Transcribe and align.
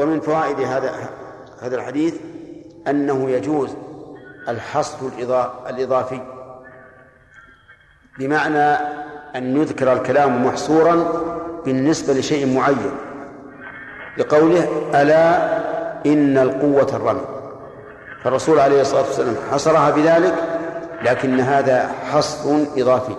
ومن 0.00 0.20
فوائد 0.20 0.60
هذا 0.60 0.92
هذا 1.62 1.76
الحديث 1.76 2.14
أنه 2.88 3.30
يجوز 3.30 3.70
الحصر 4.48 4.96
الإضافي 5.68 6.20
بمعنى 8.18 8.76
أن 9.36 9.56
يذكر 9.56 9.92
الكلام 9.92 10.46
محصورا 10.46 11.04
بالنسبة 11.64 12.12
لشيء 12.12 12.54
معين 12.56 12.90
لقوله 14.18 14.68
ألا 14.94 15.58
إن 16.06 16.38
القوة 16.38 16.96
الرمي 16.96 17.26
فالرسول 18.24 18.58
عليه 18.58 18.80
الصلاة 18.80 19.02
والسلام 19.02 19.34
حصرها 19.52 19.90
بذلك 19.90 20.34
لكن 21.02 21.40
هذا 21.40 21.90
حصر 22.12 22.58
إضافي 22.76 23.14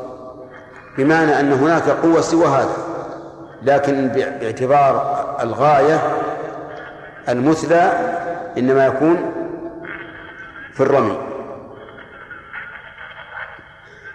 بمعنى 0.98 1.40
أن 1.40 1.54
هناك 1.54 1.90
قوة 1.90 2.22
سوى 2.22 2.48
هذا 2.48 2.78
لكن 3.62 4.08
باعتبار 4.08 5.36
الغاية 5.42 6.02
المثلى 7.30 7.92
إنما 8.58 8.86
يكون 8.86 9.32
في 10.74 10.84
الرمي. 10.84 11.18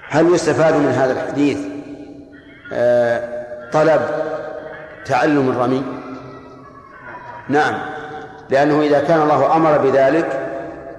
هل 0.09 0.35
يستفاد 0.35 0.75
من 0.75 0.89
هذا 0.89 1.13
الحديث 1.13 1.59
آه، 2.73 3.23
طلب 3.73 4.01
تعلم 5.05 5.51
الرمي؟ 5.51 5.85
نعم 7.49 7.75
لأنه 8.51 8.81
إذا 8.81 9.01
كان 9.01 9.23
الله 9.23 9.57
أمر 9.57 9.79
بذلك 9.79 10.49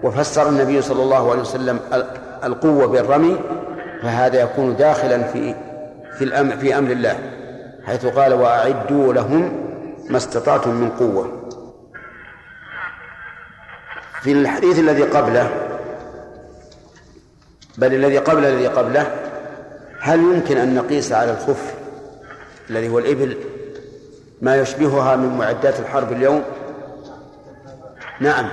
وفسر 0.04 0.50
النبي 0.50 0.82
صلى 0.82 1.04
الله 1.04 1.32
عليه 1.32 1.42
وسلم 1.42 1.80
القوة 2.44 2.88
بالرمي 2.88 3.38
فهذا 4.02 4.42
يكون 4.42 4.76
داخلا 4.76 5.24
في 5.24 5.56
في 6.18 6.24
الأمر 6.24 6.58
في 6.58 6.78
أمر 6.78 6.92
الله 6.92 7.16
حيث 7.86 8.06
قال 8.06 8.34
وأعدوا 8.34 9.14
لهم 9.14 9.68
ما 10.10 10.18
استطعتم 10.18 10.70
من 10.70 10.90
قوة. 10.90 11.37
في 14.28 14.34
الحديث 14.34 14.80
الذي 14.80 15.04
قبله 15.04 15.50
بل 17.78 17.94
الذي 17.94 18.18
قبل 18.18 18.46
الذي 18.46 18.68
قبله 18.68 19.16
هل 20.00 20.20
يمكن 20.20 20.58
أن 20.58 20.76
نقيس 20.76 21.12
على 21.12 21.32
الخف 21.32 21.74
الذي 22.70 22.90
هو 22.90 23.00
الإبل 23.00 23.38
ما 24.42 24.56
يشبهها 24.56 25.16
من 25.16 25.38
معدات 25.38 25.80
الحرب 25.80 26.12
اليوم؟ 26.12 26.44
نعم 28.20 28.50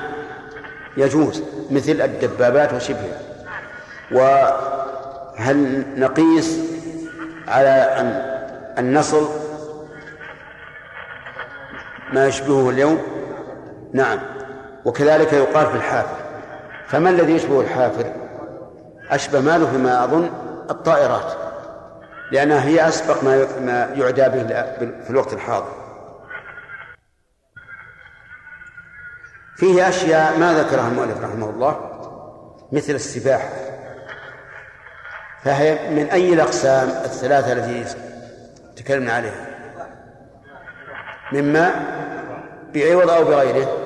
يجوز 0.97 1.43
مثل 1.71 2.01
الدبابات 2.01 2.73
وشبهها. 2.73 3.21
وهل 4.13 5.85
نقيس 5.97 6.59
على 7.49 7.97
النصل 8.79 9.29
ما 12.13 12.27
يشبهه 12.27 12.71
اليوم؟ 12.71 13.03
نعم. 13.93 14.34
وكذلك 14.85 15.33
يقال 15.33 15.67
في 15.67 15.75
الحافر. 15.75 16.17
فما 16.87 17.11
الذي 17.11 17.33
يشبه 17.33 17.61
الحافر؟ 17.61 18.13
أشبه 19.11 19.41
ماله 19.41 19.71
فيما 19.71 20.05
أظن 20.05 20.31
الطائرات 20.71 21.33
لأنها 22.33 22.65
هي 22.65 22.89
أسبق 22.89 23.25
ما 23.25 23.47
ما 23.61 23.91
يعدى 23.95 24.23
به 24.23 24.63
في 24.79 25.11
الوقت 25.11 25.33
الحاضر. 25.33 25.73
فيه 29.57 29.89
أشياء 29.89 30.39
ما 30.39 30.53
ذكرها 30.53 30.89
المؤلف 30.89 31.25
رحمه 31.25 31.51
الله 31.51 31.91
مثل 32.73 32.93
السباحة. 32.93 33.49
فهي 35.43 35.91
من 35.91 36.11
أي 36.11 36.35
الأقسام 36.35 36.89
الثلاثة 36.89 37.53
التي 37.53 37.97
تكلمنا 38.77 39.13
عليها؟ 39.13 39.47
مما 41.33 41.71
بعوض 42.75 43.11
أو 43.11 43.25
بغيره. 43.25 43.84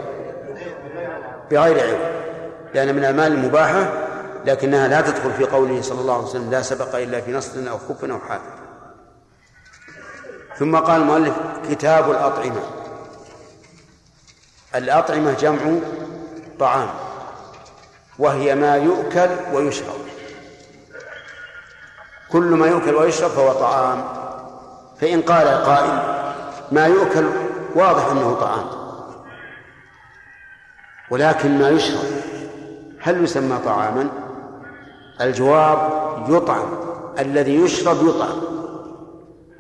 بغير 1.51 1.81
عوض 1.81 2.19
لأن 2.75 2.95
من 2.95 3.05
المال 3.05 3.33
المباحة 3.33 4.09
لكنها 4.45 4.89
لا 4.89 5.01
تدخل 5.01 5.33
في 5.33 5.45
قوله 5.45 5.83
صلى 5.83 6.01
الله 6.01 6.15
عليه 6.15 6.25
وسلم 6.25 6.51
لا 6.51 6.63
سبق 6.63 6.97
إلا 6.97 7.21
في 7.21 7.33
نصر 7.33 7.71
أو 7.71 7.79
خف 7.79 8.05
أو 8.05 8.19
حافظ. 8.19 8.59
ثم 10.59 10.77
قال 10.77 11.01
المؤلف 11.01 11.35
كتاب 11.71 12.11
الأطعمة. 12.11 12.61
الأطعمة 14.75 15.33
جمع 15.33 15.61
طعام 16.61 16.89
وهي 18.19 18.55
ما 18.55 18.77
يؤكل 18.77 19.29
ويشرب. 19.53 20.01
كل 22.33 22.45
ما 22.45 22.67
يؤكل 22.67 22.95
ويشرب 22.95 23.31
فهو 23.31 23.53
طعام. 23.53 24.05
فإن 25.01 25.23
قال 25.23 25.49
قائل 25.49 26.03
ما 26.73 26.87
يؤكل 26.87 27.29
واضح 27.75 28.07
أنه 28.07 28.35
طعام. 28.41 28.78
ولكن 31.11 31.59
ما 31.59 31.71
يشرب. 31.71 32.05
هل 33.01 33.25
يسمى 33.25 33.59
طعاما؟ 33.65 34.09
الجواب 35.21 35.79
يطعم. 36.29 36.69
الذي 37.19 37.55
يشرب 37.55 38.09
يطعم. 38.09 38.37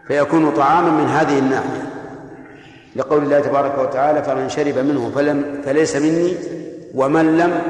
فيكون 0.08 0.50
طعاما 0.50 0.91
من 0.91 1.06
هذه 1.06 1.38
الناحية. 1.38 1.92
لقول 2.97 3.22
الله 3.22 3.41
تبارك 3.41 3.78
وتعالى 3.78 4.22
فمن 4.22 4.48
شرب 4.48 4.78
منه 4.78 5.10
فلم 5.14 5.62
فليس 5.64 5.97
مني 5.97 6.34
ومن 6.94 7.38
لم 7.38 7.62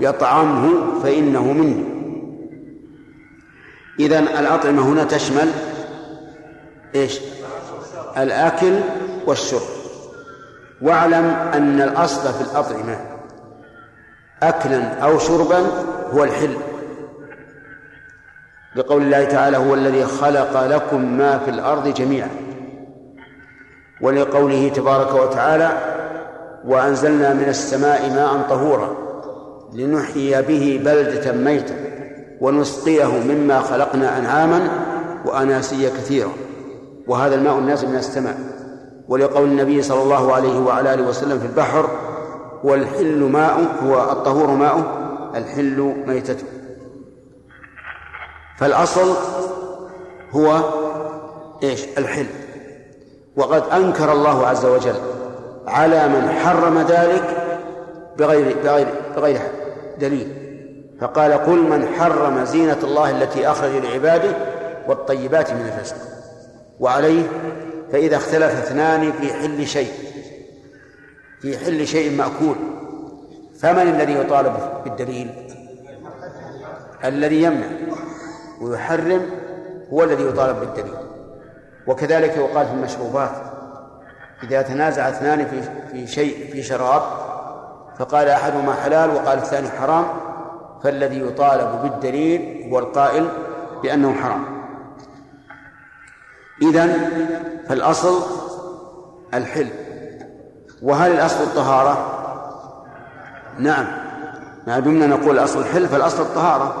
يطعمه 0.00 0.70
فإنه 1.02 1.52
مني. 1.52 1.84
إذن 4.00 4.28
الأطعمة 4.28 4.82
هنا 4.82 5.04
تشمل 5.04 5.50
إيش؟ 6.94 7.20
الأكل 8.16 8.80
والشرب. 9.26 9.75
واعلم 10.82 11.24
أن 11.54 11.80
الأصل 11.80 12.32
في 12.32 12.40
الأطعمة 12.40 12.96
أكلا 14.42 14.98
أو 14.98 15.18
شربا 15.18 15.58
هو 16.14 16.24
الحل. 16.24 16.56
لقول 18.76 19.02
الله 19.02 19.24
تعالى 19.24 19.56
هو 19.56 19.74
الذي 19.74 20.04
خلق 20.04 20.66
لكم 20.66 21.16
ما 21.16 21.38
في 21.38 21.50
الأرض 21.50 21.94
جميعا. 21.94 22.30
ولقوله 24.00 24.68
تبارك 24.68 25.14
وتعالى 25.14 25.72
وأنزلنا 26.64 27.34
من 27.34 27.48
السماء 27.48 28.10
ماء 28.10 28.48
طهورا 28.48 28.96
لنحيي 29.74 30.42
به 30.42 30.80
بلدة 30.84 31.32
ميتة 31.32 31.74
ونسقيه 32.40 33.18
مما 33.28 33.60
خلقنا 33.60 34.18
أنعاما 34.18 34.68
وأناسيا 35.24 35.90
كثيرا. 35.90 36.32
وهذا 37.06 37.34
الماء 37.34 37.58
النازل 37.58 37.88
من 37.88 37.96
السماء. 37.96 38.55
ولقول 39.08 39.48
النبي 39.48 39.82
صلى 39.82 40.02
الله 40.02 40.34
عليه 40.34 40.58
وعلى 40.58 40.94
آله 40.94 41.08
وسلم 41.08 41.38
في 41.38 41.46
البحر 41.46 41.90
والحل 42.64 43.18
ماء 43.18 43.66
هو 43.82 44.12
الطهور 44.12 44.50
ماء 44.50 44.84
الحل 45.34 45.94
ميتته 46.06 46.46
فالأصل 48.58 49.14
هو 50.30 50.60
إيش؟ 51.62 51.84
الحل. 51.98 52.26
وقد 53.36 53.62
أنكر 53.72 54.12
الله 54.12 54.46
عز 54.46 54.66
وجل 54.66 54.94
على 55.66 56.08
من 56.08 56.28
حرم 56.28 56.78
ذلك 56.78 57.36
بغير 58.18 58.56
بغير 58.64 58.86
بغير 59.16 59.40
دليل. 59.98 60.46
فقال 61.00 61.32
قل 61.32 61.62
من 61.62 61.88
حرم 61.98 62.44
زينة 62.44 62.78
الله 62.82 63.10
التي 63.10 63.50
أخرج 63.50 63.70
لعباده 63.70 64.30
والطيبات 64.88 65.50
من 65.50 65.72
الرزق 65.74 65.96
وعليه 66.80 67.22
فإذا 67.92 68.16
اختلف 68.16 68.66
اثنان 68.66 69.12
في 69.12 69.32
حل 69.32 69.66
شيء 69.66 69.92
في 71.40 71.58
حل 71.58 71.86
شيء 71.86 72.16
مأكول. 72.16 72.56
فمن 73.60 73.82
الذي 73.82 74.12
يطالب 74.12 74.56
بالدليل؟ 74.84 75.30
الذي 77.04 77.42
يمنع 77.42 77.66
ويحرم 78.60 79.30
هو 79.92 80.04
الذي 80.04 80.22
يطالب 80.22 80.60
بالدليل. 80.60 80.94
وكذلك 81.86 82.36
يقال 82.36 82.66
في 82.66 82.72
المشروبات 82.72 83.30
إذا 84.42 84.62
تنازع 84.62 85.08
اثنان 85.08 85.46
في 85.46 85.62
في 85.90 86.06
شيء 86.06 86.52
في 86.52 86.62
شراب 86.62 87.02
فقال 87.98 88.28
أحدهما 88.28 88.74
حلال 88.74 89.10
وقال 89.10 89.38
الثاني 89.38 89.68
حرام 89.68 90.06
فالذي 90.84 91.20
يطالب 91.20 91.82
بالدليل 91.82 92.68
هو 92.70 92.78
القائل 92.78 93.28
بأنه 93.82 94.12
حرام. 94.12 94.55
إذن 96.62 97.10
فالأصل 97.68 98.22
الحل. 99.34 99.68
وهل 100.82 101.12
الأصل 101.12 101.42
الطهارة؟ 101.42 102.12
نعم. 103.58 103.86
ما 104.66 104.78
دمنا 104.78 105.06
نقول 105.06 105.38
الأصل 105.38 105.60
الحل 105.60 105.88
فالأصل 105.88 106.22
الطهارة 106.22 106.74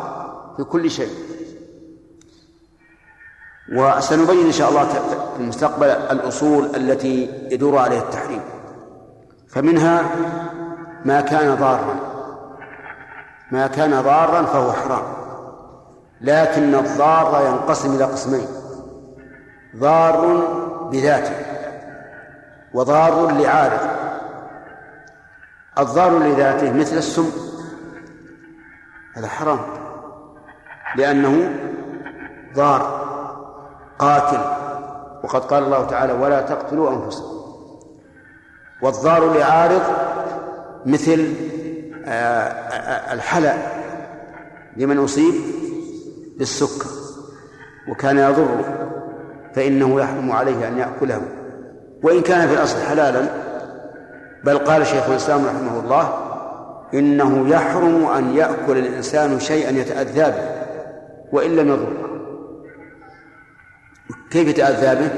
في 0.56 0.64
كل 0.64 0.90
شيء. 0.90 1.12
وسنبين 3.72 4.46
إن 4.46 4.52
شاء 4.52 4.68
الله 4.68 4.84
في 4.84 5.00
المستقبل 5.40 5.86
الأصول 5.86 6.76
التي 6.76 7.30
يدور 7.50 7.78
عليها 7.78 8.02
التحريم. 8.02 8.40
فمنها 9.48 10.02
ما 11.04 11.20
كان 11.20 11.54
ضارا. 11.54 11.96
ما 13.52 13.66
كان 13.66 14.02
ضارا 14.02 14.42
فهو 14.42 14.72
حرام. 14.72 15.02
لكن 16.20 16.74
الضار 16.74 17.46
ينقسم 17.46 17.94
إلى 17.94 18.04
قسمين. 18.04 18.46
ضار 19.78 20.26
بذاته 20.92 21.36
وضار 22.74 23.30
لعارض 23.30 23.80
الضار 25.78 26.18
لذاته 26.18 26.72
مثل 26.72 26.96
السم. 26.96 27.30
هذا 29.14 29.28
حرام 29.28 29.60
لأنه 30.96 31.58
ضار 32.54 33.06
قاتل. 33.98 34.40
وقد 35.22 35.40
قال 35.40 35.62
الله 35.62 35.86
تعالى 35.86 36.12
ولا 36.12 36.40
تقتلوا 36.40 36.90
أنفسكم. 36.90 37.36
والضار 38.82 39.34
لعارض 39.38 39.82
مثل 40.86 41.34
آه، 42.04 42.10
آه، 42.10 43.14
الحلى 43.14 43.54
لمن 44.76 44.98
أصيب 44.98 45.34
بالسكر 46.38 46.90
وكان 47.88 48.18
يضره. 48.18 48.75
فإنه 49.56 50.00
يحرم 50.00 50.32
عليه 50.32 50.68
أن 50.68 50.78
يأكله 50.78 51.22
وإن 52.02 52.22
كان 52.22 52.48
في 52.48 52.54
الأصل 52.54 52.80
حلالا 52.80 53.28
بل 54.44 54.58
قال 54.58 54.86
شيخ 54.86 55.08
الإسلام 55.08 55.46
رحمه 55.46 55.80
الله 55.80 56.18
إنه 56.94 57.48
يحرم 57.48 58.06
أن 58.06 58.36
يأكل 58.36 58.78
الإنسان 58.78 59.40
شيئا 59.40 59.70
يتأذى 59.70 60.30
به 60.30 60.48
وإن 61.32 61.56
لم 61.56 61.68
يضره 61.68 61.92
كيف 64.30 64.48
يتأذى 64.48 65.00
به؟ 65.00 65.10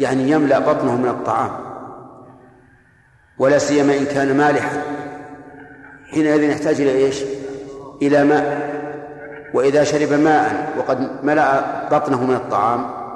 يعني 0.00 0.30
يملأ 0.30 0.58
بطنه 0.58 0.96
من 0.96 1.08
الطعام 1.08 1.50
ولا 3.38 3.58
سيما 3.58 3.96
إن 3.96 4.04
كان 4.04 4.36
مالحا 4.36 4.82
حينئذ 6.10 6.42
يحتاج 6.42 6.80
إلى 6.80 6.90
إيش؟ 6.90 7.22
إلى 8.02 8.24
ماء 8.24 8.68
وإذا 9.54 9.84
شرب 9.84 10.12
ماء 10.12 10.72
وقد 10.78 11.08
ملأ 11.22 11.62
بطنه 11.90 12.24
من 12.24 12.34
الطعام 12.34 13.07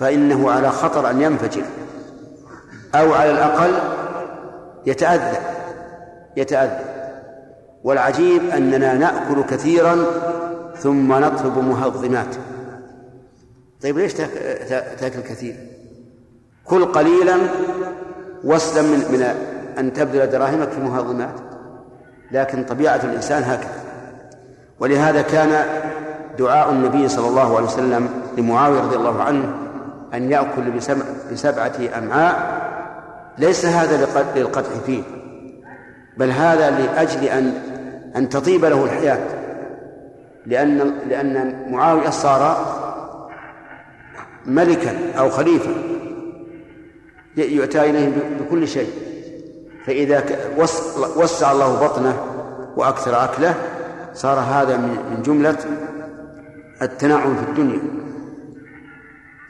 فإنه 0.00 0.50
على 0.50 0.70
خطر 0.70 1.10
أن 1.10 1.22
ينفجر 1.22 1.62
أو 2.94 3.14
على 3.14 3.30
الأقل 3.30 3.70
يتأذى 4.86 5.38
يتأذى. 6.36 6.84
والعجيب 7.84 8.50
أننا 8.50 8.94
نأكل 8.94 9.42
كثيرا 9.42 9.96
ثم 10.76 11.12
نطلب 11.12 11.58
مهضمات. 11.58 12.34
طيب 13.82 13.98
ليش 13.98 14.14
تأكل 14.98 15.20
كثير؟ 15.20 15.56
كل 16.64 16.84
قليلا 16.84 17.36
واسلم 18.44 18.84
من, 18.84 18.98
من 18.98 19.22
أن 19.78 19.92
تبذل 19.92 20.30
دراهمك 20.30 20.68
في 20.68 20.80
مهضمات. 20.80 21.34
لكن 22.32 22.64
طبيعة 22.64 23.00
الإنسان 23.04 23.42
هكذا. 23.42 23.80
ولهذا 24.80 25.22
كان 25.22 25.64
دعاء 26.38 26.70
النبي 26.70 27.08
صلى 27.08 27.28
الله 27.28 27.56
عليه 27.56 27.66
وسلم 27.66 28.08
لمعاوية 28.38 28.80
رضي 28.80 28.96
الله 28.96 29.22
عنه 29.22 29.69
أن 30.14 30.30
يأكل 30.30 30.70
بسبعة 31.32 31.98
أمعاء 31.98 32.60
ليس 33.38 33.64
هذا 33.64 34.24
للقدح 34.36 34.70
فيه 34.86 35.02
بل 36.16 36.30
هذا 36.30 36.70
لأجل 36.70 37.24
أن 37.24 37.52
أن 38.16 38.28
تطيب 38.28 38.64
له 38.64 38.84
الحياة. 38.84 39.20
لأن 40.46 40.94
لأن 41.08 41.66
معاوية 41.70 42.10
صار 42.10 42.66
ملكا 44.46 45.18
أو 45.18 45.30
خليفة 45.30 45.70
يؤتى 47.36 47.90
إليه 47.90 48.12
بكل 48.40 48.68
شيء. 48.68 48.90
فإذا 49.86 50.24
وسع 51.16 51.52
الله 51.52 51.86
بطنه 51.86 52.16
وأكثر 52.76 53.24
أكله 53.24 53.54
صار 54.14 54.38
هذا 54.38 54.76
من 54.76 55.22
جملة 55.24 55.56
التنعم 56.82 57.36
في 57.36 57.50
الدنيا. 57.50 57.80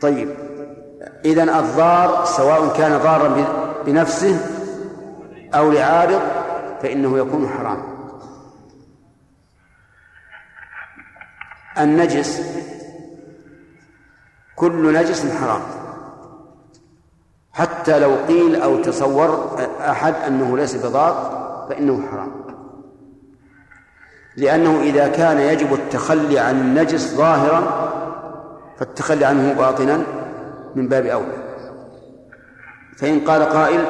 طيب. 0.00 0.28
إذا 1.24 1.42
الضار 1.42 2.24
سواء 2.24 2.76
كان 2.76 2.98
ضارا 2.98 3.44
بنفسه 3.86 4.40
أو 5.54 5.72
لعارض 5.72 6.20
فإنه 6.82 7.18
يكون 7.18 7.48
حرام. 7.48 7.82
النجس 11.78 12.42
كل 14.56 14.94
نجس 14.94 15.26
حرام. 15.40 15.60
حتى 17.52 17.98
لو 17.98 18.14
قيل 18.28 18.62
أو 18.62 18.82
تصور 18.82 19.56
أحد 19.80 20.14
أنه 20.14 20.56
ليس 20.56 20.74
بضار 20.74 21.40
فإنه 21.68 22.08
حرام. 22.10 22.32
لأنه 24.36 24.80
إذا 24.80 25.08
كان 25.08 25.38
يجب 25.38 25.74
التخلي 25.74 26.38
عن 26.38 26.60
النجس 26.60 27.14
ظاهرا 27.14 27.90
فالتخلي 28.78 29.24
عنه 29.24 29.52
باطنا. 29.52 30.19
من 30.74 30.88
باب 30.88 31.06
أولى. 31.06 31.50
فإن 32.96 33.20
قال 33.20 33.42
قائل 33.42 33.80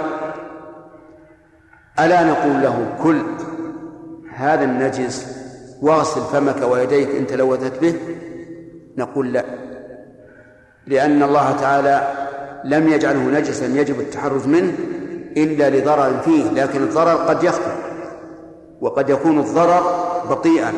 ألا 2.01 2.25
نقول 2.25 2.63
له 2.63 2.97
كل 3.03 3.23
هذا 4.35 4.65
النجس 4.65 5.37
واغسل 5.83 6.21
فمك 6.21 6.63
ويديك 6.63 7.11
إن 7.11 7.27
تلوثت 7.27 7.81
به؟ 7.81 7.95
نقول 8.97 9.33
لا 9.33 9.45
لأن 10.87 11.23
الله 11.23 11.53
تعالى 11.53 12.09
لم 12.65 12.89
يجعله 12.89 13.21
نجسا 13.21 13.67
يجب 13.67 14.01
التحرز 14.01 14.47
منه 14.47 14.73
إلا 15.37 15.71
لضرر 15.71 16.21
فيه 16.21 16.51
لكن 16.51 16.83
الضرر 16.83 17.17
قد 17.17 17.45
يخفى 17.45 17.73
وقد 18.81 19.11
يكون 19.11 19.39
الضرر 19.39 19.83
بطيئا 20.31 20.73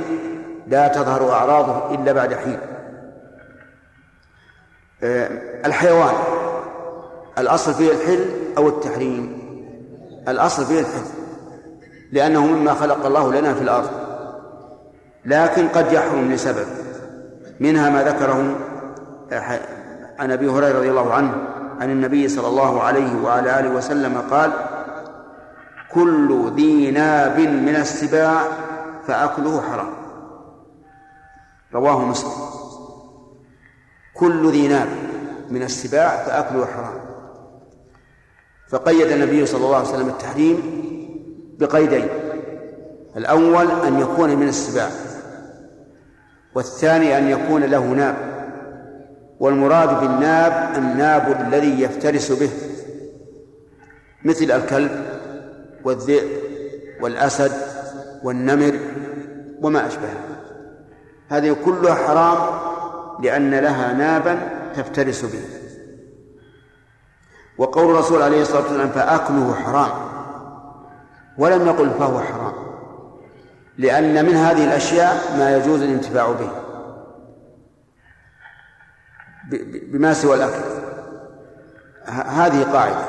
لا 0.67 0.89
تظهر 0.89 1.33
أعراضه 1.33 1.95
إلا 1.95 2.13
بعد 2.13 2.35
حين. 2.35 2.59
الحيوان. 5.67 6.15
الأصل 7.39 7.75
فيه 7.75 7.91
الحل 7.93 8.27
أو 8.59 8.69
التحريم؟ 8.69 9.43
الأصل 10.29 10.65
فيه 10.65 10.81
الحل 10.81 11.05
لأنه 12.13 12.47
مما 12.47 12.75
خلق 12.75 13.07
الله 13.07 13.33
لنا 13.33 13.55
في 13.55 13.63
الأرض 13.63 13.91
لكن 15.25 15.69
قد 15.69 15.93
يحرم 15.93 16.33
لسبب. 16.33 16.67
منها 17.61 17.91
ما 17.91 18.03
ذكره 18.03 18.57
آه، 19.33 19.61
عن 20.19 20.33
أبي 20.33 20.49
هريرة 20.49 20.79
رضي 20.79 20.91
الله 20.91 21.15
عنه 21.15 21.35
عن 21.81 21.91
النبي 21.91 22.29
صلى 22.29 22.49
الله 22.49 22.83
عليه 22.83 23.23
وعلى 23.25 23.61
آله 23.61 23.71
وسلم 23.71 24.23
قال 24.31 24.51
كل 25.95 26.53
ذي 26.57 26.91
ناب 26.91 27.41
من 27.41 27.77
السباع 27.77 28.43
فأكله 29.07 29.61
حرام. 29.61 29.91
رواه 31.75 32.05
مسلم. 32.05 32.62
كل 34.15 34.51
ذي 34.51 34.69
ناب 34.69 34.89
من 35.51 35.63
السباع 35.63 36.25
فاكله 36.25 36.67
حرام. 36.67 37.01
فقيد 38.69 39.07
النبي 39.07 39.47
صلى 39.47 39.65
الله 39.65 39.77
عليه 39.77 39.89
وسلم 39.89 40.09
التحريم 40.09 40.83
بقيدين. 41.59 42.09
الأول 43.17 43.71
أن 43.71 44.01
يكون 44.01 44.37
من 44.37 44.49
السباع 44.49 44.89
والثاني 46.55 47.19
أن 47.19 47.29
يكون 47.29 47.65
له 47.65 47.85
ناب. 47.85 48.33
والمراد 49.41 50.01
بالناب 50.01 50.77
الناب 50.77 51.41
الذي 51.41 51.83
يفترس 51.83 52.33
به 52.33 52.51
مثل 54.25 54.51
الكلب 54.51 55.05
والذئب 55.85 56.29
والأسد 57.01 57.53
والنمر 58.23 58.79
وما 59.63 59.87
أشبهه. 59.87 60.17
هذه 61.29 61.57
كلها 61.65 61.95
حرام 61.95 62.62
لأن 63.21 63.55
لها 63.55 63.93
نابا 63.93 64.39
تفترس 64.75 65.25
به. 65.25 65.43
وقول 67.59 67.91
الرسول 67.91 68.23
عليه 68.23 68.43
الصلاة 68.43 68.63
والسلام 68.63 68.89
فأكله 68.89 69.55
حرام. 69.55 69.91
ولم 71.39 71.67
يقل 71.67 71.91
فهو 71.91 72.21
حرام. 72.21 72.55
لأن 73.79 74.25
من 74.27 74.35
هذه 74.35 74.65
الأشياء 74.65 75.39
ما 75.39 75.57
يجوز 75.57 75.83
الانتفاع 75.83 76.33
به. 76.33 76.51
بما 79.93 80.15
سوى 80.15 80.37
الأكل. 80.37 80.65
هذه 82.09 82.63
قاعدة. 82.63 83.05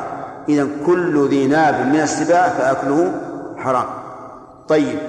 إذا 0.50 0.68
كل 0.86 1.28
ذي 1.30 1.48
ناب 1.48 1.88
من 1.88 2.00
السباع 2.00 2.50
فأكله 2.50 3.22
حرام. 3.58 3.86
طيب 4.68 5.00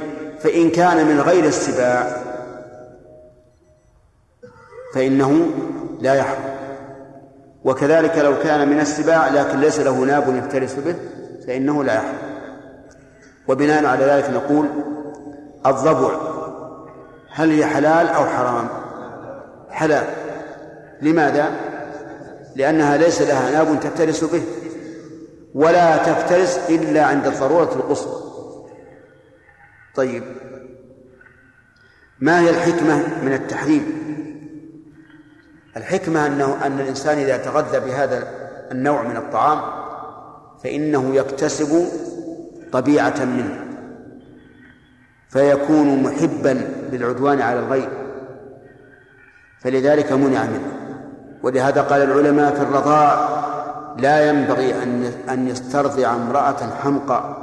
فإن 0.40 0.70
كان 0.70 1.06
من 1.06 1.20
غير 1.20 1.44
السباع 1.44 2.16
فإنه 4.94 5.46
لا 6.00 6.14
يحرم. 6.14 6.54
وكذلك 7.64 8.18
لو 8.18 8.38
كان 8.38 8.68
من 8.68 8.80
السباع 8.80 9.28
لكن 9.28 9.60
ليس 9.60 9.80
له 9.80 9.98
ناب 9.98 10.36
يفترس 10.36 10.74
به 10.74 10.94
فإنه 11.46 11.84
لا 11.84 11.94
يحرم. 11.94 12.18
وبناء 13.48 13.86
على 13.86 14.04
ذلك 14.04 14.30
نقول 14.30 14.66
الضبع 15.66 16.18
هل 17.30 17.50
هي 17.50 17.66
حلال 17.66 18.08
أو 18.08 18.24
حرام؟ 18.26 18.68
حلال. 19.70 20.06
لماذا؟ 21.02 21.50
لأنها 22.56 22.96
ليس 22.96 23.22
لها 23.22 23.50
ناب 23.50 23.80
تفترس 23.80 24.24
به 24.24 24.42
ولا 25.54 25.96
تفترس 25.96 26.58
إلا 26.68 27.04
عند 27.04 27.26
الضرورة 27.26 27.72
القصوى. 27.74 28.24
طيب 29.94 30.22
ما 32.20 32.40
هي 32.40 32.50
الحكمة 32.50 33.02
من 33.22 33.32
التحريم؟ 33.32 34.04
الحكمة 35.76 36.26
أنه 36.26 36.66
أن 36.66 36.80
الإنسان 36.80 37.18
إذا 37.18 37.36
تغذى 37.36 37.80
بهذا 37.80 38.28
النوع 38.72 39.02
من 39.02 39.16
الطعام 39.16 39.60
فإنه 40.64 41.14
يكتسب 41.14 41.86
طبيعة 42.72 43.24
منه 43.24 43.64
فيكون 45.28 46.02
محبا 46.02 46.60
للعدوان 46.92 47.40
على 47.40 47.58
الغير 47.58 47.88
فلذلك 49.60 50.12
منع 50.12 50.44
منه 50.44 50.72
ولهذا 51.42 51.82
قال 51.82 52.02
العلماء 52.02 52.54
في 52.54 52.62
الرضاع 52.62 53.28
لا 53.98 54.28
ينبغي 54.28 54.82
أن 54.82 55.12
أن 55.28 55.48
يسترضع 55.48 56.14
امرأة 56.14 56.56
حمقى 56.82 57.36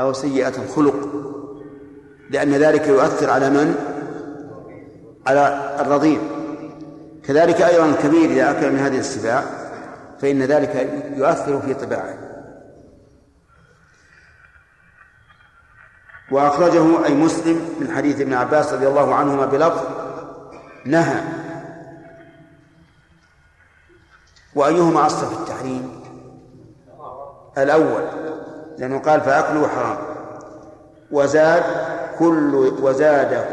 أو 0.00 0.12
سيئة 0.12 0.52
الخلق 0.64 1.08
لأن 2.30 2.50
ذلك 2.50 2.86
يؤثر 2.86 3.30
على 3.30 3.50
من؟ 3.50 3.74
على 5.26 5.76
الرضيع 5.80 6.20
كذلك 7.24 7.62
أيضا 7.62 7.86
الكبير 7.86 8.30
إذا 8.30 8.50
أكل 8.50 8.72
من 8.72 8.78
هذه 8.78 8.98
السباع 8.98 9.44
فإن 10.20 10.42
ذلك 10.42 10.90
يؤثر 11.16 11.60
في 11.60 11.74
طباعه. 11.74 12.14
وأخرجه 16.30 17.06
أي 17.06 17.14
مسلم 17.14 17.68
من 17.80 17.96
حديث 17.96 18.20
ابن 18.20 18.34
عباس 18.34 18.72
رضي 18.72 18.88
الله 18.88 19.14
عنهما 19.14 19.46
بلفظ 19.46 19.86
نهى. 20.84 21.22
وأيهما 24.54 25.06
أصل 25.06 25.26
في 25.26 25.32
التحريم؟ 25.32 26.00
الأول 27.58 28.02
لأنه 28.78 28.98
قال 28.98 29.20
فأكله 29.20 29.68
حرام. 29.68 29.98
وزاد 31.10 31.64
كل 32.18 32.54
وزاد 32.82 33.46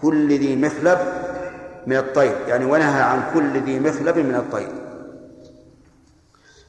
كل 0.00 0.28
ذي 0.28 0.56
مخلب 0.56 0.98
من 1.86 1.96
الطير 1.96 2.36
يعني 2.48 2.64
ونهى 2.64 3.02
عن 3.02 3.22
كل 3.34 3.60
ذي 3.60 3.80
مخلب 3.80 4.18
من 4.18 4.34
الطير. 4.34 4.68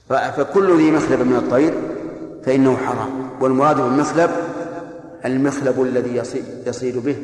فكل 0.10 0.78
ذي 0.78 0.92
مخلب 0.92 1.22
من 1.22 1.36
الطير 1.36 1.74
فإنه 2.46 2.78
حرام. 2.78 3.30
والمراد 3.42 3.76
بالمخلب 3.76 4.30
المخلب 5.26 5.82
الذي 5.82 6.22
يصيد 6.66 6.98
به. 6.98 7.16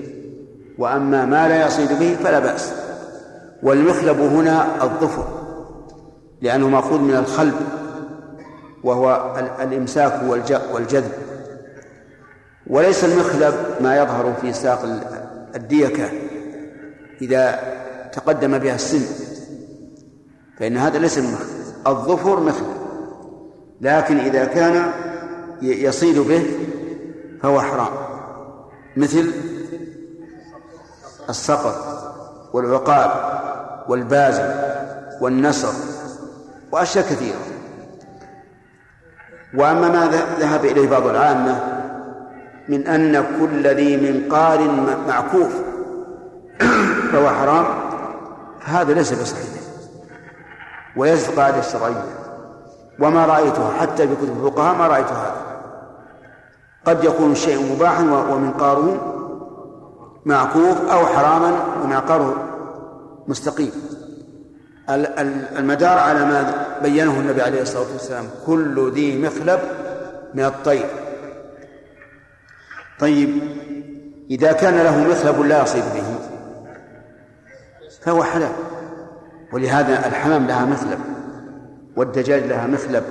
وأما 0.78 1.26
ما 1.26 1.48
لا 1.48 1.68
يصيد 1.68 2.00
به 2.00 2.18
فلا 2.24 2.40
بأس. 2.40 2.74
والمخلب 3.64 4.20
هنا 4.20 4.84
الظفر 4.84 5.28
لأنه 6.42 6.70
مأخوذ 6.70 7.00
من 7.00 7.16
الخلب 7.16 7.54
وهو 8.84 9.36
الإمساك 9.62 10.22
والجذب. 10.74 11.12
وليس 12.68 13.04
المخلب 13.04 13.54
ما 13.82 13.98
يظهر 13.98 14.34
في 14.42 14.54
ساق 14.54 14.86
الديكة. 15.56 16.10
إذا 17.24 17.60
تقدم 18.14 18.58
بها 18.58 18.76
السن. 18.76 19.06
فإن 20.60 20.78
هذا 20.78 20.98
ليس 21.00 21.18
المخلب 21.18 21.64
الظفر 21.88 22.40
مخلب 22.40 22.78
لكن 23.82 24.18
إذا 24.20 24.46
كان 24.46 24.92
يصيد 25.62 26.20
به 26.20 26.44
فهو 27.42 27.62
حرام. 27.62 27.94
مثل 28.98 29.32
السقط 31.30 31.76
والعقاب 32.54 33.12
والبازل 33.90 34.56
والنصر 35.22 35.74
وأشياء 36.72 37.06
كثيرة. 37.06 37.40
وأما 39.56 39.90
ما 39.90 40.08
ذهب 40.40 40.66
إليه 40.66 40.90
بعض 40.90 41.08
العامة 41.08 41.64
من 42.70 42.88
أن 42.88 43.26
كل 43.40 43.68
ذي 43.68 43.98
منقار 43.98 44.72
معكوف. 45.08 45.73
فهو 47.12 47.30
حرام 47.30 47.66
فهذا 48.62 48.94
ليس 48.94 49.14
بصحيح. 49.14 49.64
وليس 50.96 51.30
قاعدة 51.30 51.62
شرعية 51.62 52.04
وما 53.00 53.26
رأيتها 53.26 53.72
حتى 53.82 54.08
في 54.08 54.16
كتب 54.16 54.46
الفقهاء 54.46 54.76
ما 54.76 54.88
رأيت 54.88 55.08
هذا 55.08 55.36
قد 56.86 57.04
يكون 57.04 57.32
الشيء 57.32 57.74
مباحا 57.74 58.02
ومنقاره 58.04 59.10
معكوف 60.26 60.90
أو 60.92 61.06
حراما 61.06 61.54
ومعقاره 61.84 62.36
مستقيم. 63.28 63.72
المدار 65.58 65.98
على 65.98 66.20
ما 66.20 66.66
بينه 66.84 67.20
النبي 67.20 67.42
عليه 67.42 67.62
الصلاة 67.62 67.92
والسلام 67.94 68.26
كل 68.46 68.92
ذي 68.92 69.22
مخلب 69.22 69.60
من 70.34 70.46
الطير. 70.46 70.86
طيب 73.00 73.30
إذا 74.32 74.52
كان 74.52 74.78
له 74.78 75.08
مخلب 75.08 75.42
لا 75.42 75.64
يصيد 75.64 75.84
به. 75.84 76.23
فهو 78.06 78.24
حلال. 78.24 78.52
ولهذا 79.54 80.08
الحمام 80.08 80.48
لها 80.48 80.66
مخلب 80.66 81.00
والدجاج 81.96 82.44
لها 82.44 82.68
مخلب 82.68 83.04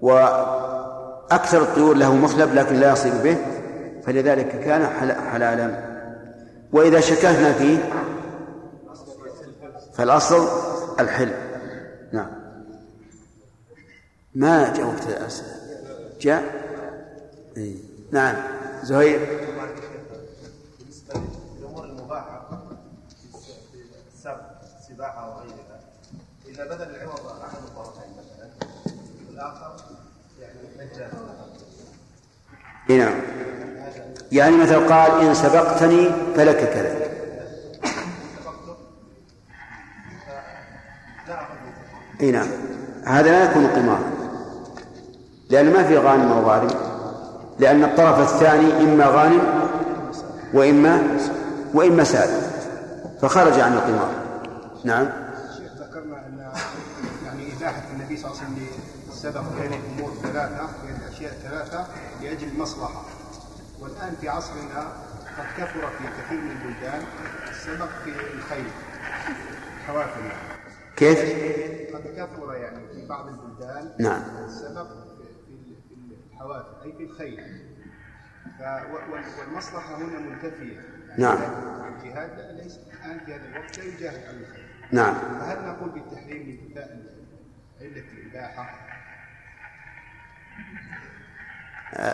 وأكثر 0.00 1.62
الطيور 1.62 1.96
له 1.96 2.14
مخلب 2.14 2.54
لكن 2.54 2.74
لا 2.74 2.92
يصيد 2.92 3.22
به 3.22 3.36
فلذلك 4.02 4.60
كان 4.60 4.86
حلالا. 5.32 5.90
وإذا 6.72 7.00
شككنا 7.00 7.52
فيه؟ 7.52 7.78
فالأصل 9.94 10.48
الحل. 11.00 11.30
نعم. 12.12 12.30
ما 14.34 14.72
جاوبت 14.72 15.06
الأسئلة؟ 15.08 15.48
جاء؟ 16.20 16.42
إيه. 17.56 17.74
نعم. 18.12 18.36
زهير؟ 18.82 19.20
إذا 26.60 26.68
بذل 26.68 26.94
العوض 26.96 27.20
أحد 27.44 27.58
الطرفين 27.68 28.12
مثلا 28.18 28.48
والآخر 29.28 29.72
يعني 32.88 33.04
نعم. 33.04 33.20
يعني 34.32 34.56
مثل 34.56 34.88
قال 34.88 35.20
إن 35.20 35.34
سبقتني 35.34 36.10
فلك 36.36 36.56
كذا. 36.56 36.96
إي 42.20 42.30
نعم. 42.30 42.48
هذا 43.04 43.30
لا 43.30 43.44
يكون 43.44 43.66
قمارا 43.66 44.10
لأن 45.50 45.72
ما 45.72 45.84
في 45.84 45.98
غانم 45.98 46.32
أو 46.32 46.42
غارم. 46.42 46.70
لأن 47.58 47.84
الطرف 47.84 48.20
الثاني 48.20 48.72
إما 48.72 49.06
غانم 49.06 49.42
وإما 50.54 51.18
وإما 51.74 52.04
سالم 52.04 52.42
فخرج 53.22 53.60
عن 53.60 53.72
القمار. 53.72 54.10
نعم. 54.84 55.29
سبق 59.22 59.42
بين 59.60 59.72
الأمور 59.72 60.14
ثلاثة 60.14 60.66
بين 60.82 60.96
الأشياء 60.96 61.32
ثلاثة 61.32 61.86
لأجل 62.22 62.48
المصلحة 62.48 63.04
والآن 63.80 64.14
في 64.20 64.28
عصرنا 64.28 64.92
قد 65.38 65.46
كثر 65.56 65.90
في 65.90 66.04
كثير 66.04 66.40
من 66.40 66.50
البلدان 66.50 67.02
السبق 67.50 67.88
في 68.04 68.10
الخيل 68.34 68.66
حوافل. 69.86 70.20
كيف؟ 70.96 71.18
قد 71.94 72.02
كثر 72.16 72.54
يعني 72.54 72.88
في 72.94 73.06
بعض 73.06 73.28
البلدان 73.28 73.92
نعم. 73.98 74.22
السبق 74.44 74.86
في 74.86 75.24
الحوافل 76.32 76.82
أي 76.84 76.92
في 76.92 77.02
الخيل 77.02 77.62
والمصلحة 79.38 79.96
هنا 79.96 80.18
منتفية 80.18 80.80
نعم. 81.18 81.38
الجهاد 81.88 82.60
ليس 82.62 82.78
الآن 82.78 83.20
في 83.26 83.34
هذا 83.34 83.48
الوقت 83.48 83.78
لا 83.78 83.84
يجاهد 83.84 84.26
على 84.28 84.36
الخيل 84.36 84.64
نعم. 84.92 85.14
فهل 85.14 85.68
نقول 85.68 85.90
بالتحريم 85.90 86.42
لانتفاء 86.42 87.20
علة 87.80 88.04
الإباحة؟ 88.12 88.89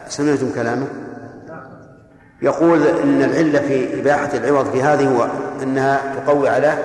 سمعتم 0.08 0.50
كلامه؟ 0.54 0.86
يقول 2.42 2.86
إن 2.86 3.22
العلة 3.22 3.58
في 3.58 4.00
إباحة 4.00 4.30
العوض 4.34 4.70
في 4.70 4.82
هذه 4.82 5.08
هو 5.08 5.28
أنها 5.62 6.14
تقوي 6.14 6.48
على 6.48 6.78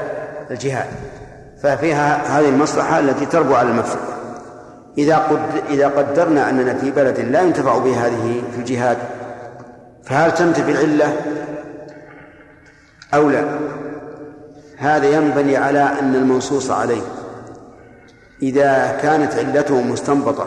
الجهاد 0.52 0.86
ففيها 1.64 2.40
هذه 2.40 2.50
المصلحة 2.50 3.00
التي 3.00 3.26
تربو 3.26 3.56
على 3.56 3.70
المفسده 3.70 4.02
إذا 4.98 5.18
قد 5.18 5.40
إذا 5.70 5.88
قدرنا 5.88 6.50
أننا 6.50 6.74
في 6.74 6.92
بلد 6.92 7.20
لا 7.20 7.42
ينتفع 7.42 7.78
به 7.78 8.08
هذه 8.08 8.44
في 8.52 8.60
الجهاد 8.60 8.98
فهل 10.04 10.34
تنتفي 10.34 10.72
العلة 10.72 11.16
أو 13.14 13.30
لا؟ 13.30 13.44
هذا 14.78 15.10
ينبني 15.10 15.58
على 15.58 15.80
أن 15.80 16.16
المنصوص 16.16 16.72
عليه. 16.72 17.02
إذا 18.42 19.00
كانت 19.02 19.34
علته 19.34 19.82
مستنبطة 19.82 20.46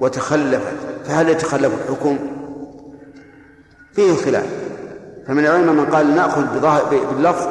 وتخلفت 0.00 0.91
فهل 1.04 1.28
يتخلف 1.28 1.72
الحكم؟ 1.74 2.18
فيه 3.92 4.14
خلاف. 4.14 4.46
فمن 5.26 5.46
العلماء 5.46 5.74
من 5.74 5.86
قال 5.86 6.14
نأخذ 6.14 6.44
باللفظ 6.90 7.48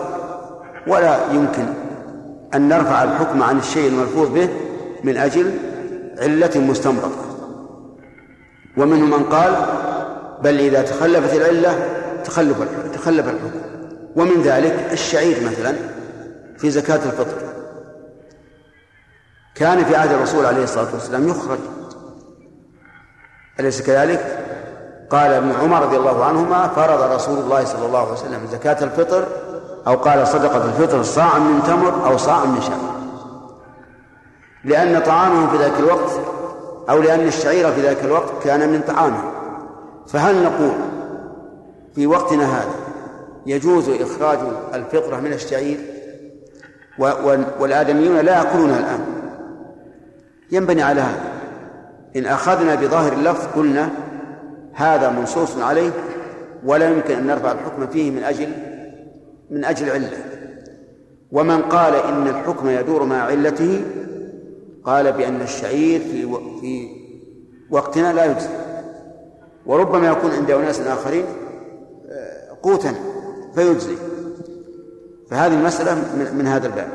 ولا 0.88 1.20
يمكن 1.34 1.66
أن 2.56 2.70
نرفع 2.70 3.04
الحكم 3.04 3.44
عن 3.44 3.58
الشيء 3.58 3.88
الملفوظ 3.88 4.30
به 4.30 4.50
من 5.04 5.18
أجل 5.18 5.52
علة 6.20 6.52
مستنبطة. 6.56 7.12
ومنهم 8.78 9.10
من 9.10 9.24
قال 9.24 9.56
بل 10.44 10.60
إذا 10.60 10.82
تخلفت 10.82 11.34
العلة 11.34 11.90
تخلف 12.24 12.58
تخلف 12.94 13.28
الحكم. 13.28 13.62
ومن 14.16 14.42
ذلك 14.42 14.90
الشعير 14.92 15.38
مثلا 15.46 15.76
في 16.58 16.70
زكاة 16.70 16.96
الفطر. 17.06 17.38
كان 19.56 19.84
في 19.84 19.96
عهد 19.96 20.12
الرسول 20.12 20.46
عليه 20.46 20.64
الصلاة 20.64 20.94
والسلام 20.94 21.28
يخرج 21.28 21.60
أليس 23.62 23.82
كذلك؟ 23.82 24.38
قال 25.10 25.32
ابن 25.34 25.52
عمر 25.52 25.82
رضي 25.82 25.98
الله 25.98 26.26
عنهما 26.26 26.68
فرض 26.68 27.12
رسول 27.12 27.40
الله 27.40 27.66
صلى 27.66 27.86
الله 27.86 28.00
عليه 28.00 28.12
وسلم 28.12 28.48
زكاة 28.52 28.84
الفطر 28.84 29.28
أو 29.88 29.96
قال 29.96 30.28
صدقة 30.28 30.66
الفطر 30.66 31.04
صاع 31.04 31.38
من 31.38 31.64
تمر 31.64 32.08
أو 32.08 32.18
صاع 32.18 32.46
من 32.46 32.62
شعير 32.62 32.92
لأن 34.64 35.02
طعامهم 35.02 35.50
في 35.50 35.58
ذاك 35.58 35.80
الوقت 35.80 36.12
أو 36.90 37.02
لأن 37.02 37.28
الشعير 37.28 37.72
في 37.72 37.82
ذاك 37.82 38.04
الوقت 38.04 38.44
كان 38.44 38.70
من 38.70 38.82
طعامه. 38.82 39.24
فهل 40.08 40.44
نقول 40.44 40.72
في 41.96 42.08
وقتنا 42.08 42.46
هذا 42.46 42.72
يجوز 43.46 43.90
إخراج 43.90 44.40
الفطرة 44.74 45.20
من 45.20 45.34
الشعير؟ 45.34 45.78
والآدميون 47.60 48.18
لا 48.18 48.38
يأكلونها 48.38 48.80
الآن. 48.80 49.06
ينبني 50.52 50.84
على 50.84 51.02
هذا. 51.02 51.41
إن 52.16 52.26
أخذنا 52.26 52.76
بظاهر 52.76 53.14
اللفظ 53.14 53.48
قلنا 53.56 53.90
هذا 54.74 55.10
منصوص 55.10 55.58
عليه 55.58 55.92
ولا 56.66 56.90
يمكن 56.90 57.18
أن 57.18 57.28
نرفع 57.28 57.52
الحكم 57.52 57.88
فيه 57.88 58.12
من 58.12 58.24
أجل 58.24 58.50
من 59.50 59.66
أجل 59.66 59.90
علة. 59.90 60.18
ومن 61.32 61.62
قال 61.62 61.96
إن 61.96 62.28
الحكم 62.28 62.70
يدور 62.70 63.04
مع 63.04 63.22
علته 63.22 63.82
قال 64.84 65.12
بأن 65.12 65.42
الشعير 65.42 66.00
في 66.00 66.28
في 66.62 66.90
وقتنا 67.70 68.14
لا 68.14 68.26
يجزي. 68.26 68.50
وربما 69.66 70.08
يكون 70.08 70.32
عند 70.32 70.52
أناس 70.52 70.80
آخرين 70.80 71.26
آه، 72.12 72.58
قوتا 72.64 72.94
فيجزي. 73.56 73.96
فهذه 75.30 75.54
المسألة 75.54 75.96
من 76.34 76.48
هذا 76.48 76.68
الباب. 76.68 76.88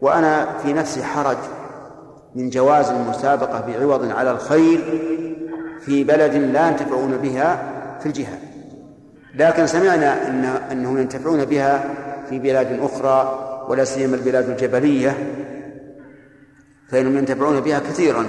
وأنا 0.00 0.58
في 0.62 0.72
نفسي 0.72 1.02
حرج 1.02 1.36
من 2.34 2.50
جواز 2.50 2.90
المسابقة 2.90 3.60
بعوض 3.60 4.10
على 4.10 4.30
الخير 4.30 4.80
في 5.80 6.04
بلد 6.04 6.34
لا 6.34 6.68
ينتفعون 6.68 7.16
بها 7.16 7.72
في 8.00 8.06
الجهاد. 8.06 8.38
لكن 9.34 9.66
سمعنا 9.66 10.28
أن 10.28 10.44
أنهم 10.44 10.98
ينتفعون 10.98 11.44
بها 11.44 11.94
في 12.28 12.38
بلاد 12.38 12.80
أخرى 12.80 13.44
ولا 13.68 13.84
سيما 13.84 14.16
البلاد 14.16 14.48
الجبلية 14.50 15.34
فإنهم 16.88 17.18
ينتفعون 17.18 17.60
بها 17.60 17.78
كثيرا. 17.78 18.26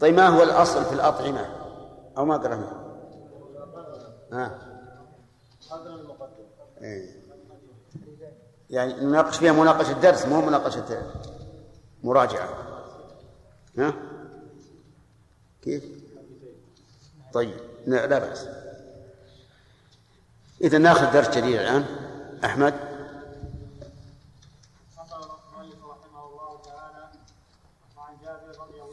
طيب 0.00 0.14
ما 0.14 0.28
هو 0.28 0.42
الأصل 0.42 0.84
في 0.84 0.92
الأطعمة؟ 0.92 1.46
أو 2.18 2.24
ما 2.24 2.36
قرأنا؟ 2.36 2.86
إيه. 4.32 4.65
يعني 8.70 8.92
نناقش 8.94 9.38
فيها 9.38 9.52
مناقشة 9.52 9.92
درس 9.92 10.26
مو 10.26 10.40
مناقشة 10.40 11.12
مراجعة. 12.02 12.48
ها؟ 13.78 13.94
كيف؟ 15.62 15.84
طيب 17.32 17.56
لا 17.86 18.18
بأس. 18.18 18.48
إذا 20.60 20.78
ناخذ 20.78 21.12
درس 21.12 21.28
جديد 21.28 21.54
الآن. 21.54 21.84
أحمد؟ 22.44 22.74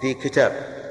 في 0.02 0.14
كتاب. 0.14 0.84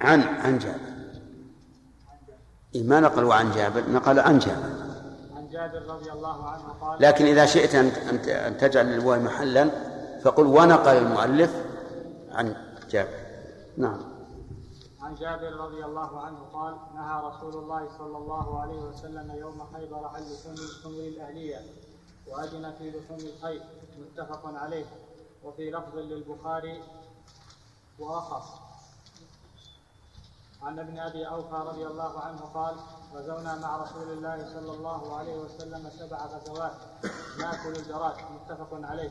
عن 0.00 0.22
عن 0.22 0.58
جابر. 0.58 0.78
إيه 0.78 0.97
ما 2.82 3.00
نقلوا 3.00 3.34
عن 3.34 3.50
جابر 3.50 3.90
نقل 3.90 4.18
عن 4.18 4.38
جابر. 4.38 4.62
عن 5.36 5.48
جابر 5.48 5.82
رضي 5.86 6.12
الله 6.12 6.48
عنه 6.48 6.64
قال 6.80 7.02
لكن 7.02 7.26
إذا 7.26 7.46
شئت 7.46 7.74
أن 7.74 7.86
أن 8.28 8.56
تجعل 8.56 8.86
للواو 8.86 9.20
محلا 9.20 9.70
فقل 10.22 10.46
ونقل 10.46 10.96
المؤلف 10.96 11.54
عن 12.32 12.56
جابر. 12.90 13.18
نعم. 13.76 14.00
عن 15.00 15.14
جابر 15.14 15.52
رضي 15.52 15.84
الله 15.84 16.20
عنه 16.20 16.38
قال 16.52 16.76
نهى 16.94 17.22
رسول 17.28 17.62
الله 17.62 17.88
صلى 17.98 18.16
الله 18.16 18.60
عليه 18.60 18.80
وسلم 18.80 19.30
يوم 19.38 19.62
خيبر 19.74 20.06
عن 20.14 20.22
لحوم 20.22 20.54
الحمر 20.54 21.00
الأهلية 21.00 21.60
وأذن 22.26 22.72
في 22.78 22.90
لحوم 22.90 23.18
الخيل 23.18 23.62
متفق 23.98 24.42
عليه. 24.44 24.84
وفي 25.44 25.70
لفظ 25.70 25.96
للبخاري 25.96 26.82
وأخص. 27.98 28.67
عن 30.62 30.78
ابن 30.78 30.98
أبي 30.98 31.28
أوفى 31.28 31.68
رضي 31.68 31.86
الله 31.86 32.20
عنه 32.20 32.40
قال 32.54 32.74
غزونا 33.14 33.54
مع 33.54 33.76
رسول 33.76 34.12
الله 34.12 34.46
صلى 34.54 34.72
الله 34.72 35.18
عليه 35.18 35.36
وسلم 35.36 35.90
سبع 35.90 36.18
غزوات. 36.18 36.72
ناكل 37.38 37.68
الجراد. 37.68 38.12
متفق 38.12 38.80
عليه. 38.82 39.10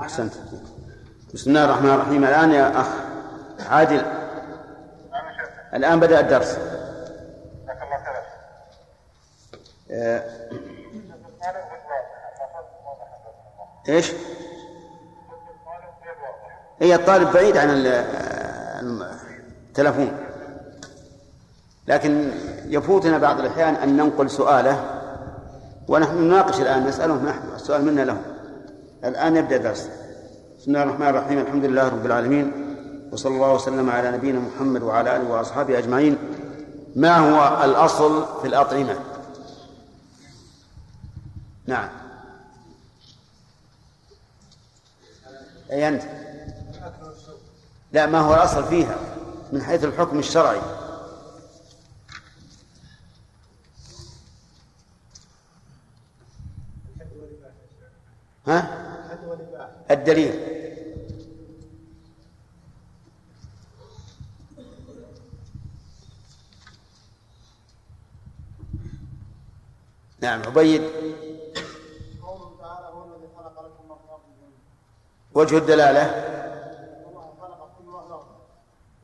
أحسنت. 0.00 0.34
بسم 1.34 1.50
الله 1.50 1.64
الرحمن 1.64 1.90
الرحيم. 1.90 2.24
الآن 2.24 2.50
يا 2.50 2.80
أخ 2.80 2.86
عادل. 3.70 4.04
الآن 5.74 6.00
بدأ 6.00 6.20
الدرس. 6.20 6.58
آه. 9.90 10.22
إيش؟ 13.88 14.12
هي 16.80 16.94
الطالب 16.94 17.32
بعيد 17.32 17.56
عن 17.56 17.68
التلفون. 19.68 20.31
لكن 21.86 22.30
يفوتنا 22.66 23.18
بعض 23.18 23.40
الأحيان 23.40 23.74
أن 23.74 23.96
ننقل 23.96 24.30
سؤاله 24.30 25.00
ونحن 25.88 26.16
نناقش 26.16 26.60
الآن 26.60 26.86
نسأله 26.86 27.22
نحن 27.22 27.42
السؤال 27.54 27.84
منا 27.84 28.00
له. 28.00 28.20
الآن 29.04 29.36
يبدأ 29.36 29.56
درس. 29.56 29.88
بسم 30.58 30.70
الله 30.70 30.82
الرحمن 30.82 31.08
الرحيم 31.08 31.38
الحمد 31.38 31.64
لله 31.64 31.88
رب 31.88 32.06
العالمين 32.06 32.52
وصلى 33.12 33.34
الله 33.34 33.54
وسلم 33.54 33.90
على 33.90 34.10
نبينا 34.10 34.38
محمد 34.38 34.82
وعلى 34.82 35.16
آله 35.16 35.30
وأصحابه 35.30 35.78
أجمعين. 35.78 36.18
ما 36.96 37.16
هو 37.18 37.64
الأصل 37.64 38.26
في 38.42 38.48
الأطعمة؟ 38.48 38.96
نعم. 41.66 41.88
أي 45.70 45.88
أنت؟ 45.88 46.02
لا 47.92 48.06
ما 48.06 48.20
هو 48.20 48.34
الأصل 48.34 48.64
فيها؟ 48.64 48.96
من 49.52 49.62
حيث 49.62 49.84
الحكم 49.84 50.18
الشرعي. 50.18 50.60
ها؟ 58.46 58.78
الدليل. 59.90 60.52
نعم 70.20 70.42
عبيد 70.42 70.82
وجه 75.34 75.58
الدلالة. 75.58 76.28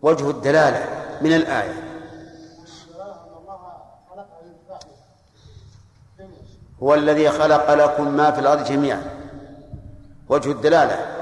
وجه 0.03 0.31
الدلالة 0.31 0.87
من 1.23 1.33
الآية. 1.33 1.85
هو 6.83 6.95
الذي 6.95 7.31
خلق 7.31 7.75
لكم 7.75 8.17
ما 8.17 8.31
في 8.31 8.41
الأرض 8.41 8.65
جميعا. 8.65 9.18
وجه 10.29 10.51
الدلالة. 10.51 11.19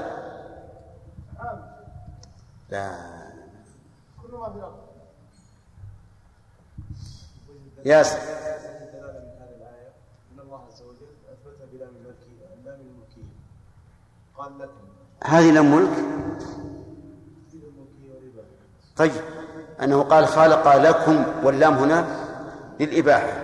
لا. 2.71 3.17
ياسر. 7.85 8.19
هذه 15.25 15.51
لم 15.51 15.77
ملك؟ 15.77 15.91
طيب. 18.97 19.13
أنه 19.83 20.03
قال 20.03 20.27
خلق 20.27 20.77
لكم 20.77 21.25
واللام 21.45 21.75
هنا 21.75 22.07
للإباحة. 22.81 23.43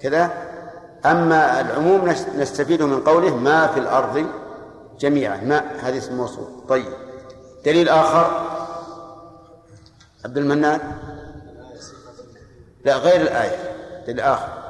كذا. 0.00 0.30
أما 1.06 1.60
العموم 1.60 2.08
نستفيد 2.36 2.82
من 2.82 3.00
قوله 3.00 3.36
ما 3.36 3.66
في 3.66 3.80
الأرض 3.80 4.26
جميعا 4.98 5.36
ما 5.36 5.58
هذه 5.58 5.98
اسم 5.98 6.16
موصول. 6.16 6.66
طيب. 6.68 6.92
دليل 7.64 7.88
آخر. 7.88 8.56
عبد 10.24 10.38
المنان. 10.38 10.98
لا 12.84 12.96
غير 12.96 13.20
الآية. 13.20 13.76
دليل 14.06 14.20
آخر. 14.20 14.66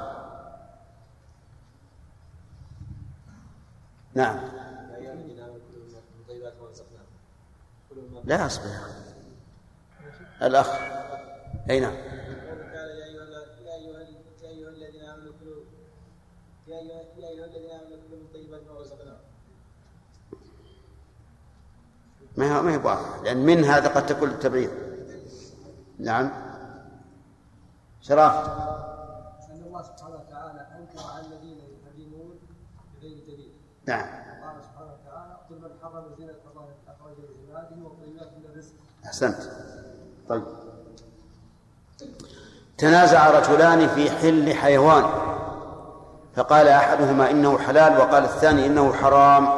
نعم. 4.14 4.40
لا 8.24 8.46
أصبر 8.46 8.70
الأخ. 10.42 10.70
أي 11.70 11.80
نعم. 11.80 11.94
يا 11.94 12.16
أيها 17.28 17.44
الذين 17.44 17.70
آمنوا 17.70 17.98
كلوا 18.08 18.20
من 18.20 18.28
طيبات 18.34 18.60
ما 18.66 18.80
رزقناكم. 18.80 19.15
ما 22.36 22.58
هو 22.58 22.62
ما 22.62 22.72
هي 22.72 22.76
واضحة. 22.76 23.22
لأن 23.22 23.46
من 23.46 23.64
هذا 23.64 23.88
قد 23.88 24.06
تكون 24.06 24.28
التبعيض 24.28 24.70
نعم. 25.98 26.30
شراف 28.00 28.34
أن 29.50 29.62
الله 29.66 29.82
سبحانه 29.82 30.14
وتعالى 30.14 30.66
أنكر 30.78 31.06
على 31.14 31.26
الذين 31.26 31.58
يحرمون 31.58 32.38
بغير 32.94 33.18
دليل. 33.26 33.52
نعم. 33.86 34.06
قال 34.42 34.64
سبحانه 34.64 34.92
وتعالى 34.92 35.36
قل 35.50 35.56
من 35.56 35.70
حرم 35.82 36.04
زينة 36.18 36.34
الله 36.50 36.68
أخرج 36.88 37.16
لعباده 37.18 37.76
والطيبات 37.84 38.32
من 38.38 38.44
الرزق. 38.50 38.72
أحسنت. 39.04 39.36
طيب. 40.28 40.42
تنازع 42.78 43.30
رجلان 43.30 43.88
في 43.88 44.10
حل 44.10 44.54
حيوان. 44.54 45.04
فقال 46.34 46.68
أحدهما 46.68 47.30
إنه 47.30 47.58
حلال 47.58 47.98
وقال 47.98 48.24
الثاني 48.24 48.66
إنه 48.66 48.92
حرام. 48.92 49.48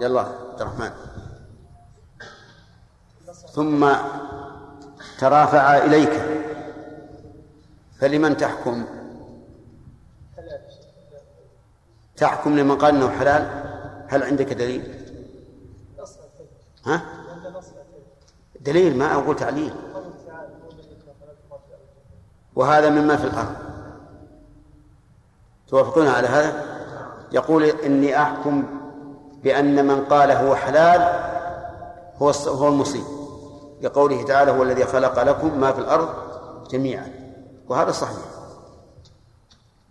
يلا 0.00 0.20
عبد 0.20 0.60
الرحمن. 0.60 0.90
ثم 3.56 3.92
ترافعا 5.18 5.84
إليك. 5.84 6.12
فلمن 8.00 8.36
تحكم؟ 8.36 8.84
تحكم 12.16 12.58
لمن 12.58 12.78
قال 12.78 12.94
إنه 12.94 13.10
حلال؟ 13.10 13.64
هل 14.08 14.22
عندك 14.22 14.52
دليل؟ 14.52 14.94
ها؟ 16.86 17.02
دليل 18.60 18.98
ما 18.98 19.14
أقول 19.14 19.36
تعليل. 19.36 19.74
وهذا 22.56 22.90
مما 22.90 23.16
في 23.16 23.24
الأرض. 23.24 23.56
توافقون 25.68 26.06
على 26.06 26.28
هذا؟ 26.28 26.64
يقول 27.32 27.64
إني 27.64 28.22
أحكم 28.22 28.64
بأن 29.42 29.86
من 29.86 30.04
قال 30.04 30.30
هو 30.30 30.54
حلال 30.54 31.00
هو 32.18 32.30
هو 32.30 32.68
المصيب 32.68 33.15
لقوله 33.82 34.22
تعالى 34.22 34.50
هو 34.50 34.62
الذي 34.62 34.84
خلق 34.84 35.22
لكم 35.22 35.60
ما 35.60 35.72
في 35.72 35.78
الأرض 35.78 36.08
جميعا. 36.70 37.12
وهذا 37.68 37.90
صحيح. 37.90 38.16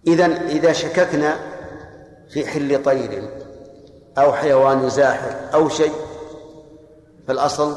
اذا 0.07 0.25
إذا 0.25 0.73
شككنا 0.73 1.35
في 2.29 2.47
حل 2.47 2.83
طير 2.83 3.29
أو 4.17 4.33
حيوان 4.33 4.89
زاحف 4.89 5.53
أو 5.53 5.69
شيء 5.69 5.93
فالأصل 7.27 7.75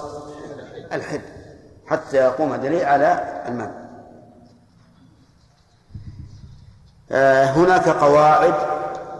الحل 0.92 1.20
حتى 1.86 2.16
يقوم 2.16 2.54
دليل 2.56 2.84
على 2.84 3.42
المال 3.48 3.88
آه، 7.10 7.44
هناك 7.44 7.88
قواعد 7.88 8.54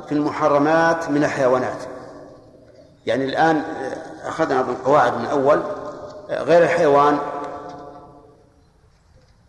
في 0.09 0.12
المحرمات 0.12 1.11
من 1.11 1.24
الحيوانات. 1.24 1.83
يعني 3.07 3.24
الآن 3.24 3.57
آه، 3.57 4.29
أخذنا 4.29 4.61
القواعد 4.61 5.14
من 5.18 5.24
أول 5.24 5.62
غير 6.29 6.62
الحيوان 6.62 7.19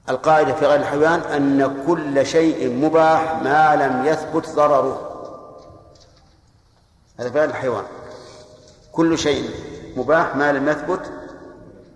القاعدة 0.10 0.54
في 0.54 0.66
غير 0.66 0.80
الحيوان 0.80 1.20
أن 1.20 1.84
كل 1.88 2.26
شيء 2.26 2.70
مباح 2.86 3.42
ما 3.44 3.76
لم 3.76 4.06
يثبت 4.06 4.50
ضرره. 4.50 5.06
هذا 7.20 7.30
في 7.30 7.40
غير 7.40 7.50
الحيوان. 7.50 7.84
كل 8.92 9.18
شيء 9.18 9.50
مباح 9.96 10.36
ما 10.36 10.52
لم 10.52 10.70
يثبت 10.70 11.12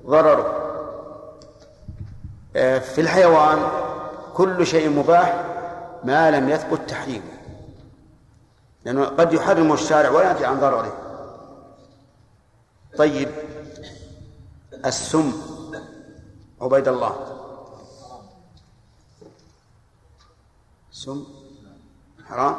ضرره. 0.05 0.59
في 2.79 3.01
الحيوان 3.01 3.57
كل 4.33 4.67
شيء 4.67 4.89
مباح 4.89 5.45
ما 6.03 6.31
لم 6.31 6.49
يثبت 6.49 6.89
تحريمه. 6.89 7.33
لأنه 8.85 9.05
قد 9.05 9.33
يحرمه 9.33 9.73
الشارع 9.73 10.09
ولا 10.09 10.29
ينتهي 10.29 10.45
عن 10.45 10.59
ضرره. 10.59 10.93
طيب 12.97 13.29
السم 14.85 15.33
عبيد 16.61 16.87
الله. 16.87 17.13
سم 20.91 21.23
حرام. 22.25 22.55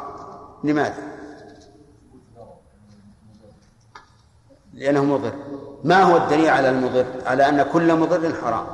لماذا؟ 0.63 1.03
لأنه 4.73 5.03
مضر. 5.05 5.35
ما 5.83 6.03
هو 6.03 6.17
الدليل 6.17 6.49
على 6.49 6.69
المضر؟ 6.69 7.05
على 7.25 7.49
أن 7.49 7.63
كل 7.63 7.95
مضر 7.99 8.33
حرام. 8.41 8.67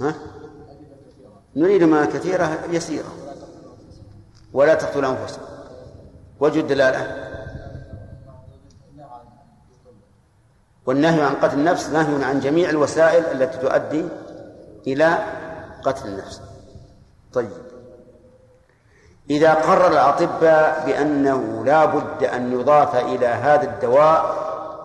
ها؟ 0.00 0.14
نريد 1.56 1.82
ما 1.82 2.04
كثيرة 2.04 2.64
يسيرة. 2.70 3.12
ولا 4.52 4.74
تقتلوا 4.74 5.10
أنفسكم. 5.10 5.46
وجه 6.40 6.60
الدلالة. 6.60 7.30
والنهي 10.90 11.22
عن 11.22 11.34
قتل 11.34 11.58
النفس 11.58 11.88
نهي 11.88 12.24
عن 12.24 12.40
جميع 12.40 12.70
الوسائل 12.70 13.42
التي 13.42 13.58
تؤدي 13.58 14.08
إلى 14.86 15.18
قتل 15.82 16.08
النفس. 16.08 16.42
طيب. 17.32 17.50
إذا 19.30 19.54
قرر 19.54 19.92
الأطباء 19.92 20.86
بأنه 20.86 21.64
لا 21.64 21.84
بد 21.84 22.24
أن 22.24 22.52
يضاف 22.52 22.96
إلى 22.96 23.26
هذا 23.26 23.62
الدواء 23.62 24.36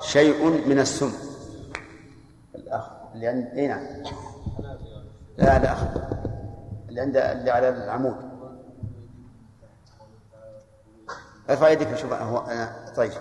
شيء 0.01 0.67
من 0.67 0.79
السم. 0.79 1.13
الأخ 2.55 2.83
لأن 3.15 3.41
أي 3.57 3.67
نعم. 3.67 3.85
لا 5.37 5.59
لا 5.59 5.75
اللي 6.89 7.01
عند 7.01 7.17
اللي 7.17 7.51
على 7.51 7.69
العمود. 7.69 8.15
أرفع 11.49 11.69
يدك 11.69 11.95
شوف 11.95 12.13
هو 12.13 12.37
أنا 12.37 12.75
طيب. 12.95 13.11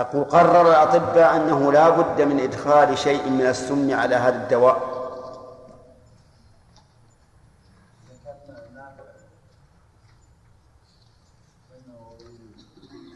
أقول 0.00 0.24
قرر 0.24 0.68
الأطباء 0.70 1.36
أنه 1.36 1.72
لا 1.72 1.88
بد 1.88 2.22
من 2.22 2.40
إدخال 2.40 2.98
شيء 2.98 3.30
من 3.30 3.46
السم 3.46 3.94
على 3.94 4.14
هذا 4.14 4.36
الدواء. 4.36 4.96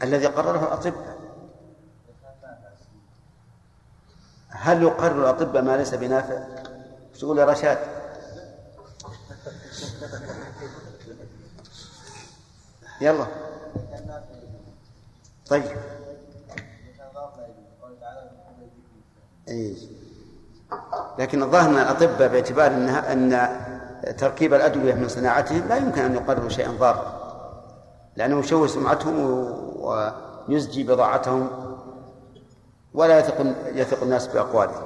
الذي 0.03 0.25
قرره 0.25 0.59
الأطباء 0.59 1.21
هل 4.49 4.83
يقرر 4.83 5.21
الأطباء 5.21 5.61
ما 5.61 5.77
ليس 5.77 5.93
بنافع؟ 5.93 6.43
تقول 7.19 7.39
يا 7.39 7.45
رشاد. 7.45 7.77
يلا. 13.01 13.25
طيب. 15.49 15.77
أي. 19.51 19.75
لكن 21.19 21.43
الظاهر 21.43 21.69
أن 21.69 21.77
الأطباء 21.77 22.27
باعتبار 22.27 22.67
انها 22.67 23.13
أن 23.13 23.49
تركيب 24.17 24.53
الأدوية 24.53 24.93
من 24.93 25.07
صناعتهم 25.07 25.67
لا 25.67 25.77
يمكن 25.77 26.01
أن 26.01 26.15
يقرروا 26.15 26.49
شيئا 26.49 26.71
ضارا 26.71 27.21
لأنه 28.15 28.39
يشوه 28.39 28.67
سمعتهم 28.67 29.19
ويزجي 30.47 30.83
بضاعتهم 30.83 31.49
ولا 32.93 33.19
يثق 33.19 33.55
يثق 33.65 34.03
الناس 34.03 34.27
باقوالهم 34.27 34.83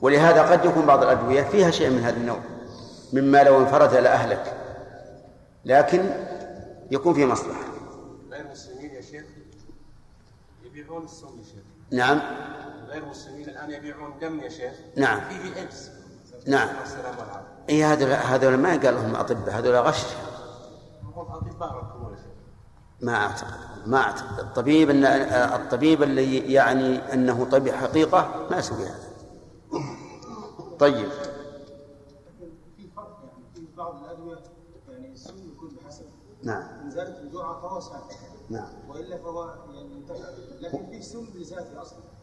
ولهذا 0.00 0.42
قد 0.42 0.64
يكون 0.64 0.86
بعض 0.86 1.02
الأدوية 1.02 1.42
فيها 1.42 1.70
شيء 1.70 1.90
من 1.90 1.98
هذا 1.98 2.16
النوع 2.16 2.38
مما 3.12 3.42
لو 3.42 3.58
انفرد 3.58 3.94
لاهلك 3.94 4.54
لكن 5.64 6.10
يكون 6.90 7.14
فيه 7.14 7.24
مصلحة. 7.24 7.60
غير 8.30 8.44
المسلمين 8.46 8.90
يا 8.90 9.00
شيخ 9.00 9.24
يبيعون 10.64 11.04
السم 11.04 11.26
يا 11.26 11.44
شيخ. 11.44 11.62
نعم. 11.90 12.20
غير 12.94 13.02
المسلمين 13.02 13.48
الآن 13.48 13.70
يبيعون 13.70 14.18
دم 14.20 14.40
يا 14.40 14.48
شيخ؟ 14.48 14.72
نعم. 14.96 15.20
فيه 15.20 15.62
إبس. 15.62 15.90
نعم. 16.46 16.68
اي 17.68 17.84
هذول 17.84 18.12
هذول 18.12 18.56
ما 18.56 18.70
قال 18.70 18.94
لهم 18.94 19.16
أطباء 19.16 19.58
هذول 19.58 19.76
غش. 19.76 20.04
ما 23.00 23.16
أعتقد 23.16 23.86
ما 23.86 23.98
أعتقد. 23.98 24.38
الطبيب 24.38 24.90
ان 24.90 25.04
الطبيب 25.04 26.02
اللي 26.02 26.52
يعني 26.52 27.12
أنه 27.12 27.44
طبيب 27.44 27.74
حقيقة 27.74 28.46
ما 28.50 28.58
يسوي 28.58 28.84
هذا. 28.84 29.10
طيب. 30.78 31.08
نعم. 36.42 36.62
إن 36.62 36.90
زادت 36.90 37.18
الجرعة 37.18 37.60
فهو 37.60 37.80
نعم. 38.50 38.68
وإلا 38.88 39.18
فهو 39.18 39.54
يعني 39.74 40.04
لكن 40.60 40.86
فيه 40.90 41.00
سم 41.00 41.24
بذاته 41.34 41.82
أصلا 41.82 42.13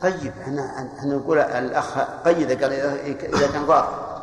طيب 0.00 0.32
إحنا 0.42 0.88
إحنا 0.98 1.14
نقول 1.14 1.38
الأخ 1.38 1.98
قيد 2.24 2.62
قال 2.62 2.72
إذا 2.72 3.46
كان 3.46 3.66
ضار 3.66 4.16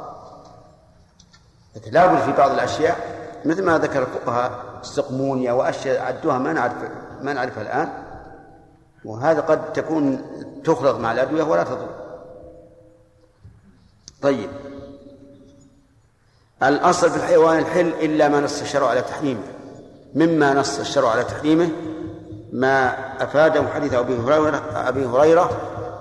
لابد 1.92 2.22
في 2.22 2.32
بعض 2.32 2.52
الأشياء 2.52 3.24
مثل 3.46 3.64
ما 3.64 3.78
ذكر 3.78 4.02
الفقهاء 4.02 4.80
السقمونيا 4.82 5.52
وأشياء 5.52 6.02
عدوها 6.02 6.38
ما 6.38 6.54
نعرف 6.54 6.74
ما 7.22 7.34
نعرفها 7.34 7.64
الآن. 7.64 7.90
وهذا 9.06 9.42
قد 9.42 9.74
تكون 9.74 10.22
تخلط 10.64 10.96
مع 10.96 11.12
الأدوية 11.12 11.44
ولا 11.44 11.64
تضر. 11.64 11.90
طيب. 14.22 14.50
الأصل 16.64 17.10
في 17.10 17.18
الحيوان 17.18 17.60
الحل 17.60 17.88
إلا 17.88 18.28
ما 18.28 18.40
نص 18.40 18.62
الشرع 18.62 18.88
على 18.88 19.02
تحريمه. 19.02 19.44
مما 20.16 20.54
نص 20.54 20.80
الشرع 20.80 21.10
على 21.10 21.24
تحريمه 21.24 21.70
ما 22.54 22.94
أفاده 23.24 23.68
حديث 23.68 23.94
أبي 23.94 24.18
هريرة 24.18 24.88
أبي 24.90 25.06
هريرة 25.06 25.50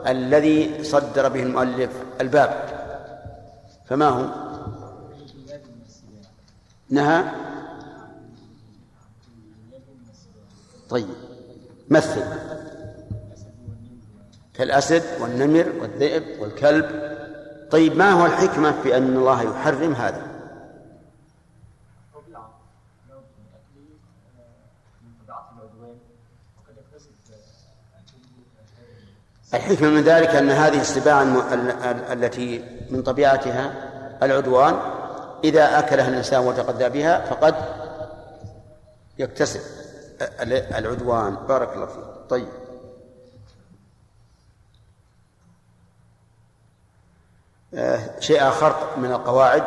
الذي 0.07 0.85
صدر 0.85 1.29
به 1.29 1.43
المؤلف 1.43 1.91
الباب. 2.21 2.65
فما 3.89 4.09
هو؟ 4.09 4.27
نهى. 6.91 7.25
طيب. 10.89 11.09
مثل. 11.91 12.23
كالأسد 14.55 15.03
والنمر 15.21 15.73
والذئب 15.81 16.41
والكلب. 16.41 17.13
طيب 17.71 17.97
ما 17.97 18.11
هو 18.11 18.27
الحكمة 18.27 18.75
في 18.83 18.97
أن 18.97 19.17
الله 19.17 19.43
يحرم 19.43 19.93
هذا؟ 19.93 20.32
الحكمة 29.55 29.89
من 29.89 30.03
ذلك 30.03 30.29
أن 30.29 30.51
هذه 30.51 30.81
السباع 30.81 31.23
التي 32.13 32.65
من 32.91 33.03
طبيعتها 33.03 33.73
العدوان 34.23 34.77
إذا 35.45 35.79
أكلها 35.79 36.09
الإنسان 36.09 36.41
وتغذى 36.41 36.89
بها 36.89 37.21
فقد 37.21 37.55
يكتسب 39.19 39.61
العدوان. 40.51 41.37
بارك 41.49 41.75
الله 41.75 41.87
فيك. 41.87 42.05
طيب. 42.29 42.49
آه، 47.75 48.21
شيء 48.21 48.49
آخر 48.49 48.75
من 48.97 49.13
القواعد. 49.13 49.63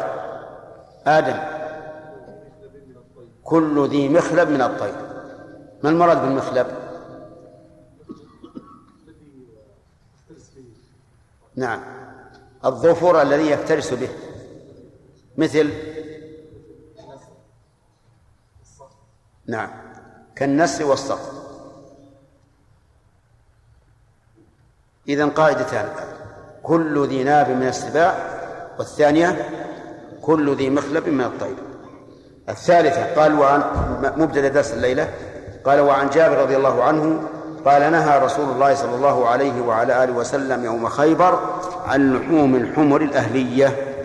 آدم. 1.08 1.40
كل 3.44 3.90
ذي 3.90 4.10
مخلب 4.10 4.50
من 4.50 4.62
الطير. 4.62 4.96
ما 5.84 5.90
المراد 5.90 6.22
بالمخلب؟ 6.22 6.85
نعم. 11.56 11.82
الظفر 12.66 13.22
الذي 13.22 13.50
يفترس 13.50 13.94
به. 13.94 14.10
مثل؟ 15.38 15.74
نعم. 19.48 19.70
كالنسر 20.36 20.86
والصقر 20.86 21.32
إذا 25.08 25.26
قاعدتان. 25.26 25.90
كل 26.66 27.08
ذي 27.08 27.24
ناب 27.24 27.50
من 27.50 27.68
السباع 27.68 28.16
والثانية 28.80 29.50
كل 30.22 30.56
ذي 30.56 30.70
مخلب 30.70 31.10
من 31.10 31.22
الطير 31.22 31.56
الثالثة 32.50 33.22
قال 33.22 33.40
وعن 33.40 33.62
مبتدأ 34.18 34.48
درس 34.48 34.74
الليلة 34.74 35.14
قال 35.66 35.80
وعن 35.80 36.10
جابر 36.10 36.38
رضي 36.38 36.56
الله 36.58 36.84
عنه 36.84 37.30
قال 37.66 37.92
نهى 37.92 38.20
رسول 38.20 38.50
الله 38.50 38.76
صلى 38.76 38.96
الله 38.96 39.28
عليه 39.28 39.62
وعلى 39.62 40.04
آله 40.04 40.14
وسلم 40.14 40.66
يوم 40.66 40.90
خيبر 40.90 41.40
عن 41.86 42.14
لحوم 42.14 42.56
الحمر 42.56 43.02
الأهلية. 43.02 43.96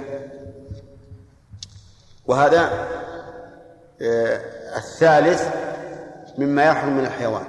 وهذا 2.26 2.70
آه، 4.02 4.40
الثالث 4.76 5.48
مما 6.38 6.64
يحرم 6.64 6.96
من 6.96 7.04
الحيوان 7.04 7.44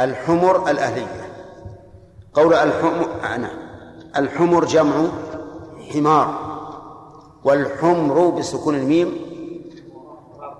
الحمر 0.00 0.70
الأهلية. 0.70 1.28
قول 2.34 2.54
الحمر 2.54 3.08
آه، 3.24 3.36
نعم 3.36 3.58
الحمر 4.16 4.64
جمع 4.64 5.06
حمار 5.92 6.38
والحمر 7.44 8.28
بسكون 8.28 8.74
الميم 8.74 9.16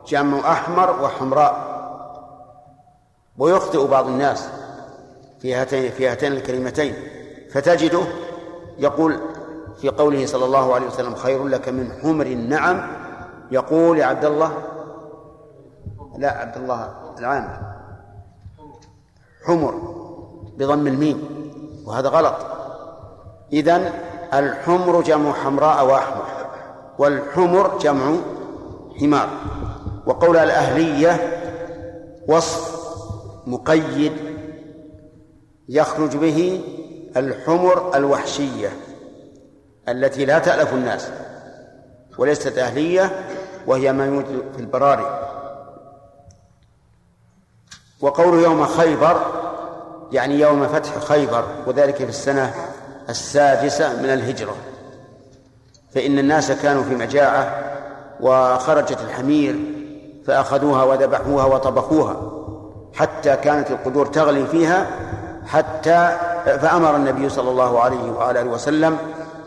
جمع 0.08 0.52
أحمر 0.52 1.02
وحمراء. 1.02 1.67
ويخطئ 3.38 3.86
بعض 3.86 4.06
الناس 4.06 4.48
في 5.40 5.54
هاتين 5.54 5.90
في 5.90 6.08
هاتين 6.08 6.32
الكلمتين 6.32 6.94
فتجده 7.52 8.02
يقول 8.78 9.20
في 9.80 9.88
قوله 9.88 10.26
صلى 10.26 10.44
الله 10.44 10.74
عليه 10.74 10.86
وسلم 10.86 11.14
خير 11.14 11.46
لك 11.46 11.68
من 11.68 11.92
حمر 12.02 12.26
النعم. 12.26 12.86
يقول 13.50 13.98
يا 13.98 14.06
عبد 14.06 14.24
الله 14.24 14.52
لا 16.18 16.30
عبد 16.30 16.56
الله 16.56 16.94
العام. 17.18 17.48
حمر 19.46 19.74
بضم 20.56 20.86
الميم 20.86 21.28
وهذا 21.86 22.08
غلط. 22.08 22.34
إذن 23.52 23.92
الحمر 24.34 25.00
جمع 25.02 25.32
حمراء 25.32 25.86
وأحمر 25.86 26.24
والحمر 26.98 27.78
جمع 27.78 28.14
حمار. 29.00 29.28
وقول 30.06 30.36
الأهلية 30.36 31.40
وصف 32.28 32.77
مقيد 33.48 34.12
يخرج 35.68 36.16
به 36.16 36.60
الحمر 37.16 37.96
الوحشية 37.96 38.68
التي 39.88 40.24
لا 40.24 40.38
تألف 40.38 40.72
الناس 40.72 41.10
وليست 42.18 42.58
أهلية 42.58 43.26
وهي 43.66 43.92
ما 43.92 44.06
يوجد 44.06 44.42
في 44.54 44.60
البراري. 44.60 45.24
وقول 48.00 48.42
يوم 48.42 48.66
خيبر 48.66 49.20
يعني 50.12 50.40
يوم 50.40 50.68
فتح 50.68 50.98
خيبر 50.98 51.44
وذلك 51.66 51.96
في 51.96 52.08
السنة 52.08 52.54
السادسة 53.08 54.02
من 54.02 54.08
الهجرة. 54.08 54.56
فإن 55.94 56.18
الناس 56.18 56.52
كانوا 56.52 56.82
في 56.82 56.94
مجاعة 56.94 57.64
وخرجت 58.20 59.00
الحمير 59.00 59.56
فأخذوها 60.26 60.84
وذبحوها 60.84 61.44
وطبخوها. 61.44 62.37
حتى 62.98 63.36
كانت 63.36 63.70
القدور 63.70 64.06
تغلي 64.06 64.46
فيها 64.46 64.86
حتى 65.46 66.16
فأمر 66.44 66.96
النبي 66.96 67.28
صلى 67.28 67.50
الله 67.50 67.80
عليه 67.80 68.10
وآله 68.10 68.44
وسلم 68.44 68.98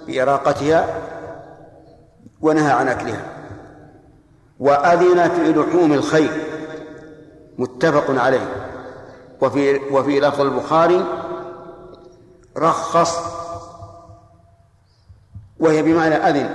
بإراقتها 0.08 0.88
ونهى 2.42 2.72
عن 2.72 2.88
أكلها. 2.88 3.26
وأذن 4.60 5.30
في 5.30 5.54
لحوم 5.54 5.94
الخيل 5.94 6.32
متفق 7.58 8.22
عليه. 8.22 8.48
وفي 9.42 9.76
وفي 9.92 10.20
لفظ 10.20 10.42
البخاري 10.42 11.06
رخص 12.58 13.18
وهي 15.60 15.84
بمعنى 15.84 16.16
أذن. 16.16 16.50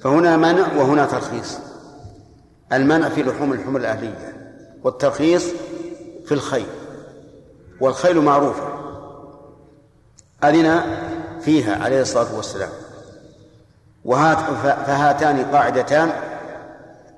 فهنا 0.00 0.36
منع 0.36 0.66
وهنا 0.76 1.06
ترخيص. 1.06 1.58
المنع 2.72 3.08
في 3.08 3.22
لحوم 3.22 3.52
الحمر 3.52 3.80
الأهلية. 3.80 4.39
والترخيص 4.84 5.44
في 6.26 6.32
الخيل. 6.32 6.66
والخيل 7.80 8.20
معروفة 8.20 8.68
أذن 10.44 10.80
فيها 11.40 11.84
عليه 11.84 12.02
الصلاة 12.02 12.36
والسلام. 12.36 12.70
وهات 14.04 14.38
فهاتان 14.62 15.44
قاعدتان. 15.52 16.12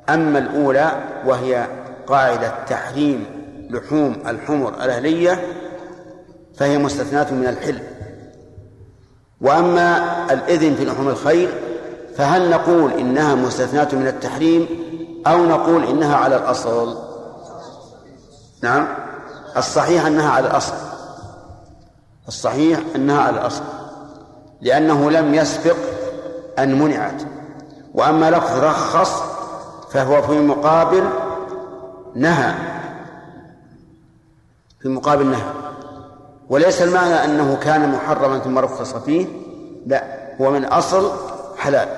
أما 0.08 0.38
الأولى 0.38 0.92
وهي 1.26 1.66
قاعدة 2.06 2.64
تحريم 2.68 3.26
لحوم 3.70 4.16
الحمر 4.26 4.84
الأهلية 4.84 5.46
فهي 6.56 6.78
مستثناة 6.78 7.34
من 7.34 7.46
الحل. 7.46 7.78
وأما 9.40 10.16
الإذن 10.32 10.74
في 10.74 10.84
لحوم 10.84 11.08
الخيل 11.08 11.48
فهل 12.16 12.50
نقول 12.50 12.92
إنها 12.92 13.34
مستثناة 13.34 13.88
من 13.92 14.06
التحريم 14.06 14.66
أو 15.26 15.46
نقول 15.46 15.84
إنها 15.84 16.16
على 16.16 16.36
الأصل؟ 16.36 17.11
نعم. 18.62 18.88
الصحيح 19.56 20.06
أنها 20.06 20.30
على 20.30 20.46
الأصل. 20.46 20.74
الصحيح 22.28 22.80
أنها 22.96 23.20
على 23.20 23.40
الأصل. 23.40 23.62
لأنه 24.60 25.10
لم 25.10 25.34
يسبق 25.34 25.76
أن 26.58 26.78
منعت. 26.78 27.22
وأما 27.94 28.30
لفظ 28.30 28.64
رخص 28.64 29.22
فهو 29.90 30.22
في 30.22 30.32
مقابل 30.32 31.08
نهى. 32.14 32.54
في 34.80 34.88
مقابل 34.88 35.26
نهى. 35.26 35.52
وليس 36.48 36.82
المعنى 36.82 37.14
أنه 37.14 37.56
كان 37.56 37.92
محرما 37.92 38.38
ثم 38.38 38.58
رخص 38.58 38.94
فيه. 38.94 39.26
لا 39.86 40.04
هو 40.40 40.50
من 40.50 40.64
أصل 40.64 41.12
حلال. 41.58 41.88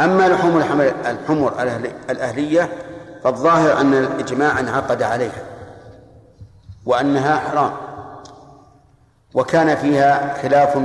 أما 0.00 0.28
لحوم 0.28 0.60
الحمر 1.06 1.52
الأهلية 2.10 2.72
فالظاهر 3.26 3.80
أن 3.80 3.94
الإجماع 3.94 4.60
انعقد 4.60 5.02
عليها 5.02 5.42
وأنها 6.86 7.36
حرام 7.36 7.72
وكان 9.34 9.76
فيها 9.76 10.42
خلاف 10.42 10.76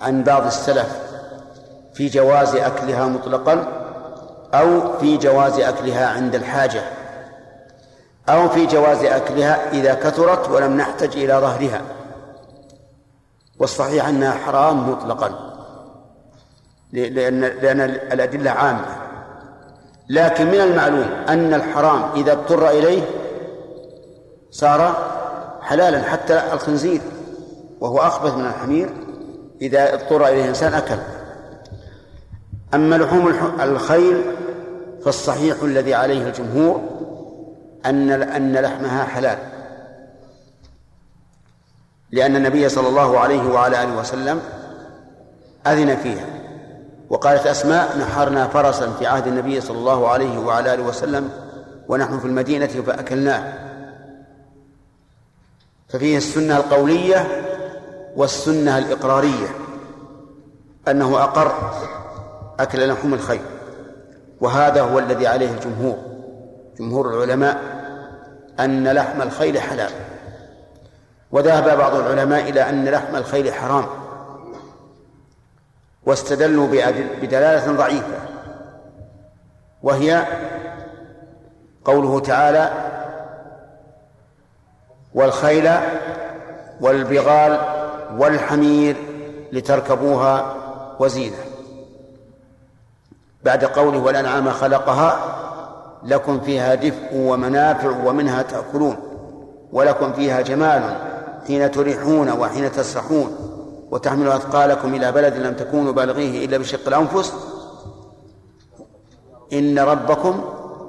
عن 0.00 0.22
بعض 0.22 0.46
السلف 0.46 0.98
في 1.94 2.08
جواز 2.08 2.56
أكلها 2.56 3.06
مطلقا 3.06 3.66
أو 4.54 4.98
في 4.98 5.16
جواز 5.16 5.60
أكلها 5.60 6.06
عند 6.06 6.34
الحاجة 6.34 6.82
أو 8.28 8.48
في 8.48 8.66
جواز 8.66 9.04
أكلها 9.04 9.70
إذا 9.72 9.94
كثرت 9.94 10.48
ولم 10.48 10.76
نحتج 10.76 11.16
إلى 11.16 11.34
ظهرها 11.34 11.80
والصحيح 13.58 14.08
أنها 14.08 14.32
حرام 14.32 14.90
مطلقا 14.90 15.52
لأن 16.92 17.40
لأن 17.40 17.80
الأدلة 17.80 18.50
عامة 18.50 19.01
لكن 20.08 20.46
من 20.46 20.60
المعلوم 20.60 21.06
أن 21.28 21.54
الحرام 21.54 22.02
إذا 22.16 22.32
اضطر 22.32 22.68
إليه 22.68 23.02
صار 24.50 24.96
حلالا 25.62 26.02
حتى 26.02 26.52
الخنزير 26.52 27.00
وهو 27.80 27.98
أخبث 27.98 28.34
من 28.34 28.46
الحمير 28.46 28.90
إذا 29.62 29.94
اضطر 29.94 30.26
إليه 30.26 30.48
إنسان 30.48 30.74
أكل. 30.74 30.98
أما 32.74 32.94
لحوم 32.96 33.28
الخيل 33.60 34.22
فالصحيح 35.04 35.62
الذي 35.62 35.94
عليه 35.94 36.26
الجمهور 36.26 36.80
أن 37.86 38.10
أن 38.10 38.52
لحمها 38.52 39.04
حلال. 39.04 39.38
لأن 42.10 42.36
النبي 42.36 42.68
صلى 42.68 42.88
الله 42.88 43.18
عليه 43.18 43.52
وعلى 43.52 43.82
آله 43.82 43.98
وسلم 43.98 44.40
أذن 45.66 45.96
فيها. 45.96 46.41
وقالت 47.12 47.46
أسماء 47.46 47.98
نحرنا 47.98 48.48
فرسا 48.48 48.90
في 48.98 49.06
عهد 49.06 49.26
النبي 49.26 49.60
صلى 49.60 49.78
الله 49.78 50.08
عليه 50.08 50.38
وعلى 50.38 50.74
آله 50.74 50.82
وسلم 50.82 51.30
ونحن 51.88 52.18
في 52.18 52.24
المدينة 52.24 52.66
فأكلناه. 52.66 53.52
ففيه 55.88 56.16
السنة 56.16 56.56
القولية 56.56 57.26
والسنة 58.16 58.78
الإقرارية 58.78 59.48
أنه 60.88 61.22
أقر 61.24 61.52
أكل 62.60 62.88
لحوم 62.88 63.14
الخيل 63.14 63.42
وهذا 64.40 64.82
هو 64.82 64.98
الذي 64.98 65.26
عليه 65.26 65.50
الجمهور 65.50 65.98
جمهور 66.78 67.14
العلماء 67.14 67.60
أن 68.60 68.88
لحم 68.88 69.22
الخيل 69.22 69.60
حلال. 69.60 69.90
وذهب 71.32 71.78
بعض 71.78 71.94
العلماء 71.94 72.48
إلى 72.48 72.68
أن 72.68 72.84
لحم 72.84 73.16
الخيل 73.16 73.54
حرام. 73.54 73.86
واستدلوا 76.06 76.66
بدلالة 77.22 77.72
ضعيفة. 77.72 78.18
وهي 79.82 80.26
قوله 81.84 82.20
تعالى 82.20 82.72
والخيل 85.14 85.70
والبغال 86.80 87.58
والحمير 88.18 88.96
لتركبوها 89.52 90.54
وزينة. 90.98 91.36
بعد 93.44 93.64
قوله 93.64 93.98
والأنعام 93.98 94.50
خلقها 94.50 95.38
لكم 96.02 96.40
فيها 96.40 96.74
دفء 96.74 97.08
ومنافع 97.14 97.88
ومنها 97.88 98.42
تأكلون 98.42 98.96
ولكم 99.72 100.12
فيها 100.12 100.40
جمال 100.40 100.96
حين 101.46 101.70
تريحون 101.70 102.30
وحين 102.30 102.72
تسرحون. 102.72 103.51
وتحملوا 103.92 104.36
أثقالكم 104.36 104.94
إلى 104.94 105.12
بلد 105.12 105.34
لم 105.36 105.54
تكونوا 105.54 105.92
بالغيه 105.92 106.46
إلا 106.46 106.58
بشق 106.58 106.86
الأنفس. 106.86 107.32
إن 109.52 109.78
ربكم 109.78 110.44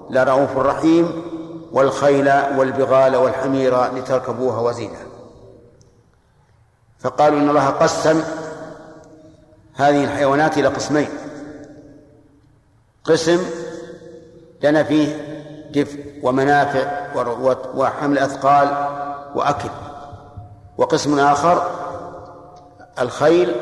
لرؤوف 0.10 0.58
رحيم 0.58 1.24
والخيل 1.72 2.28
والبغال 2.58 3.16
والحمير 3.16 3.86
لتركبوها 3.86 4.60
وزينة 4.60 5.00
فقالوا 7.00 7.40
إن 7.40 7.50
الله 7.50 7.70
قسم 7.70 8.24
هذه 9.76 10.04
الحيوانات 10.04 10.58
إلى 10.58 10.68
قسمين. 10.68 11.10
قسم 13.04 13.46
لنا 14.64 14.84
فيه 14.84 15.08
دفء 15.76 16.20
ومنافع 16.24 17.08
وحمل 17.76 18.18
أثقال 18.18 18.68
وأكل. 19.36 19.70
وقسم 20.78 21.20
آخر 21.20 21.83
الخيل 23.00 23.56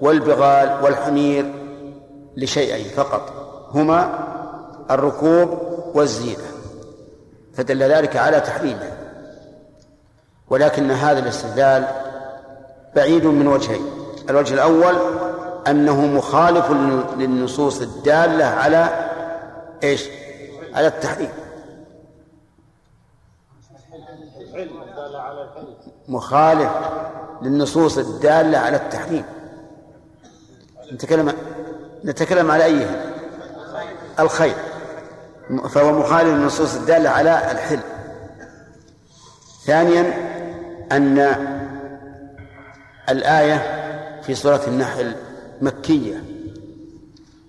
والبغال 0.00 0.84
والحمير 0.84 1.54
لشيئين 2.36 2.88
فقط 2.88 3.32
هما 3.74 4.18
الركوب 4.90 5.58
والزينة 5.94 6.44
فدل 7.54 7.82
ذلك 7.82 8.16
على 8.16 8.40
تحريمه 8.40 8.92
ولكن 10.48 10.90
هذا 10.90 11.18
الاستدلال 11.18 11.88
بعيد 12.96 13.26
من 13.26 13.46
وجهين 13.46 13.86
الوجه 14.30 14.54
الأول 14.54 14.94
أنه 15.68 16.06
مخالف 16.06 16.70
للنصوص 17.18 17.80
الدالة 17.80 18.44
على 18.44 19.08
إيش؟ 19.82 20.08
على 20.74 20.86
التحريم. 20.86 21.30
مخالف 26.08 26.70
للنصوص 27.42 27.98
الدالة 27.98 28.58
على 28.58 28.76
التحريم. 28.76 29.24
نتكلم 30.92 31.32
نتكلم 32.04 32.50
على 32.50 32.64
أيها 32.64 33.04
الخير. 34.20 34.54
فهو 35.70 35.92
مخالف 35.92 36.28
للنصوص 36.28 36.74
الدالة 36.74 37.10
على 37.10 37.50
الحل. 37.50 37.80
ثانيا 39.66 40.14
أن 40.92 41.18
الآية 43.08 43.80
في 44.22 44.34
سورة 44.34 44.60
النحل 44.66 45.14
مكية. 45.60 46.24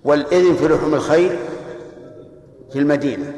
والإذن 0.03 0.55
في 0.55 0.67
لحوم 0.67 0.93
الخير 0.93 1.39
في 2.71 2.79
المدينة. 2.79 3.33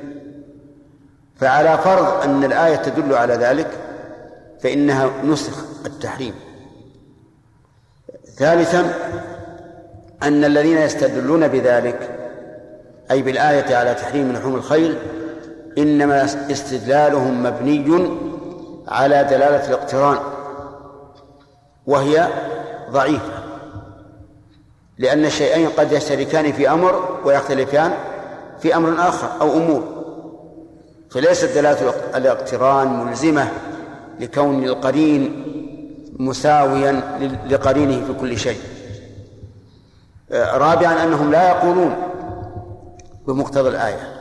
فعلى 1.36 1.78
فرض 1.78 2.24
أن 2.24 2.44
الآية 2.44 2.76
تدل 2.76 3.14
على 3.14 3.34
ذلك 3.34 3.83
فإنها 4.64 5.10
نسخ 5.24 5.64
التحريم. 5.86 6.34
ثالثا 8.38 8.94
أن 10.24 10.46
الذين 10.46 10.78
يستدلون 10.78 11.48
بذلك 11.48 12.20
أي 13.12 13.22
بالآية 13.22 13.76
على 13.76 13.94
تحريم 13.94 14.34
لحوم 14.34 14.56
الخيل 14.56 14.98
إنما 15.78 16.24
استدلالهم 16.52 17.44
مبني 17.44 18.18
على 18.88 19.24
دلالة 19.24 19.68
الاقتران 19.68 20.18
وهي 21.88 22.28
ضعيفة. 22.92 23.44
لأن 24.98 25.26
الشيئين 25.26 25.70
قد 25.70 25.92
يشتركان 25.92 26.52
في 26.52 26.70
أمر 26.70 27.20
ويختلفان 27.26 27.94
في 28.60 28.76
أمر 28.76 29.10
آخر 29.10 29.42
أو 29.42 29.54
أمور. 29.54 29.84
فليست 31.10 31.58
دلالة 31.58 31.94
الاقتران 32.16 33.06
ملزمة. 33.06 33.48
لكون 34.20 34.64
القرين 34.64 35.44
مساويا 36.20 36.92
لقرينه 37.50 38.06
في 38.06 38.14
كل 38.14 38.38
شيء. 38.38 38.60
آه، 40.32 40.58
رابعا 40.58 41.04
أنهم 41.04 41.32
لا 41.32 41.50
يقولون 41.50 41.96
بمقتضى 43.28 43.70
الآية. 43.70 44.14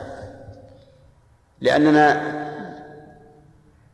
لأننا 1.61 2.21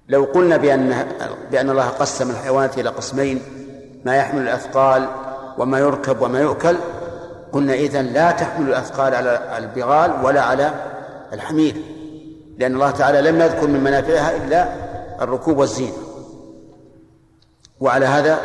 لو 0.09 0.23
قلنا 0.23 0.57
بأن 0.57 1.05
بأن 1.51 1.69
الله 1.69 1.87
قسم 1.87 2.29
الحيوانات 2.29 2.77
إلى 2.77 2.89
قسمين 2.89 3.41
ما 4.05 4.15
يحمل 4.15 4.41
الأثقال 4.41 5.07
وما 5.57 5.79
يركب 5.79 6.21
وما 6.21 6.39
يؤكل 6.39 6.75
قلنا 7.51 7.73
إذن 7.73 8.05
لا 8.05 8.31
تحمل 8.31 8.69
الأثقال 8.69 9.15
على 9.15 9.57
البغال 9.57 10.25
ولا 10.25 10.41
على 10.41 10.71
الحمير 11.33 11.75
لأن 12.57 12.73
الله 12.73 12.91
تعالى 12.91 13.21
لم 13.21 13.41
يذكر 13.41 13.67
من 13.67 13.83
منافعها 13.83 14.35
إلا 14.35 14.69
الركوب 15.21 15.57
والزينة 15.57 15.97
وعلى 17.79 18.05
هذا 18.05 18.39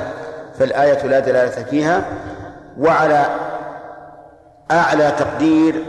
فالآية 0.59 1.07
لا 1.07 1.19
دلالة 1.19 1.65
فيها 1.65 2.05
وعلى 2.79 3.27
أعلى 4.71 5.11
تقدير 5.19 5.85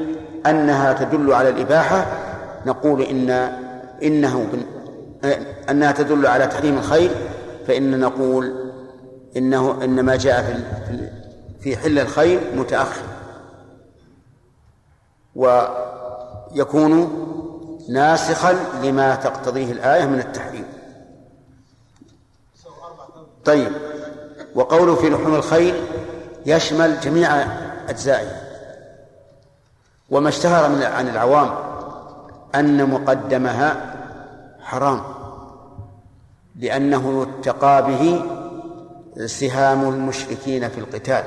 أنها 0.45 0.93
تدل 0.93 1.33
على 1.33 1.49
الإباحة 1.49 2.05
نقول 2.65 3.01
إن 3.01 3.29
إنه 4.03 4.47
أنها 5.69 5.91
تدل 5.91 6.27
على 6.27 6.47
تحريم 6.47 6.77
الخير 6.77 7.11
فإن 7.67 7.99
نقول 7.99 8.71
إنه 9.37 9.83
إنما 9.83 10.15
جاء 10.15 10.43
في 10.43 11.09
في 11.59 11.77
حل 11.77 11.99
الخير 11.99 12.39
متأخر. 12.55 13.01
ويكون 15.35 17.09
ناسخا 17.89 18.55
لما 18.83 19.15
تقتضيه 19.15 19.71
الآية 19.71 20.05
من 20.05 20.19
التحريم. 20.19 20.65
طيب. 23.45 23.71
وقوله 24.55 24.95
في 24.95 25.09
لحوم 25.09 25.35
الخيل 25.35 25.75
يشمل 26.45 26.99
جميع 26.99 27.31
أجزائه. 27.89 28.45
وما 30.09 30.29
اشتهر 30.29 30.69
من 30.69 30.83
عن 30.83 31.07
العوام 31.07 31.49
أن 32.55 32.89
مقدمها 32.89 33.95
حرام 34.59 35.01
لأنه 36.55 37.27
يتقى 37.39 37.85
به 37.87 38.21
سهام 39.25 39.89
المشركين 39.89 40.69
في 40.69 40.77
القتال 40.77 41.23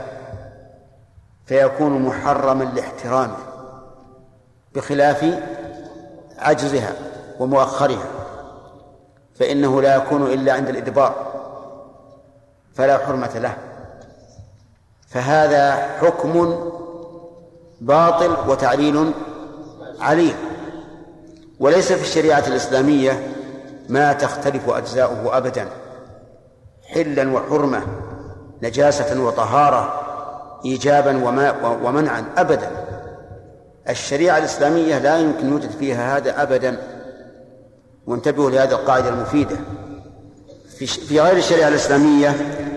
فيكون 1.46 2.02
محرما 2.02 2.64
لاحترامه 2.64 3.36
بخلاف 4.74 5.40
عجزها 6.38 6.92
ومؤخرها 7.40 8.06
فإنه 9.34 9.82
لا 9.82 9.96
يكون 9.96 10.22
إلا 10.22 10.52
عند 10.52 10.68
الإدبار. 10.68 11.37
فلا 12.78 12.98
حرمة 12.98 13.38
له. 13.38 13.56
فهذا 15.08 15.72
حكم 16.00 16.58
باطل 17.80 18.36
وتعليل 18.48 19.12
عليل. 20.00 20.34
وليس 21.60 21.92
في 21.92 22.02
الشريعة 22.02 22.44
الإسلامية 22.46 23.26
ما 23.88 24.12
تختلف 24.12 24.68
أجزاؤه 24.68 25.36
أبدا. 25.36 25.68
حلا 26.88 27.32
وحرمة 27.32 27.82
نجاسة 28.62 29.22
وطهارة 29.22 30.00
إيجابا 30.64 31.24
ومنعا 31.82 32.24
أبدا. 32.36 32.70
الشريعة 33.88 34.38
الإسلامية 34.38 34.98
لا 34.98 35.18
يمكن 35.18 35.48
يوجد 35.48 35.70
فيها 35.70 36.16
هذا 36.16 36.42
أبدا. 36.42 36.78
وانتبهوا 38.06 38.50
لهذه 38.50 38.70
القاعدة 38.70 39.08
المفيدة. 39.08 39.56
في 41.08 41.20
غير 41.20 41.36
الشريعة 41.36 41.68
الإسلامية 41.68 42.28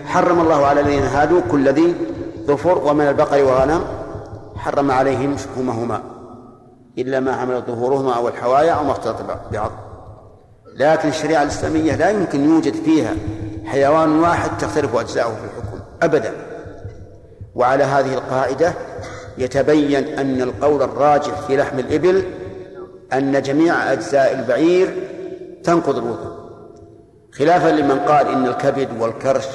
حرم 0.06 0.40
الله 0.40 0.66
على 0.66 0.80
الذين 0.80 1.02
هادوا 1.02 1.40
كل 1.50 1.68
ذي 1.68 1.94
ظفر 2.46 2.78
ومن 2.78 3.08
البقر 3.08 3.44
والغنم 3.44 3.84
حرم 4.56 4.90
عليهم 4.90 5.36
شحومهما 5.36 6.02
إلا 6.98 7.20
ما 7.20 7.36
حملت 7.36 7.66
ظهورهما 7.66 8.16
أو 8.16 8.28
الحوايا 8.28 8.72
أو 8.72 8.84
ما 8.84 8.92
اختلط 8.92 9.16
بعض. 9.52 9.70
لكن 10.76 11.08
الشريعة 11.08 11.42
الإسلامية 11.42 11.96
لا 11.96 12.10
يمكن 12.10 12.50
يوجد 12.50 12.74
فيها 12.74 13.14
حيوان 13.64 14.20
واحد 14.20 14.58
تختلف 14.58 14.96
أجزاؤه 14.96 15.34
في 15.34 15.44
الحكم 15.44 15.78
أبدا. 16.02 16.32
وعلى 17.54 17.84
هذه 17.84 18.14
القاعدة 18.14 18.72
يتبين 19.38 20.18
أن 20.18 20.42
القول 20.42 20.82
الراجح 20.82 21.40
في 21.40 21.56
لحم 21.56 21.78
الإبل 21.78 22.24
أن 23.12 23.42
جميع 23.42 23.92
أجزاء 23.92 24.32
البعير 24.32 25.08
تنقض 25.64 25.96
الوضوء. 25.96 26.32
خلافا 27.32 27.68
لمن 27.68 27.98
قال 27.98 28.28
إن 28.28 28.46
الكبد 28.46 28.88
والكرش 29.00 29.46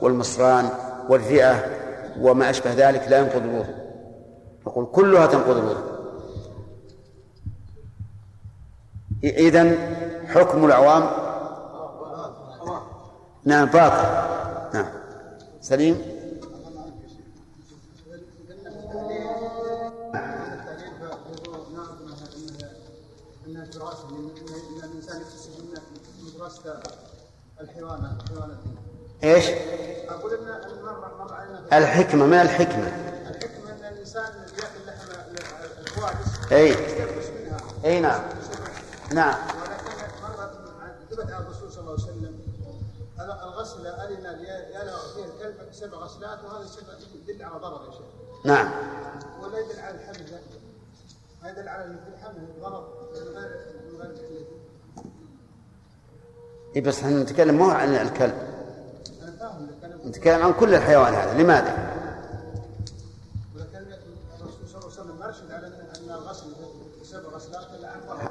والمصران 0.00 0.68
والرئة 1.08 1.64
وما 2.20 2.50
أشبه 2.50 2.74
ذلك 2.74 3.08
لا 3.08 3.18
ينقض 3.18 3.42
الوضوء. 3.42 3.74
نقول 4.66 4.86
كلها 4.92 5.26
تنقض 5.26 5.56
الوضوء. 5.56 5.96
إذن 9.24 9.78
حكم 10.26 10.64
العوام؟ 10.64 11.26
نعم 13.44 13.66
باطل 13.66 14.08
نعم. 14.74 14.86
سليم؟ 15.60 16.16
الحيوانات. 27.60 28.75
إيش؟ 29.24 29.44
أقول 30.08 30.34
إن 30.34 30.48
الحكمة 31.72 32.26
ما 32.26 32.42
الحكمة؟ 32.42 32.88
الحكمة 33.30 33.70
إن 33.70 33.92
الإنسان 33.92 34.24
يأكل 34.24 34.86
لحم 34.86 35.06
إي. 36.52 36.76
إي 37.84 38.00
نعم. 38.00 38.22
نعم. 39.12 39.38
ولكن 40.24 41.16
ثبت 41.16 41.32
عن 41.32 41.42
الرسول 41.42 41.72
صلى 41.72 41.80
الله 41.80 41.92
عليه 41.92 42.02
وسلم. 42.02 42.40
الغسل 43.20 43.86
فيه 45.14 45.24
الكلب 45.24 45.72
سبع 45.72 45.98
غسلات 45.98 46.44
وهذا 46.44 46.64
السبع 46.64 46.92
يدل 47.28 47.42
على 47.42 47.60
ضرر 47.60 47.86
يا 47.86 47.90
شيخ. 47.90 48.06
نعم. 48.44 48.70
ولا 49.42 49.58
يدل 49.58 49.80
على 49.80 49.94
الحمل 49.94 50.40
ما 51.42 51.50
يدل 51.50 51.68
على 51.68 51.84
الحمل 51.84 52.48
ضرر 52.60 52.88
من 53.14 53.36
غير 53.36 53.50
من 53.92 54.00
غير 54.00 54.46
إي 56.76 56.80
بس 56.80 56.98
إحنا 56.98 57.22
نتكلم 57.22 57.54
مو 57.54 57.70
عن 57.70 57.94
الكلب. 57.94 58.55
نتكلم 60.06 60.42
عن 60.42 60.52
كل 60.52 60.74
الحيوان 60.74 61.14
هذا 61.14 61.42
لماذا؟ 61.42 61.96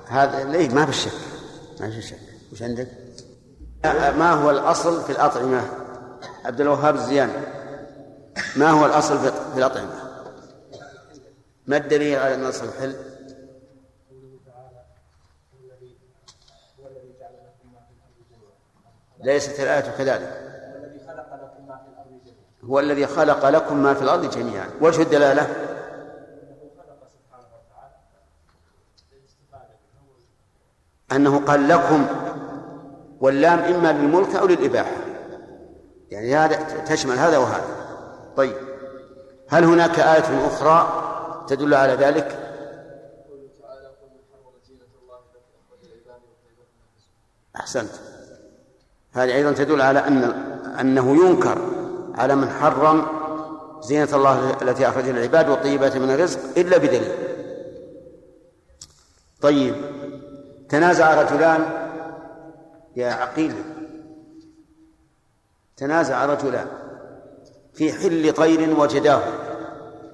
هذا 0.07 0.43
ليه 0.43 0.69
ما 0.69 0.85
في 0.85 0.93
شك 0.93 1.11
ما 1.79 1.89
في 1.89 2.01
شك 2.01 2.19
وش 2.51 2.61
عندك؟ 2.61 2.87
ما 4.17 4.31
هو 4.31 4.49
الأصل 4.49 5.03
في 5.03 5.11
الأطعمة؟ 5.11 5.63
عبد 6.45 6.61
الوهاب 6.61 6.95
الزيان 6.95 7.29
ما 8.55 8.69
هو 8.69 8.85
الأصل 8.85 9.19
في 9.19 9.57
الأطعمة؟ 9.57 10.05
ما 11.67 11.77
الدليل 11.77 12.19
على 12.19 12.35
أن 12.35 12.41
الأصل 12.41 12.65
الحل؟ 12.65 12.95
ليست 19.23 19.59
الآية 19.59 19.97
كذلك 19.97 20.44
هو 22.69 22.79
الذي 22.79 23.07
خلق 23.07 23.49
لكم 23.49 23.83
ما 23.83 23.93
في 23.93 24.01
الأرض 24.01 24.29
جميعا. 24.29 24.69
وجه 24.81 25.01
الدلالة؟ 25.01 25.47
أنه 31.11 31.39
قال 31.45 31.67
لكم 31.67 32.07
واللام 33.19 33.59
إما 33.59 33.91
للملك 33.91 34.35
أو 34.35 34.47
للإباحة. 34.47 34.97
يعني 36.11 36.35
هذا 36.35 36.83
تشمل 36.85 37.17
هذا 37.17 37.37
وهذا. 37.37 37.67
طيب. 38.37 38.55
هل 39.49 39.63
هناك 39.63 39.99
آية 39.99 40.47
أخرى 40.47 41.01
تدل 41.47 41.73
على 41.73 41.93
ذلك؟ 41.93 42.39
أحسنت. 47.55 47.91
هذه 49.13 49.35
أيضا 49.35 49.51
تدل 49.51 49.81
على 49.81 49.99
أن 49.99 50.23
أنه 50.79 51.25
ينكر 51.25 51.74
على 52.17 52.35
من 52.35 52.49
حرم 52.49 53.05
زينة 53.81 54.09
الله 54.13 54.57
التي 54.61 54.89
أخرج 54.89 55.09
للعباد 55.09 55.49
والطيبات 55.49 55.97
من 55.97 56.11
الرزق 56.11 56.39
إلا 56.57 56.77
بدليل. 56.77 57.11
طيب 59.41 59.75
تنازع 60.69 61.21
رجلان 61.21 61.65
يا 62.95 63.11
عقيل. 63.11 63.55
تنازع 65.77 66.25
رجلان 66.25 66.67
في 67.73 67.93
حل 67.93 68.33
طير 68.33 68.79
وجداه 68.79 69.21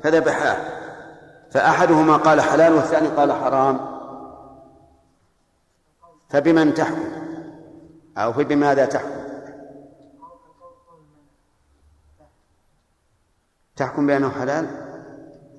فذبحاه. 0.04 0.58
فأحدهما 1.52 2.18
قال 2.18 2.42
حلال 2.42 2.74
والثاني 2.74 3.08
قال 3.08 3.34
حرام. 3.34 3.92
فبمن 6.30 6.74
تحكم؟ 6.74 7.12
أو 8.18 8.34
في 8.34 8.44
بماذا 8.44 8.86
تحكم؟ 8.86 9.21
تحكم 13.82 14.08
بأنه 14.08 14.30
حلال؟ 14.30 14.68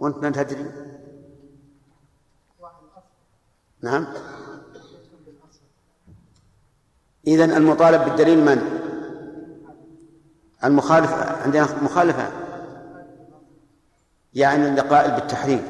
وأنت 0.00 0.16
ما 0.16 0.30
تدري؟ 0.30 0.66
نعم. 3.82 4.06
إذن 7.26 7.50
المطالب 7.50 8.04
بالدليل 8.04 8.44
من؟ 8.44 8.80
المخالف 10.64 11.12
عندنا 11.12 11.68
مخالفة. 11.82 12.28
يعني 14.34 14.80
القائل 14.80 15.10
بالتحريم 15.10 15.62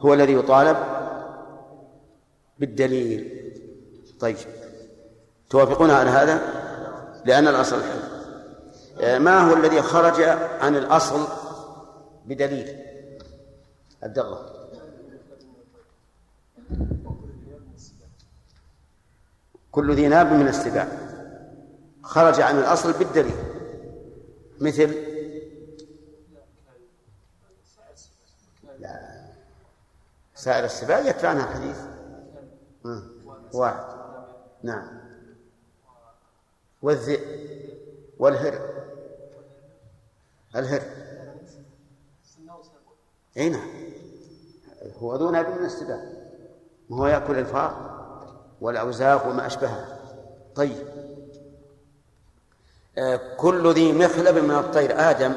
هو 0.00 0.14
الذي 0.14 0.32
يطالب 0.32 0.76
بالدليل. 2.58 3.52
طيب. 4.20 4.36
توافقون 5.50 5.90
على 5.90 6.10
هذا؟ 6.10 6.40
لأن 7.24 7.48
الأصل 7.48 7.76
الحل 7.76 8.12
آه، 9.00 9.18
ما 9.18 9.40
هو 9.40 9.56
الذي 9.56 9.82
خرج 9.82 10.22
عن 10.60 10.76
الأصل 10.76 11.41
بدليل. 12.26 12.82
عبد 14.02 14.18
الله 14.18 14.62
كل 19.72 19.94
ذي 19.94 20.08
ناب 20.08 20.32
من 20.32 20.48
السباع. 20.48 20.88
خرج 22.02 22.40
عن 22.40 22.58
الأصل 22.58 22.92
بالدليل. 22.92 23.36
مثل 24.60 24.94
لا. 28.78 29.22
سائر 30.34 30.64
السباع 30.64 30.98
يكفي 30.98 31.26
عنها 31.26 31.46
حديث. 31.46 31.78
واحد. 33.52 33.84
نعم. 34.62 35.00
والذئب. 36.82 37.42
والهر. 38.18 38.84
الهر. 40.56 41.01
إي 43.36 43.48
نعم. 43.48 43.70
هو 44.98 45.16
ذو 45.16 45.30
ناب 45.30 45.48
من 45.48 45.64
السباع 45.64 46.00
وهو 46.90 47.06
يأكل 47.06 47.38
الفار 47.38 47.92
والأوزاق 48.60 49.26
وما 49.26 49.46
اشبهها 49.46 49.98
طيب. 50.54 50.86
آه 52.98 53.36
كل 53.36 53.72
ذي 53.72 53.92
مخلب 53.92 54.44
من 54.44 54.54
الطير 54.54 55.10
آدم 55.10 55.34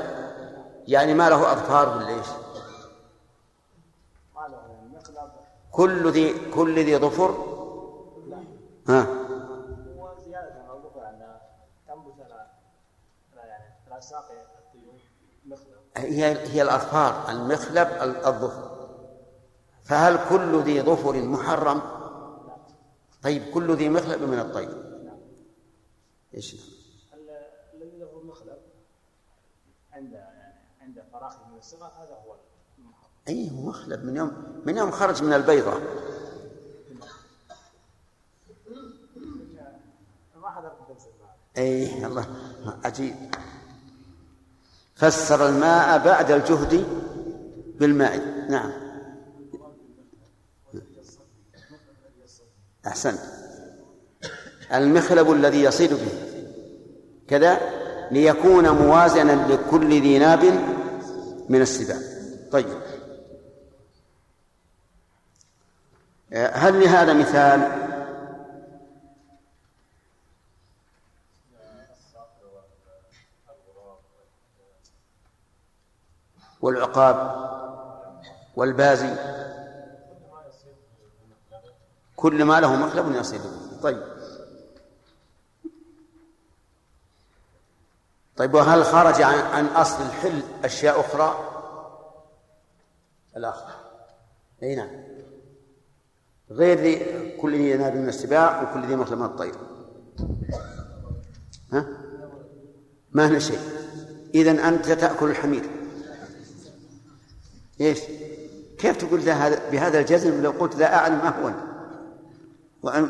يعني 0.88 1.14
ما 1.14 1.30
له 1.30 1.52
أظفار 1.52 1.98
ولا 1.98 2.08
إيش؟ 2.08 2.28
كل 5.72 6.12
ذي 6.12 6.52
كل 6.52 6.80
ذي 6.80 6.98
ظفر؟ 6.98 7.36
ها 8.88 9.26
ساق 14.06 14.32
الطيور 14.58 15.00
مخلب 15.46 15.85
هي 15.98 16.26
هي 16.26 16.62
الأظفار 16.62 17.32
المخلب 17.32 17.88
الظفر. 18.02 18.66
فهل 19.84 20.30
كل 20.30 20.62
ذي 20.64 20.82
ظفر 20.82 21.22
محرم؟ 21.22 21.82
طيب 23.24 23.44
كل 23.54 23.76
ذي 23.76 23.90
مخلب 23.90 24.22
من 24.22 24.40
الطير 24.40 24.86
إيش؟ 26.34 26.56
الذي 27.74 27.98
له 27.98 28.22
مخلب 28.24 28.58
عند 29.94 30.24
عند 30.82 31.04
فراخه 31.14 31.48
من 31.52 31.58
الصغر؟ 31.58 31.92
هذا 31.98 32.16
هو 32.26 32.36
المحرم. 32.80 33.10
أي 33.28 33.52
هو 33.52 33.62
مخلب 33.70 34.04
من 34.04 34.16
يوم 34.16 34.62
من 34.66 34.78
يوم 34.78 34.92
خرج 34.92 35.24
من 35.24 35.34
البيضة. 35.34 35.80
ما 40.46 40.52
حضرت 40.52 40.78
الدرس 40.82 41.04
اي 41.58 42.06
الله 42.06 42.26
عجيب 42.84 43.16
فسر 44.96 45.50
الماء 45.50 45.98
بعد 45.98 46.32
الجهد 46.32 46.86
بالماء. 47.80 48.20
نعم. 48.50 48.72
أحسنت. 52.88 53.20
المخلب 54.74 55.32
الذي 55.32 55.64
يصيد 55.64 55.94
به. 55.94 56.12
كذا 57.28 57.60
ليكون 58.12 58.70
موازنا 58.70 59.48
لكل 59.54 59.90
ذي 59.90 60.18
ناب 60.18 60.44
من 61.50 61.62
السباع. 61.62 61.98
طيب. 62.52 62.66
هل 66.34 66.80
لهذا 66.84 67.14
مثال؟ 67.14 67.85
والعقاب 76.98 77.46
والبازي. 78.56 79.16
كل 82.16 82.44
ما 82.44 82.60
له 82.60 82.76
مخلب 82.76 83.16
يصيد 83.16 83.42
طيب. 83.84 84.04
طيب 88.38 88.54
وهل 88.54 88.86
خرج 88.86 89.22
عن, 89.22 89.40
عن 89.40 89.66
أصل 89.66 90.04
الحل 90.04 90.42
أشياء 90.64 91.00
أخرى؟ 91.00 91.52
الآخر. 93.38 93.72
أي 94.64 94.76
نعم. 94.76 94.90
غير 96.52 96.78
ذي 96.78 97.32
كل 97.38 97.56
ذي 97.56 97.72
ينال 97.72 97.98
من 97.98 98.10
السباع 98.10 98.62
وكل 98.62 98.86
ذي 98.86 98.96
مخلب 98.96 99.20
من 99.20 99.26
الطير. 99.26 99.56
ها؟ 101.74 101.88
ما 103.12 103.28
هنا 103.28 103.40
شيء. 103.40 103.60
إذا 104.36 104.68
أنت 104.68 104.92
تأكل 104.92 105.30
الحمير. 105.30 105.75
إيش؟ 107.82 108.00
كيف 108.78 108.98
تقول 108.98 109.30
هذا 109.30 109.70
بهذا 109.72 110.00
الجزم 110.00 110.42
لو 110.42 110.52
قلت 110.52 110.76
لا 110.76 110.96
أعلم 110.96 111.18
ما 111.18 111.30
هو 111.30 111.52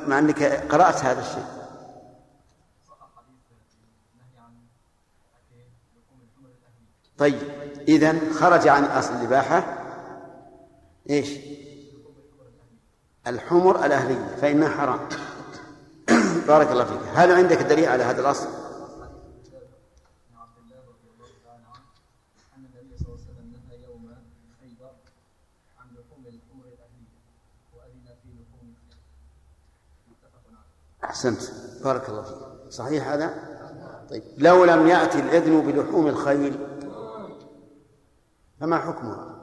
مع 0.07 0.19
أنك 0.19 0.43
قرأت 0.43 1.03
هذا 1.03 1.21
الشيء 1.21 1.45
طيب 7.17 7.39
اذا 7.87 8.15
خرج 8.33 8.67
عن 8.67 8.83
أصل 8.83 9.13
الإباحة 9.13 9.63
إيش؟ 11.09 11.29
الحمر 13.27 13.85
الأهلية 13.85 14.35
فإنها 14.41 14.69
حرام 14.69 14.99
بارك 16.47 16.71
الله 16.71 16.85
فيك 16.85 16.99
هل 17.13 17.31
عندك 17.31 17.57
دليل 17.57 17.89
على 17.89 18.03
هذا 18.03 18.21
الأصل؟ 18.21 18.64
أحسنت. 31.05 31.41
بارك 31.83 32.09
الله 32.09 32.21
فيك. 32.21 32.37
صحيح 32.69 33.07
هذا؟ 33.07 33.33
طيب. 34.09 34.23
لو 34.37 34.65
لم 34.65 34.87
يأتي 34.87 35.19
الإذن 35.19 35.61
بلحوم 35.61 36.07
الخيل 36.07 36.59
فما 38.59 38.77
حكمها 38.77 39.35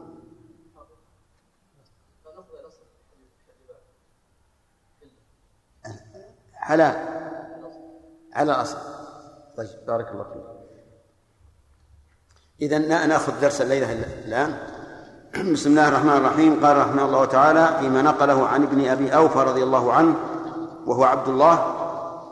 حلال 6.54 6.96
على 8.32 8.52
الأصل. 8.52 8.78
طيب. 9.56 9.68
بارك 9.86 10.08
الله 10.12 10.24
فيك. 10.24 10.42
إذا 12.60 12.78
نأخذ 12.78 13.40
درس 13.40 13.60
الليلة 13.60 13.92
الآن. 14.24 14.58
بسم 15.52 15.70
الله 15.70 15.88
الرحمن 15.88 16.16
الرحيم. 16.16 16.66
قال 16.66 16.76
رحمه 16.76 17.04
الله 17.04 17.24
تعالى 17.24 17.78
فيما 17.80 18.02
نقله 18.02 18.46
عن 18.46 18.62
ابن 18.62 18.88
أبي 18.88 19.14
أوفى 19.14 19.38
رضي 19.38 19.62
الله 19.62 19.92
عنه 19.92 20.31
وهو 20.86 21.04
عبد 21.04 21.28
الله 21.28 21.54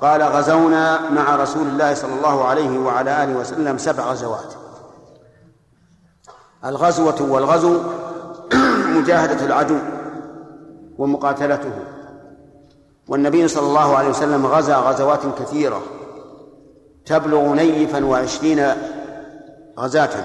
قال 0.01 0.23
غزونا 0.23 1.11
مع 1.11 1.37
رسول 1.37 1.67
الله 1.67 1.95
صلى 1.95 2.15
الله 2.15 2.45
عليه 2.45 2.79
وعلى 2.79 3.25
آله 3.25 3.37
وسلم 3.39 3.79
سبع 3.79 4.05
غزوات. 4.05 4.55
الغزوة 6.65 7.23
والغزو 7.23 7.81
مجاهدة 8.97 9.47
العدو 9.47 9.79
ومقاتلته. 10.99 11.73
والنبي 13.09 13.49
صلى 13.49 13.67
الله 13.67 13.97
عليه 13.97 14.09
وسلم 14.09 14.47
غزا 14.47 14.77
غزوات 14.77 15.21
كثيرة 15.39 15.83
تبلغ 17.07 17.55
نيفا 17.55 18.05
وعشرين 18.05 18.67
غزاة 19.79 20.25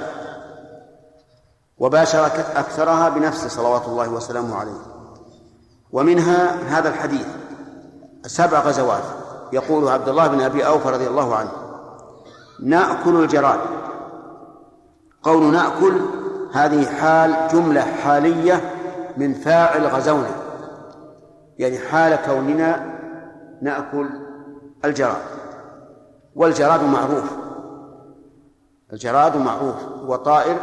وباشر 1.78 2.26
أكثرها 2.56 3.10
بنفسه 3.10 3.48
صلوات 3.48 3.86
الله 3.88 4.10
وسلامه 4.10 4.56
عليه. 4.56 4.96
ومنها 5.92 6.56
هذا 6.80 6.90
الحديث 6.90 7.26
سبع 8.28 8.60
غزوات. 8.60 9.04
يقول 9.54 9.90
عبد 9.90 10.10
الله 10.10 10.28
بن 10.28 10.42
أبي 10.42 10.68
أوفى 10.68 10.90
رضي 10.90 11.08
الله 11.08 11.36
عنه 11.36 11.50
نأكل 12.64 13.24
الجراد. 13.24 13.60
قول 15.24 15.44
نأكل 15.44 16.02
هذه 16.54 16.86
حال 16.86 17.48
جملة 17.54 17.82
حالية 17.82 18.72
من 19.18 19.34
فاعل 19.34 19.88
غزونا. 19.88 20.30
يعني 21.60 21.78
حال 21.78 22.16
كوننا 22.26 22.96
نأكل 23.62 24.10
الجراد. 24.86 25.22
والجراد 26.36 26.84
معروف. 26.84 27.32
الجراد 28.94 29.38
معروف. 29.38 29.76
هو 30.06 30.16
طائر 30.16 30.58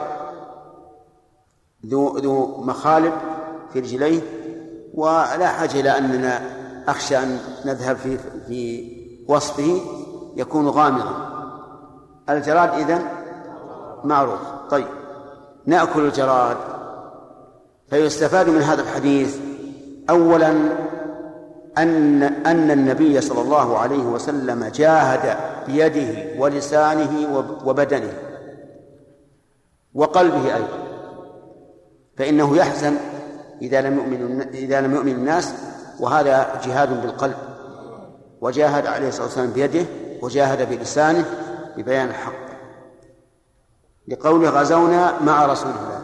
ذو 1.87 2.19
ذو 2.19 2.61
مخالب 2.63 3.13
في 3.73 3.81
رجليه 3.81 4.21
ولا 4.95 5.49
حاجة 5.49 5.81
إلى 5.81 5.99
أننا 5.99 6.62
أخشى 6.89 7.19
أن 7.19 7.39
نذهب 7.65 7.97
في 7.97 8.19
في 8.49 8.93
وصفه 9.29 9.81
يكون 10.37 10.69
غامضا. 10.69 11.29
الجراد 12.31 12.69
إذن 12.69 13.03
معروف. 14.05 14.41
طيب. 14.71 14.87
نأكل 15.67 16.01
الجراد. 16.01 16.57
فيستفاد 17.91 18.49
من 18.49 18.63
هذا 18.63 18.83
الحديث 18.83 19.39
أولا 20.11 20.51
أن 21.79 22.23
أن 22.23 22.71
النبي 22.71 23.21
صلى 23.21 23.41
الله 23.41 23.79
عليه 23.79 24.03
وسلم 24.03 24.65
جاهد 24.65 25.37
بيده 25.67 26.41
ولسانه 26.41 27.45
وبدنه 27.65 28.13
وقلبه 29.95 30.55
أيضا. 30.55 30.79
فإنه 32.17 32.57
يحزن 32.57 32.97
إذا 33.63 33.81
لم 33.81 33.97
يؤمن 33.97 34.41
إذا 34.41 34.81
لم 34.81 34.95
يؤمن 34.95 35.13
الناس 35.13 35.55
وهذا 36.03 36.61
جهاد 36.65 37.03
بالقلب. 37.03 37.37
وجاهد 38.41 38.87
عليه 38.87 39.09
الصلاة 39.09 39.27
والسلام 39.27 39.51
بيده 39.51 39.87
وجاهد 40.23 40.69
بلسانه 40.69 41.25
ببيان 41.77 42.09
الحق. 42.09 42.43
لقوله 44.09 44.51
غزونا 44.51 45.21
مع 45.21 45.47
رسول 45.47 45.71
الله. 45.71 46.03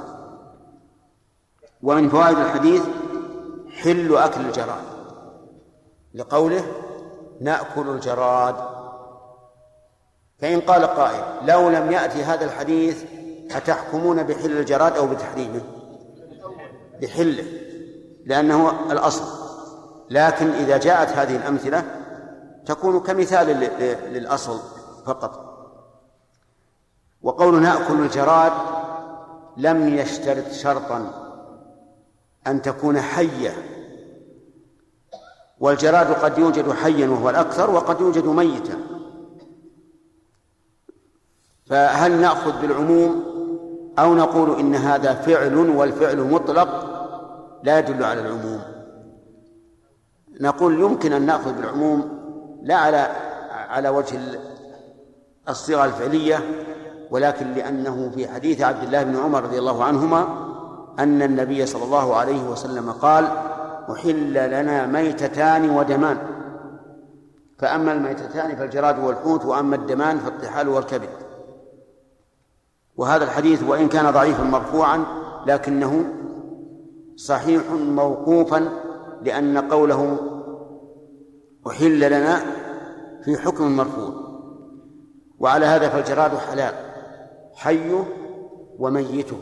ومن 1.82 2.08
فوائد 2.08 2.38
الحديث 2.38 2.82
حل 3.70 4.16
أكل 4.16 4.40
الجراد. 4.40 4.84
لقوله 6.14 6.64
نأكل 7.40 7.88
الجراد. 7.88 8.54
فإن 10.38 10.60
قال 10.60 10.86
قائل 10.86 11.22
لو 11.46 11.68
لم 11.68 11.92
يأتي 11.92 12.24
هذا 12.24 12.44
الحديث 12.44 13.04
أتحكمون 13.50 14.22
بحل 14.22 14.52
الجراد 14.58 14.96
أو 14.96 15.06
بتحريمه؟ 15.06 15.60
بحله. 17.02 17.44
لأنه 18.26 18.92
الأصل. 18.92 19.47
لكن 20.10 20.50
إذا 20.50 20.76
جاءت 20.76 21.08
هذه 21.08 21.36
الأمثلة 21.36 21.84
تكون 22.66 23.00
كمثال 23.00 23.46
للأصل 24.12 24.58
فقط. 25.06 25.48
وقول 27.22 27.62
نأكل 27.62 28.00
الجراد 28.00 28.52
لم 29.56 29.88
يشترط 29.98 30.52
شرطا 30.52 31.28
أن 32.46 32.62
تكون 32.62 33.00
حية 33.00 33.52
والجراد 35.60 36.12
قد 36.12 36.38
يوجد 36.38 36.72
حيا 36.72 37.08
وهو 37.08 37.30
الأكثر 37.30 37.70
وقد 37.70 38.00
يوجد 38.00 38.24
ميتا. 38.24 38.78
فهل 41.66 42.20
نأخذ 42.20 42.60
بالعموم 42.60 43.24
أو 43.98 44.14
نقول 44.14 44.58
إن 44.58 44.74
هذا 44.74 45.14
فعل 45.14 45.56
والفعل 45.56 46.20
مطلق؟ 46.20 46.68
لا 47.62 47.78
يدل 47.78 48.04
على 48.04 48.20
العموم. 48.20 48.77
نقول 50.40 50.80
يمكن 50.80 51.12
أن 51.12 51.26
نأخذ 51.26 51.52
بالعموم 51.52 52.18
لا 52.62 52.76
على 52.76 53.08
على 53.68 53.88
وجه 53.88 54.18
الصيغة 55.48 55.84
الفعلية 55.84 56.40
ولكن 57.10 57.52
لأنه 57.52 58.10
في 58.14 58.28
حديث 58.28 58.60
عبد 58.60 58.82
الله 58.82 59.02
بن 59.02 59.16
عمر 59.16 59.42
رضي 59.42 59.58
الله 59.58 59.84
عنهما 59.84 60.48
أن 60.98 61.22
النبي 61.22 61.66
صلى 61.66 61.84
الله 61.84 62.16
عليه 62.16 62.48
وسلم 62.48 62.90
قال 62.90 63.28
أحل 63.92 64.32
لنا 64.32 64.86
ميتتان 64.86 65.70
ودمان. 65.70 66.18
فأما 67.58 67.92
الميتتان 67.92 68.56
فالجراد 68.56 68.98
والحوت 68.98 69.44
وأما 69.44 69.76
الدمان 69.76 70.18
فالطحال 70.18 70.68
والكبد. 70.68 71.08
وهذا 72.96 73.24
الحديث 73.24 73.62
وإن 73.62 73.88
كان 73.88 74.10
ضعيفا 74.10 74.42
مرفوعا 74.42 75.04
لكنه 75.46 76.04
صحيح 77.16 77.62
موقوفا 77.72 78.68
لأن 79.22 79.58
قوله 79.58 80.18
أحل 81.70 82.00
لنا 82.00 82.42
في 83.24 83.36
حكم 83.36 83.76
مرفوع 83.76 84.12
وعلى 85.38 85.66
هذا 85.66 85.88
فالجراد 85.88 86.36
حلال 86.36 86.74
حيه 87.54 88.04
وميته. 88.78 89.38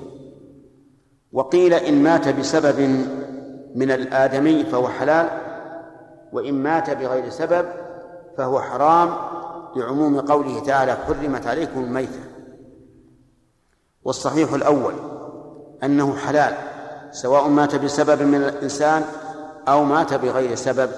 وقيل 1.33 1.75
إن 1.75 2.03
مات 2.03 2.29
بسبب 2.29 2.81
من 3.75 3.91
الآدمي 3.91 4.65
فهو 4.65 4.89
حلال 4.89 5.29
وإن 6.33 6.55
مات 6.55 6.91
بغير 6.91 7.31
سبب 7.31 7.67
فهو 8.39 8.61
حرام 8.61 9.11
لعموم 9.77 10.21
قوله 10.21 10.61
تعالى 10.61 10.93
حرمت 10.93 11.47
عليكم 11.47 11.81
الميتة. 11.85 12.21
والصحيح 14.05 14.53
الأول 14.53 14.95
أنه 15.83 16.17
حلال 16.17 16.55
سواء 17.11 17.49
مات 17.49 17.75
بسبب 17.75 18.23
من 18.23 18.43
الإنسان 18.43 19.05
أو 19.69 19.85
مات 19.85 20.15
بغير 20.15 20.55
سبب. 20.55 20.91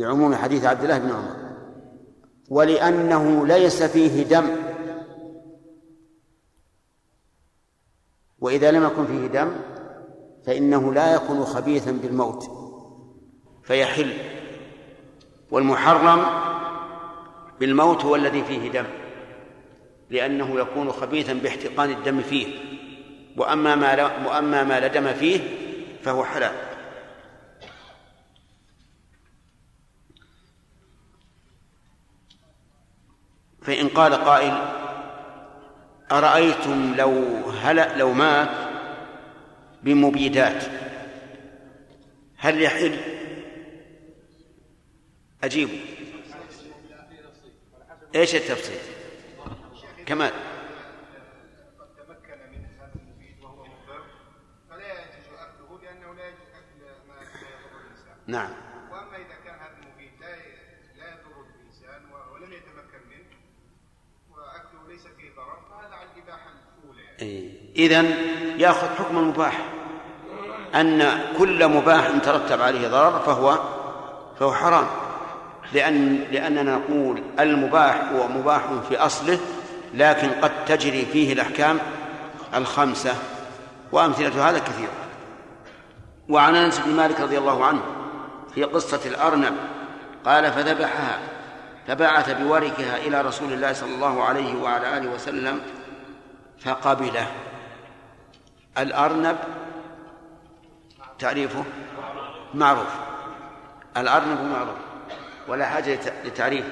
لعموم 0.00 0.34
حديث 0.34 0.64
عبد 0.64 0.82
الله 0.82 0.98
بن 0.98 1.10
عمر. 1.10 1.36
ولأنه 2.50 3.46
ليس 3.46 3.82
فيه 3.82 4.22
دم. 4.22 4.56
وإذا 8.38 8.70
لم 8.70 8.84
يكن 8.84 9.06
فيه 9.06 9.26
دم 9.26 9.50
فإنه 10.46 10.92
لا 10.92 11.14
يكون 11.14 11.44
خبيثا 11.44 11.90
بالموت. 11.90 12.44
فيحل. 13.62 14.12
والمحرم 15.50 16.24
بالموت 17.60 18.04
هو 18.04 18.16
الذي 18.16 18.44
فيه 18.44 18.70
دم. 18.70 18.86
لأنه 20.10 20.60
يكون 20.60 20.92
خبيثا 20.92 21.32
باحتقان 21.32 21.90
الدم 21.90 22.20
فيه. 22.20 22.46
وأما 23.36 23.74
ما 23.74 24.04
وأما 24.26 24.64
ما 24.64 24.80
لا 24.80 24.86
دم 24.86 25.12
فيه 25.12 25.40
فهو 26.02 26.24
حلال. 26.24 26.69
فإن 33.70 33.88
قال 33.88 34.14
قائل 34.14 34.52
أرأيتم 36.12 36.94
لو 36.94 37.12
هل 37.50 37.98
لو 37.98 38.12
مات 38.12 38.48
بمبيدات؟ 39.82 40.64
هل 42.36 42.62
يحل؟ 42.62 42.96
أجيب 45.44 45.68
إيش 48.14 48.34
التفصيل؟ 48.34 48.78
كمال. 50.06 50.32
تمكن 51.96 52.38
من 52.52 52.66
هذا 52.80 52.92
المبيد 52.94 53.40
وهو 53.42 53.64
مضر 53.64 54.04
فلا 54.70 54.92
يجوز 54.92 55.26
اكله 55.38 55.80
لأنه 55.82 56.14
لا 56.14 56.28
يجوز 56.28 56.48
اكل 56.48 57.08
ما 57.08 57.14
يضر 57.14 57.80
الانسان 57.80 58.16
نعم 58.26 58.50
واما 58.90 59.16
اذا 59.16 59.34
كان 59.44 59.58
هذا 59.58 59.76
المبيد 59.82 60.12
لا 60.20 60.36
لا 60.96 61.08
يضر 61.12 61.44
الانسان 61.54 62.04
ولم 62.32 62.52
يتمكن 62.52 63.08
منه 63.10 63.36
واكله 64.30 64.88
ليس 64.88 65.06
فيه 65.06 65.30
ضرر 65.36 65.60
فهذا 65.70 65.94
على 65.94 66.08
الاباحه 66.16 66.50
يعني. 67.26 67.50
إذن 67.76 68.14
يأخذ 68.58 68.86
حكم 68.98 69.18
المباح. 69.18 69.58
أن 70.74 71.20
كل 71.38 71.68
مباح 71.68 72.10
ترتب 72.22 72.62
عليه 72.62 72.88
ضرر 72.88 73.18
فهو 73.18 73.58
فهو 74.40 74.52
حرام. 74.52 74.86
لأن 75.72 76.24
لأننا 76.32 76.76
نقول 76.76 77.22
المباح 77.40 78.02
هو 78.12 78.28
مباح 78.28 78.62
في 78.88 78.96
أصله 78.96 79.38
لكن 79.94 80.28
قد 80.42 80.64
تجري 80.66 81.06
فيه 81.12 81.32
الأحكام 81.32 81.78
الخمسة. 82.54 83.14
وأمثلة 83.92 84.48
هذا 84.48 84.58
كثيرة 84.58 84.92
وعن 86.28 86.56
أنس 86.56 86.78
بن 86.78 86.92
مالك 86.92 87.20
رضي 87.20 87.38
الله 87.38 87.64
عنه 87.64 87.80
في 88.54 88.64
قصة 88.64 89.00
الأرنب 89.06 89.56
قال 90.24 90.52
فذبحها 90.52 91.18
فبعث 91.88 92.30
بوركها 92.30 92.96
إلى 92.96 93.20
رسول 93.20 93.52
الله 93.52 93.72
صلى 93.72 93.94
الله 93.94 94.22
عليه 94.24 94.62
وعلى 94.62 94.98
آله 94.98 95.10
وسلم 95.10 95.60
فقبله. 96.60 97.26
الأرنب 98.78 99.38
تعريفه 101.18 101.64
معروف. 102.54 102.94
الأرنب 103.96 104.40
معروف. 104.40 104.76
ولا 105.48 105.66
حاجة 105.66 106.00
لتعريف. 106.24 106.64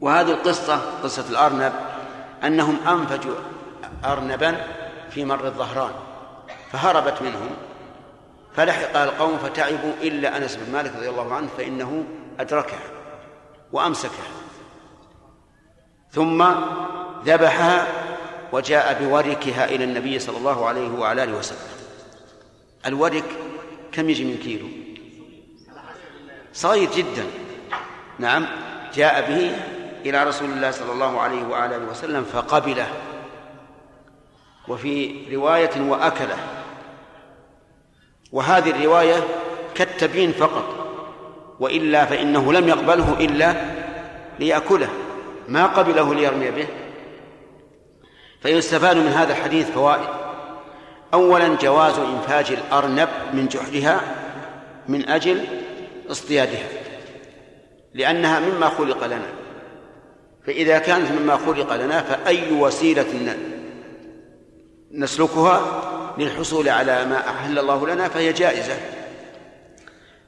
وهذه 0.00 0.30
القصة 0.30 1.00
قصة 1.02 1.30
الأرنب 1.30 1.72
أنهم 2.44 2.88
أنفجوا 2.88 3.36
أرنبا 4.04 4.66
في 5.10 5.24
مر 5.24 5.46
الظهران 5.46 5.92
فهربت 6.72 7.22
منهم. 7.22 7.50
فلحق 8.56 8.96
القوم 8.96 9.38
فتعبوا 9.38 9.92
إلا 10.02 10.36
أنس 10.36 10.56
بن 10.56 10.72
مالك 10.72 10.96
رضي 10.96 11.08
الله 11.08 11.34
عنه 11.34 11.48
فإنه 11.58 12.04
أدركه 12.40 12.78
وأمسكه 13.72 14.22
ثم 16.10 16.44
ذبحها 17.26 17.86
وجاء 18.52 19.02
بوركها 19.02 19.64
إلى 19.64 19.84
النبي 19.84 20.18
صلى 20.18 20.36
الله 20.36 20.66
عليه 20.66 20.88
وعلى 20.88 21.24
آله 21.24 21.38
وسلم. 21.38 21.58
الورك 22.86 23.24
كم 23.92 24.10
يجي 24.10 24.24
من 24.24 24.36
كيلو؟ 24.36 24.66
صغير 26.52 26.90
جدا. 26.96 27.26
نعم. 28.18 28.46
جاء 28.94 29.30
به 29.30 29.56
إلى 30.06 30.24
رسول 30.24 30.50
الله 30.50 30.70
صلى 30.70 30.92
الله 30.92 31.20
عليه 31.20 31.42
وعلى 31.46 31.76
آله 31.76 31.90
وسلم 31.90 32.24
فقبله. 32.24 32.86
وفي 34.68 35.22
رواية 35.34 35.80
وأكله. 35.80 36.36
وهذه 38.32 38.70
الرواية 38.70 39.24
كالتبيين 39.74 40.32
فقط. 40.32 40.64
وإلا 41.60 42.04
فإنه 42.04 42.52
لم 42.52 42.68
يقبله 42.68 43.16
إلا 43.20 43.54
ليأكله. 44.38 44.88
ما 45.48 45.66
قبله 45.66 46.14
ليرمي 46.14 46.50
به؟ 46.50 46.66
فيستفاد 48.44 48.96
من 48.96 49.08
هذا 49.08 49.32
الحديث 49.32 49.70
فوائد. 49.70 50.08
أولا 51.14 51.48
جواز 51.48 51.98
إنفاج 51.98 52.52
الأرنب 52.52 53.08
من 53.32 53.48
جحرها 53.48 54.00
من 54.88 55.08
أجل 55.08 55.44
اصطيادها 56.10 56.68
لأنها 57.94 58.40
مما 58.40 58.68
خلق 58.68 59.06
لنا. 59.06 59.26
فإذا 60.46 60.78
كانت 60.78 61.10
مما 61.12 61.36
خلق 61.36 61.74
لنا 61.76 62.02
فأي 62.02 62.52
وسيلة 62.52 63.36
نسلكها 64.92 65.60
للحصول 66.18 66.68
على 66.68 67.04
ما 67.04 67.28
أحل 67.28 67.58
الله 67.58 67.86
لنا 67.86 68.08
فهي 68.08 68.32
جائزة. 68.32 68.76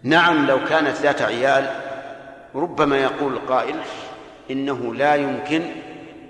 نعم 0.02 0.46
لو 0.46 0.64
كانت 0.64 0.96
ذات 0.96 1.22
عيال 1.22 1.70
ربما 2.54 2.98
يقول 2.98 3.32
القائل 3.32 3.76
إنه 4.50 4.94
لا 4.94 5.14
يمكن 5.14 5.62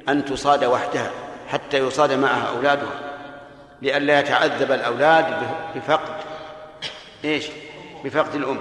أن 0.09 0.24
تصاد 0.24 0.64
وحدها. 0.64 1.26
حتى 1.49 1.78
يصاد 1.78 2.12
معها 2.12 2.49
أولادها 2.57 3.16
لئلا 3.82 4.20
يتعذب 4.20 4.72
الأولاد 4.72 5.49
بفقد 5.74 6.16
إيش؟ 7.24 7.49
بفقد 8.05 8.34
الأم. 8.34 8.61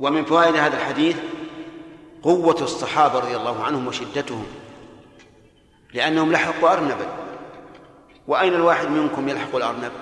ومن 0.00 0.24
فوائد 0.24 0.56
هذا 0.56 0.76
الحديث 0.76 1.16
قوة 2.22 2.56
الصحابة 2.60 3.18
رضي 3.18 3.36
الله 3.36 3.64
عنهم 3.64 3.86
وشدتهم 3.86 4.46
لأنهم 5.94 6.32
لحقوا 6.32 6.72
أرنبا. 6.72 7.06
وأين 8.26 8.54
الواحد 8.54 8.88
منكم 8.88 9.28
يلحق 9.28 9.56
الأرنب؟ 9.56 9.92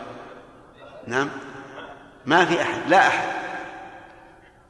نعم. 1.07 1.31
ما 2.27 2.45
في 2.45 2.63
أحد 2.63 2.81
لا 2.89 3.07
أحد. 3.09 3.29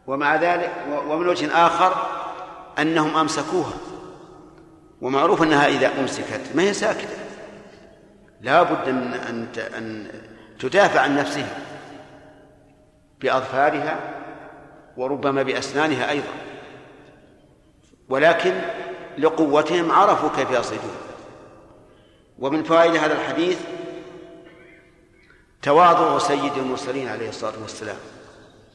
ومع 0.07 0.37
ذلك 0.37 0.73
ومن 0.89 1.29
وجه 1.29 1.67
آخر 1.67 2.07
أنهم 2.79 3.17
أمسكوها. 3.17 3.73
ومعروف 5.05 5.43
أنها 5.43 5.67
إذا 5.67 6.01
أمسكت 6.01 6.41
ما 6.55 6.63
هي 6.63 6.73
ساكتة. 6.73 7.17
لا 8.41 8.63
بد 8.63 8.89
من 8.89 9.15
أن 9.15 9.49
أن 9.59 10.11
تدافع 10.59 11.01
عن 11.01 11.17
نفسها 11.17 11.59
بأظفارها 13.21 14.01
وربما 14.97 15.43
بأسنانها 15.43 16.11
أيضا. 16.11 16.33
ولكن 18.09 18.61
لقوتهم 19.19 19.93
عرفوا 19.93 20.29
كيف 20.37 20.51
يصيدون 20.51 20.97
ومن 22.39 22.63
فوائد 22.63 22.97
هذا 22.97 23.13
الحديث 23.13 23.59
تواضع 25.63 26.19
سيد 26.19 26.53
المرسلين 26.57 27.09
عليه 27.09 27.29
الصلاة 27.29 27.63
والسلام 27.63 27.97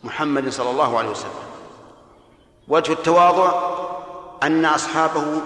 محمد 0.04 0.50
صلى 0.50 0.70
الله 0.70 0.98
عليه 0.98 1.10
وسلم. 1.10 1.32
وجه 2.68 2.94
التواضع 2.94 3.80
أن 4.44 4.66
أصحابه 4.66 5.42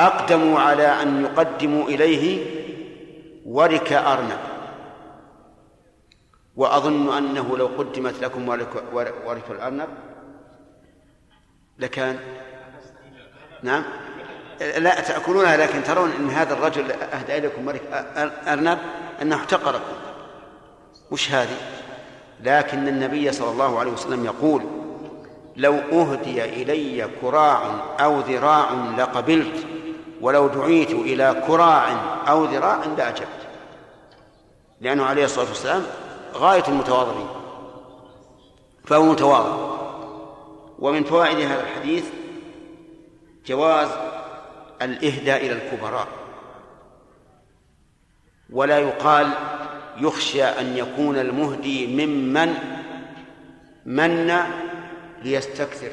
أقدموا 0.00 0.60
على 0.60 1.02
أن 1.02 1.24
يقدموا 1.24 1.88
إليه 1.88 2.46
ورك 3.46 3.92
أرنب. 3.92 4.38
وأظن 6.56 7.16
أنه 7.16 7.56
لو 7.56 7.66
قدمت 7.66 8.22
لكم 8.22 8.48
ورك, 8.48 8.68
ورك 9.26 9.50
الأرنب 9.50 9.88
لكان 11.78 12.18
نعم. 13.62 13.84
لا 14.60 15.00
تأكلونها 15.00 15.56
لكن 15.56 15.82
ترون 15.82 16.10
أن 16.10 16.30
هذا 16.30 16.52
الرجل 16.52 16.92
أهدى 16.92 17.38
إليكم 17.38 17.66
ورك 17.66 17.82
أرنب 18.46 18.78
أنه 19.22 19.36
احتقركم. 19.36 19.94
وش 21.10 21.30
هذه. 21.30 21.56
لكن 22.44 22.88
النبي 22.88 23.32
صلى 23.32 23.50
الله 23.50 23.78
عليه 23.78 23.90
وسلم 23.90 24.24
يقول 24.24 24.62
لو 25.56 25.74
أهدي 25.92 26.44
إلي 26.44 27.08
كراع 27.20 27.62
أو 28.00 28.20
ذراع 28.20 28.72
لقبلت 28.98 29.66
ولو 30.20 30.48
دعيت 30.48 30.90
إلى 30.90 31.42
كراع 31.46 31.92
أو 32.28 32.44
ذراع 32.44 32.84
لأجبت. 32.84 33.28
لأنه 34.80 35.04
عليه 35.04 35.24
الصلاة 35.24 35.48
والسلام 35.48 35.82
غاية 36.34 36.64
المتواضعين. 36.68 37.28
فهو 38.84 39.02
متواضع. 39.02 39.70
ومن 40.78 41.04
فوائد 41.04 41.38
هذا 41.38 41.62
الحديث 41.62 42.04
جواز 43.46 43.88
الإهداء 44.82 45.46
إلى 45.46 45.52
الكبراء. 45.52 46.08
ولا 48.50 48.78
يقال 48.78 49.30
يخشى 49.96 50.44
أن 50.44 50.76
يكون 50.76 51.18
المهدي 51.18 52.06
ممن 52.06 52.54
من 53.86 54.40
ليستكثر. 55.22 55.90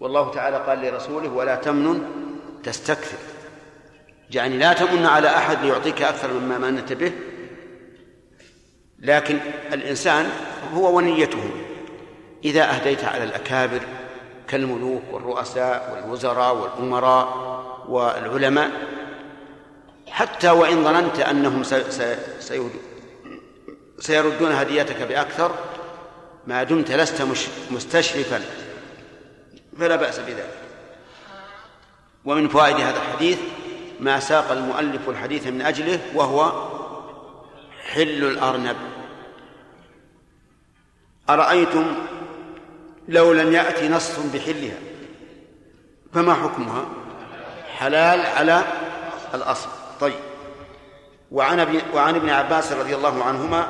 والله 0.00 0.30
تعالى 0.30 0.56
قال 0.56 0.78
لرسوله 0.78 1.28
ولا 1.28 1.56
تمنن 1.56 2.25
تستكثر. 2.66 3.18
يعني 4.30 4.58
لا 4.58 4.72
تمن 4.72 5.06
على 5.06 5.28
أحد 5.28 5.64
ليعطيك 5.64 6.02
أكثر 6.02 6.32
مما 6.32 6.58
منت 6.58 6.92
به 6.92 7.12
لكن 8.98 9.38
الإنسان 9.72 10.30
هو 10.74 10.96
ونيته. 10.96 11.50
إذا 12.44 12.70
أهديت 12.70 13.04
على 13.04 13.24
الأكابر 13.24 13.80
كالملوك 14.48 15.02
والرؤساء 15.12 15.92
والوزراء 15.94 16.56
والأمراء 16.56 17.56
والعلماء 17.88 18.70
حتى 20.08 20.50
وإن 20.50 20.84
ظننت 20.84 21.20
أنهم 21.20 21.62
سيردون 23.98 24.52
هديتك 24.52 25.02
بأكثر 25.02 25.54
ما 26.46 26.62
دمت 26.62 26.90
لست 26.90 27.22
مستشرفا 27.70 28.42
فلا 29.78 29.96
بأس 29.96 30.18
بذلك. 30.18 30.65
ومن 32.26 32.48
فوائد 32.48 32.76
هذا 32.76 32.96
الحديث 32.96 33.38
ما 34.00 34.20
ساق 34.20 34.50
المؤلف 34.50 35.08
الحديث 35.08 35.46
من 35.46 35.62
أجله 35.62 36.00
وهو 36.14 36.52
حل 37.92 38.24
الأرنب. 38.24 38.76
أرأيتم 41.30 41.94
لو 43.08 43.32
لم 43.32 43.52
يأتي 43.52 43.88
نص 43.88 44.18
بحلها 44.34 44.78
فما 46.14 46.34
حكمها؟ 46.34 46.84
حلال 47.76 48.20
على 48.20 48.62
الأصل. 49.34 49.68
طيب. 50.00 50.14
وعن 51.32 51.60
ابن 51.60 51.80
وعن 51.94 52.14
ابن 52.14 52.30
عباس 52.30 52.72
رضي 52.72 52.94
الله 52.94 53.24
عنهما 53.24 53.68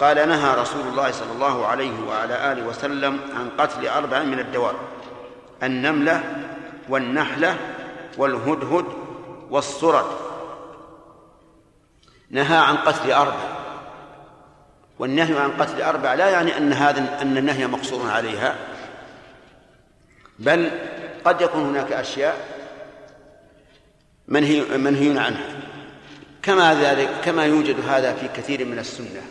قال 0.00 0.28
نهى 0.28 0.60
رسول 0.60 0.88
الله 0.88 1.10
صلى 1.10 1.32
الله 1.32 1.66
عليه 1.66 1.92
وعلى 2.08 2.52
آله 2.52 2.66
وسلم 2.66 3.20
عن 3.34 3.50
قتل 3.58 3.86
أربع 3.88 4.22
من 4.22 4.38
الدواب 4.38 4.74
النملة 5.62 6.22
والنحلة 6.88 7.56
والهدهد 8.16 8.84
والصرد. 9.50 10.06
نهى 12.30 12.56
عن 12.56 12.76
قتل 12.76 13.12
أربع. 13.12 13.56
والنهي 14.98 15.38
عن 15.38 15.50
قتل 15.50 15.82
أربع 15.82 16.14
لا 16.14 16.30
يعني 16.30 16.56
أن 16.56 16.72
هذا 16.72 17.22
أن 17.22 17.36
النهي 17.36 17.66
مقصور 17.66 18.10
عليها 18.10 18.56
بل 20.38 20.70
قد 21.24 21.40
يكون 21.40 21.62
هناك 21.62 21.92
أشياء 21.92 22.56
منهي 24.28 24.78
منهي 24.78 25.18
عنها. 25.18 25.56
كما 26.42 26.74
ذلك 26.74 27.10
كما 27.24 27.44
يوجد 27.44 27.88
هذا 27.88 28.14
في 28.14 28.28
كثير 28.28 28.64
من 28.64 28.78
السنة. 28.78 29.22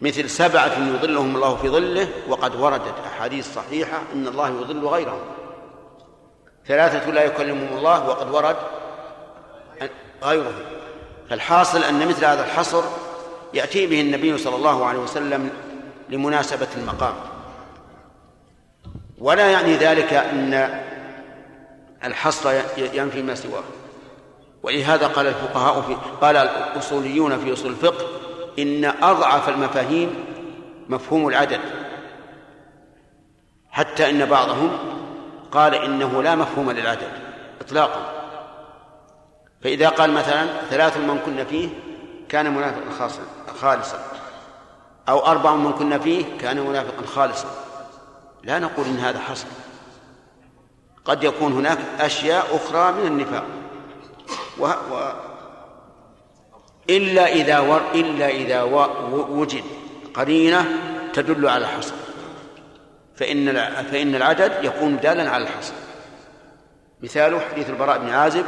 مثل 0.00 0.30
سبعة 0.30 0.88
يظلهم 0.88 1.36
الله 1.36 1.56
في 1.56 1.68
ظله 1.68 2.08
وقد 2.28 2.54
وردت 2.54 2.94
أحاديث 3.06 3.54
صحيحة 3.54 4.02
أن 4.14 4.26
الله 4.26 4.48
يظل 4.48 4.86
غيرهم. 4.86 5.20
ثلاثة 6.68 7.10
لا 7.10 7.24
يكلمهم 7.24 7.78
الله 7.78 8.08
وقد 8.08 8.30
ورد 8.30 8.56
غيرهم 10.22 10.54
فالحاصل 11.30 11.84
أن 11.84 12.08
مثل 12.08 12.24
هذا 12.24 12.44
الحصر 12.44 12.82
يأتي 13.54 13.86
به 13.86 14.00
النبي 14.00 14.38
صلى 14.38 14.56
الله 14.56 14.86
عليه 14.86 14.98
وسلم 14.98 15.50
لمناسبة 16.08 16.68
المقام. 16.76 17.14
ولا 19.18 19.50
يعني 19.50 19.76
ذلك 19.76 20.12
أن 20.12 20.80
الحصر 22.04 22.60
ينفي 22.76 23.22
ما 23.22 23.34
سواه. 23.34 23.62
ولهذا 24.62 25.06
قال 25.06 25.26
الفقهاء 25.26 25.80
في 25.80 25.96
قال 26.20 26.36
الأصوليون 26.36 27.38
في 27.38 27.52
أصول 27.52 27.70
الفقه 27.70 28.06
إن 28.58 28.84
أضعف 28.84 29.48
المفاهيم 29.48 30.14
مفهوم 30.88 31.28
العدد. 31.28 31.60
حتى 33.70 34.10
إن 34.10 34.24
بعضهم 34.24 34.95
قال 35.56 35.74
إنه 35.74 36.22
لا 36.22 36.34
مفهوم 36.34 36.70
للعدد 36.70 37.08
إطلاقا. 37.60 38.12
فإذا 39.62 39.88
قال 39.88 40.12
مثلا 40.12 40.46
ثلاث 40.70 40.96
من 40.96 41.18
كن 41.26 41.44
فيه 41.44 41.68
كان 42.28 42.54
منافقا 42.54 43.08
خالصا. 43.60 43.98
أو 45.08 45.26
أربع 45.26 45.54
من 45.54 45.72
كن 45.72 45.98
فيه 45.98 46.24
كان 46.40 46.60
منافقا 46.60 47.06
خالصا. 47.06 47.48
لا 48.42 48.58
نقول 48.58 48.86
إن 48.86 48.96
هذا 48.96 49.18
حصر 49.18 49.46
قد 51.04 51.24
يكون 51.24 51.52
هناك 51.52 51.78
أشياء 52.00 52.56
أخرى 52.56 52.92
من 52.92 53.06
النفاق. 53.06 53.44
و... 54.58 54.66
و... 54.66 55.12
إلا 56.90 57.26
إذا 57.32 57.58
و... 57.58 57.76
إلا 57.94 58.28
إذا 58.28 58.62
و... 58.62 58.86
وجد 59.40 59.64
قرينة 60.14 60.64
تدل 61.12 61.48
على 61.48 61.64
الحصر 61.64 62.05
فإن 63.16 63.54
فإن 63.90 64.14
العدد 64.14 64.52
يكون 64.62 64.96
دالا 64.96 65.30
على 65.30 65.44
الحصر. 65.44 65.72
مثاله 67.02 67.40
حديث 67.40 67.70
البراء 67.70 67.98
بن 67.98 68.10
عازب 68.10 68.46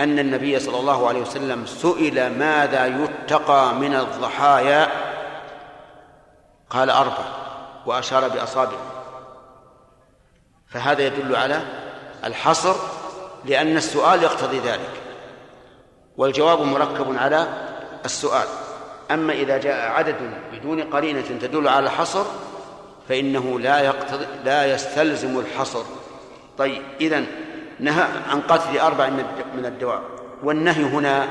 أن 0.00 0.18
النبي 0.18 0.58
صلى 0.58 0.78
الله 0.80 1.08
عليه 1.08 1.20
وسلم 1.20 1.66
سئل 1.66 2.38
ماذا 2.38 2.86
يتقى 2.86 3.74
من 3.74 3.94
الضحايا؟ 3.94 4.88
قال 6.70 6.90
أربع 6.90 7.24
وأشار 7.86 8.28
بأصابعه 8.28 8.92
فهذا 10.68 11.02
يدل 11.02 11.36
على 11.36 11.62
الحصر 12.24 12.74
لأن 13.44 13.76
السؤال 13.76 14.22
يقتضي 14.22 14.58
ذلك. 14.58 14.90
والجواب 16.16 16.60
مركب 16.60 17.16
على 17.16 17.46
السؤال. 18.04 18.46
أما 19.10 19.32
إذا 19.32 19.58
جاء 19.58 19.90
عدد 19.90 20.16
بدون 20.52 20.82
قرينة 20.82 21.38
تدل 21.40 21.68
على 21.68 21.86
الحصر 21.86 22.24
فإنه 23.08 23.60
لا 23.60 23.78
يقتضي 23.80 24.26
لا 24.44 24.74
يستلزم 24.74 25.38
الحصر. 25.38 25.82
طيب 26.58 26.82
إذا 27.00 27.24
نهى 27.80 28.04
عن 28.30 28.40
قتل 28.40 28.78
أربع 28.78 29.08
من 29.54 29.64
الدواب 29.66 30.02
والنهي 30.42 30.82
هنا 30.82 31.28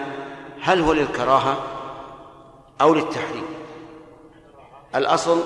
هل 0.61 0.81
هو 0.81 0.93
للكراهة 0.93 1.57
أو 2.81 2.93
للتحريم؟ 2.93 3.45
الأصل 4.95 5.43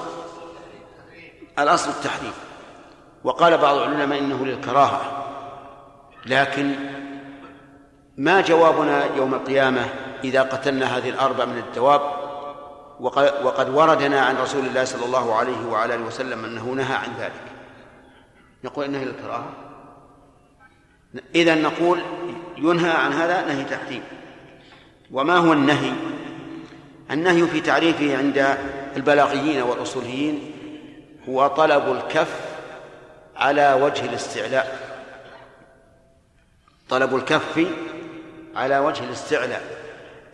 الأصل 1.60 1.90
التحريم. 1.90 2.34
وقال 3.24 3.58
بعض 3.58 3.78
العلماء 3.78 4.20
إنه 4.20 4.46
للكراهة. 4.46 5.26
لكن 6.26 6.76
ما 8.18 8.42
جوابنا 8.42 9.16
يوم 9.16 9.34
القيامة 9.34 9.90
إذا 10.24 10.42
قتلنا 10.42 10.98
هذه 10.98 11.10
الأربع 11.10 11.46
من 11.46 11.58
الدواب؟ 11.58 12.19
وقد 13.00 13.70
وردنا 13.70 14.22
عن 14.22 14.38
رسول 14.38 14.66
الله 14.66 14.84
صلى 14.84 15.06
الله 15.06 15.36
عليه 15.36 15.66
وعلى 15.66 15.96
آله 15.96 16.04
وسلم 16.04 16.46
أنه 16.46 16.64
نهى 16.64 16.96
عن 16.96 17.10
ذلك. 17.20 17.42
نقول 18.64 18.86
انه 18.86 19.04
للكراهة. 19.04 19.52
إذا 21.36 21.56
نقول 21.56 22.00
ينهى 22.58 22.92
عن 22.92 23.14
هذا 23.14 23.46
نهي 23.46 23.64
تحريم. 23.64 24.04
وما 25.12 25.38
هو 25.38 25.54
النهي؟ 25.54 25.92
النهي 27.12 27.48
في 27.48 27.62
تعريفه 27.62 28.18
عند 28.18 28.58
البلاغيين 28.96 29.62
والأصوليين 29.62 30.52
هو 31.30 31.48
طلب 31.48 31.92
الكف 31.92 32.36
على 33.36 33.74
وجه 33.74 34.06
الاستعلاء. 34.06 34.80
طلب 36.90 37.16
الكف 37.16 37.68
على 38.56 38.80
وجه 38.80 39.04
الاستعلاء. 39.04 39.62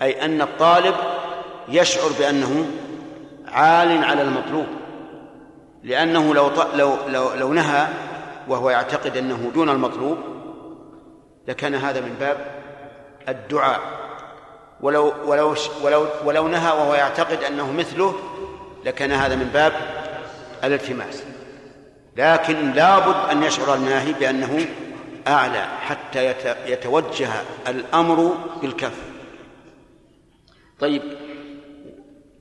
أي 0.01 0.25
أن 0.25 0.41
الطالب 0.41 0.95
يشعر 1.69 2.09
بأنه 2.19 2.65
عال 3.47 4.03
على 4.03 4.21
المطلوب 4.21 4.65
لأنه 5.83 6.33
لو 6.33 6.51
لو 6.73 6.97
لو, 7.07 7.33
لو 7.33 7.53
نهى 7.53 7.87
وهو 8.47 8.69
يعتقد 8.69 9.17
أنه 9.17 9.51
دون 9.53 9.69
المطلوب 9.69 10.17
لكان 11.47 11.75
هذا 11.75 12.01
من 12.01 12.15
باب 12.19 12.37
الدعاء. 13.29 13.81
ولو 14.81 15.13
ولو 15.25 15.55
ولو 15.83 16.07
ولو 16.25 16.47
نهى 16.47 16.71
وهو 16.71 16.93
يعتقد 16.93 17.43
أنه 17.43 17.71
مثله 17.71 18.13
لكان 18.85 19.11
هذا 19.11 19.35
من 19.35 19.49
باب 19.53 19.73
الالتماس. 20.63 21.23
لكن 22.17 22.71
لابد 22.71 23.29
أن 23.31 23.43
يشعر 23.43 23.75
الناهي 23.75 24.13
بأنه 24.13 24.65
أعلى 25.27 25.67
حتى 25.81 26.33
يتوجه 26.65 27.29
الأمر 27.67 28.37
بالكف. 28.61 28.97
طيب 30.79 31.01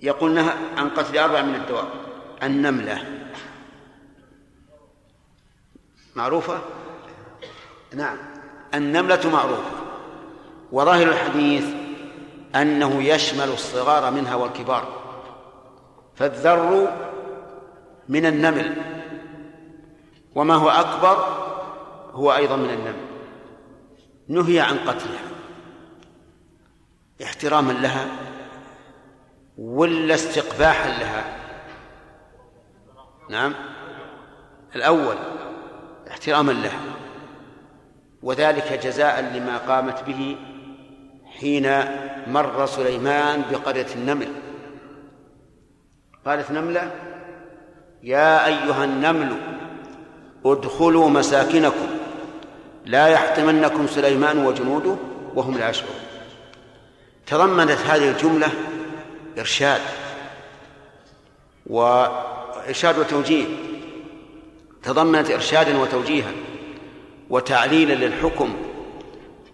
يقول 0.04 0.34
نهى 0.34 0.52
عن 0.76 0.88
قتل 0.88 1.18
أربع 1.18 1.42
من 1.42 1.54
الدواب. 1.54 1.88
النملة. 2.42 3.28
معروفة؟ 6.16 6.58
نعم. 7.94 8.16
النملة 8.74 9.30
معروفة. 9.32 9.70
وظاهر 10.72 11.08
الحديث 11.08 11.64
أنه 12.54 13.02
يشمل 13.02 13.48
الصغار 13.48 14.10
منها 14.10 14.34
والكبار. 14.34 14.88
فالذر 16.16 16.92
من 18.08 18.26
النمل. 18.26 18.76
وما 20.34 20.54
هو 20.54 20.70
أكبر 20.70 21.16
هو 22.12 22.34
أيضا 22.34 22.56
من 22.56 22.70
النمل. 22.70 23.04
نهي 24.28 24.60
عن 24.60 24.78
قتلها. 24.78 25.30
احتراما 27.22 27.72
لها. 27.72 28.33
ولا 29.58 30.14
استقباحا 30.14 30.88
لها؟ 30.88 31.24
نعم. 33.30 33.54
الأول 34.76 35.16
احتراما 36.10 36.52
لها 36.52 36.80
وذلك 38.22 38.80
جزاء 38.84 39.20
لما 39.20 39.58
قامت 39.58 40.02
به 40.02 40.36
حين 41.38 41.84
مر 42.26 42.66
سليمان 42.66 43.42
بقرية 43.50 43.86
النمل. 43.94 44.28
قالت 46.26 46.50
نملة 46.50 46.90
يا 48.02 48.46
أيها 48.46 48.84
النمل 48.84 49.36
ادخلوا 50.46 51.08
مساكنكم. 51.08 51.86
لا 52.84 53.06
يحتمنكم 53.08 53.86
سليمان 53.86 54.46
وجنوده 54.46 54.96
وهم 55.34 55.58
لا 55.58 55.68
يشعرون. 55.68 55.94
تضمنت 57.26 57.78
هذه 57.78 58.10
الجملة 58.10 58.48
إرشاد 59.38 59.80
وإرشاد 61.66 62.98
وتوجيه. 62.98 63.46
تضمنت 64.82 65.30
إرشادا 65.30 65.78
وتوجيها 65.78 66.32
وتعليلا 67.30 67.94
للحكم 67.94 68.56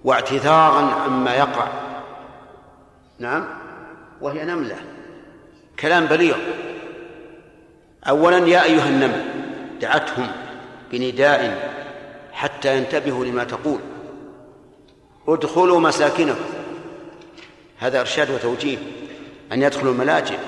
واعتذارا 0.05 0.95
عما 0.95 1.35
يقع 1.35 1.68
نعم؟ 3.18 3.47
وهي 4.20 4.45
نملة. 4.45 4.76
كلام 5.81 6.07
بليغ. 6.07 6.37
أولا 8.09 8.39
يا 8.39 8.64
أيها 8.64 8.89
النمل 8.89 9.24
دعتهم 9.81 10.26
بنداء 10.93 11.70
حتى 12.33 12.76
ينتبهوا 12.76 13.24
لما 13.24 13.45
تقول. 13.45 13.78
ادخلوا 15.28 15.81
مساكنكم. 15.81 16.45
هذا 17.78 18.01
إرشاد 18.01 18.31
وتوجيه. 18.31 18.78
أن 19.53 19.62
يدخلوا 19.62 19.92
الملاجئ. 19.92 20.38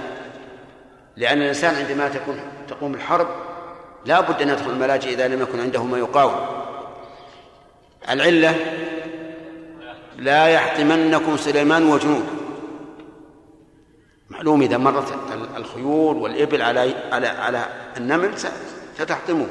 لأن 1.17 1.43
الإنسان 1.43 1.75
عندما 1.75 2.09
تكون 2.09 2.41
تقوم 2.69 2.95
الحرب 2.95 3.27
لا 4.07 4.21
بد 4.21 4.43
أن 4.43 4.49
يدخل 4.49 4.71
الملاجئ 4.71 5.09
إذا 5.09 5.29
لم 5.29 5.43
يكن 5.43 5.61
عنده 5.61 5.85
ما 5.85 5.99
يقاوم. 5.99 6.35
العلة 8.11 8.55
لا 10.19 10.49
يحطمنكم 10.49 11.37
سليمان 11.37 11.87
وجنود. 11.87 12.25
معلوم 14.31 14.63
إذا 14.63 14.77
مرت 14.77 15.15
الخيول 15.57 16.17
والإبل 16.17 16.63
على 16.63 16.95
على 17.13 17.27
على 17.27 17.67
النمل 17.97 18.31
ستحطمه 18.97 19.47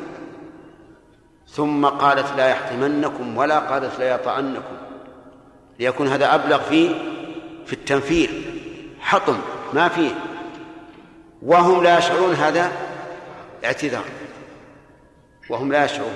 ثم 1.47 1.85
قالت 1.85 2.27
لا 2.37 2.49
يحطمنكم 2.49 3.37
ولا 3.37 3.59
قالت 3.59 3.99
لا 3.99 4.15
يطعنكم. 4.15 4.77
ليكون 5.79 6.07
هذا 6.07 6.35
أبلغ 6.35 6.61
في 6.61 6.89
في 7.65 7.73
التنفير. 7.73 8.61
حطم 9.01 9.37
ما 9.73 9.87
فيه. 9.87 10.11
وهم 11.41 11.83
لا 11.83 11.97
يشعرون 11.97 12.33
هذا 12.33 12.71
اعتذار. 13.65 14.03
وهم 15.49 15.71
لا 15.71 15.85
يشعرون. 15.85 16.15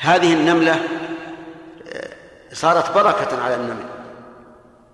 هذه 0.00 0.32
النملة 0.32 0.72
آه، 0.72 2.10
صارت 2.52 2.94
بركة 2.94 3.42
على 3.42 3.54
النمل. 3.54 3.86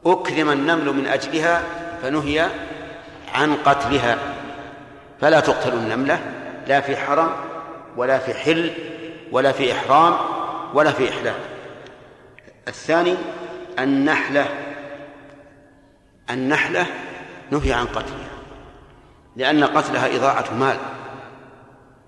أكرم 0.07 0.51
النمل 0.51 0.93
من 0.93 1.07
أجلها 1.07 1.63
فنهي 2.03 2.49
عن 3.35 3.57
قتلها. 3.57 4.19
فلا 5.21 5.41
تقتل 5.41 5.73
النملة 5.73 6.21
لا 6.67 6.81
في 6.81 6.97
حرم 6.97 7.31
ولا 7.97 8.19
في 8.19 8.35
حل 8.35 8.73
ولا 9.33 9.53
في 9.53 9.73
إحرام 9.73 10.17
ولا 10.75 10.93
في 10.93 11.09
إحلال 11.09 11.35
الثاني 12.69 13.15
النحلة. 13.79 14.66
النحلة 16.31 16.87
نهي 17.51 17.73
عن 17.73 17.87
قتلها 17.87 18.29
لأن 19.37 19.65
قتلها 19.65 20.17
إضاعة 20.17 20.55
مال 20.55 20.77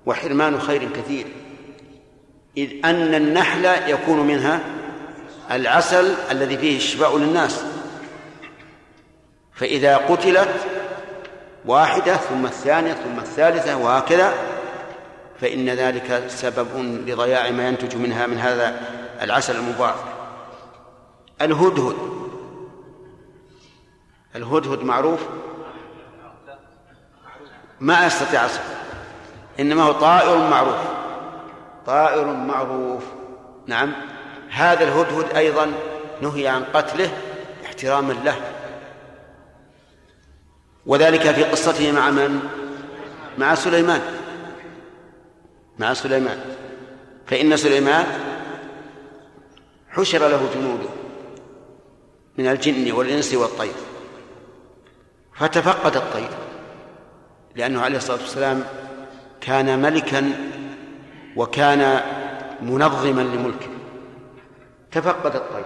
وحرمان 0.07 0.61
خير 0.61 0.89
كثير 0.93 1.27
إذ 2.57 2.71
أن 2.85 3.15
النحل 3.15 3.65
يكون 3.91 4.27
منها 4.27 4.61
العسل 5.51 6.15
الذي 6.31 6.59
فيه 6.59 6.77
الشفاء 6.77 7.19
للناس. 7.19 7.65
فإذا 9.55 9.97
قتلت 9.97 10.55
واحدة 11.67 12.17
ثم 12.17 12.47
الثانية 12.47 12.93
ثم 12.93 13.19
الثالثة 13.19 13.77
وهكذا 13.77 14.35
فإن 15.41 15.69
ذلك 15.69 16.25
سبب 16.29 16.69
لضياع 17.07 17.51
ما 17.51 17.69
ينتج 17.69 17.97
منها 17.97 18.27
من 18.27 18.39
هذا 18.39 18.81
العسل 19.23 19.57
المبارك 19.57 20.05
الهدهد 21.43 22.18
الهدهد 24.37 24.83
معروف؟ 24.83 25.21
ما 27.81 28.07
أستطيع 28.07 28.47
أصف 28.47 28.63
إنما 29.61 29.83
هو 29.83 29.93
طائر 29.93 30.37
معروف. 30.37 30.79
طائر 31.87 32.27
معروف. 32.27 33.05
نعم. 33.67 33.93
هذا 34.51 34.85
الهدهد 34.85 35.37
أيضا 35.37 35.73
نهي 36.23 36.49
عن 36.49 36.65
قتله 36.65 37.11
احتراما 37.65 38.13
له. 38.13 38.37
وذلك 40.87 41.31
في 41.31 41.45
قصته 41.45 41.93
مع 41.93 42.11
من؟ 42.11 42.41
مع 43.39 43.55
سليمان. 43.55 44.01
مع 45.79 45.95
سليمان. 45.95 46.41
فإن 47.27 47.57
سليمان 47.57 48.07
حشر 49.91 50.29
له 50.29 50.51
جنوده 50.55 50.89
من 52.39 52.47
الجن 52.47 52.93
والإنس 52.93 53.35
والطير. 53.35 53.88
فتفقد 55.39 55.97
الطير. 55.97 56.29
لأنه 57.57 57.83
عليه 57.83 57.97
الصلاة 57.97 58.19
والسلام 58.19 58.65
كان 59.41 59.83
ملكا 59.83 60.33
وكان 61.37 62.01
منظما 62.63 63.21
لملكه. 63.21 63.69
تفقد 64.93 65.37
الطير. 65.37 65.65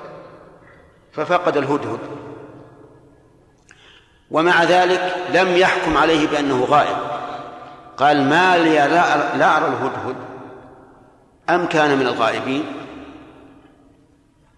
ففقد 1.12 1.56
الهدهد. 1.56 1.98
ومع 4.30 4.64
ذلك 4.64 5.14
لم 5.34 5.56
يحكم 5.56 5.96
عليه 5.96 6.28
بأنه 6.28 6.64
غائب. 6.64 6.96
قال 7.96 8.28
ما 8.28 8.56
لي 8.56 8.74
لا, 8.74 9.56
أرى 9.56 9.66
الهدهد. 9.66 10.16
أم 11.50 11.66
كان 11.66 11.98
من 11.98 12.06
الغائبين؟ 12.06 12.64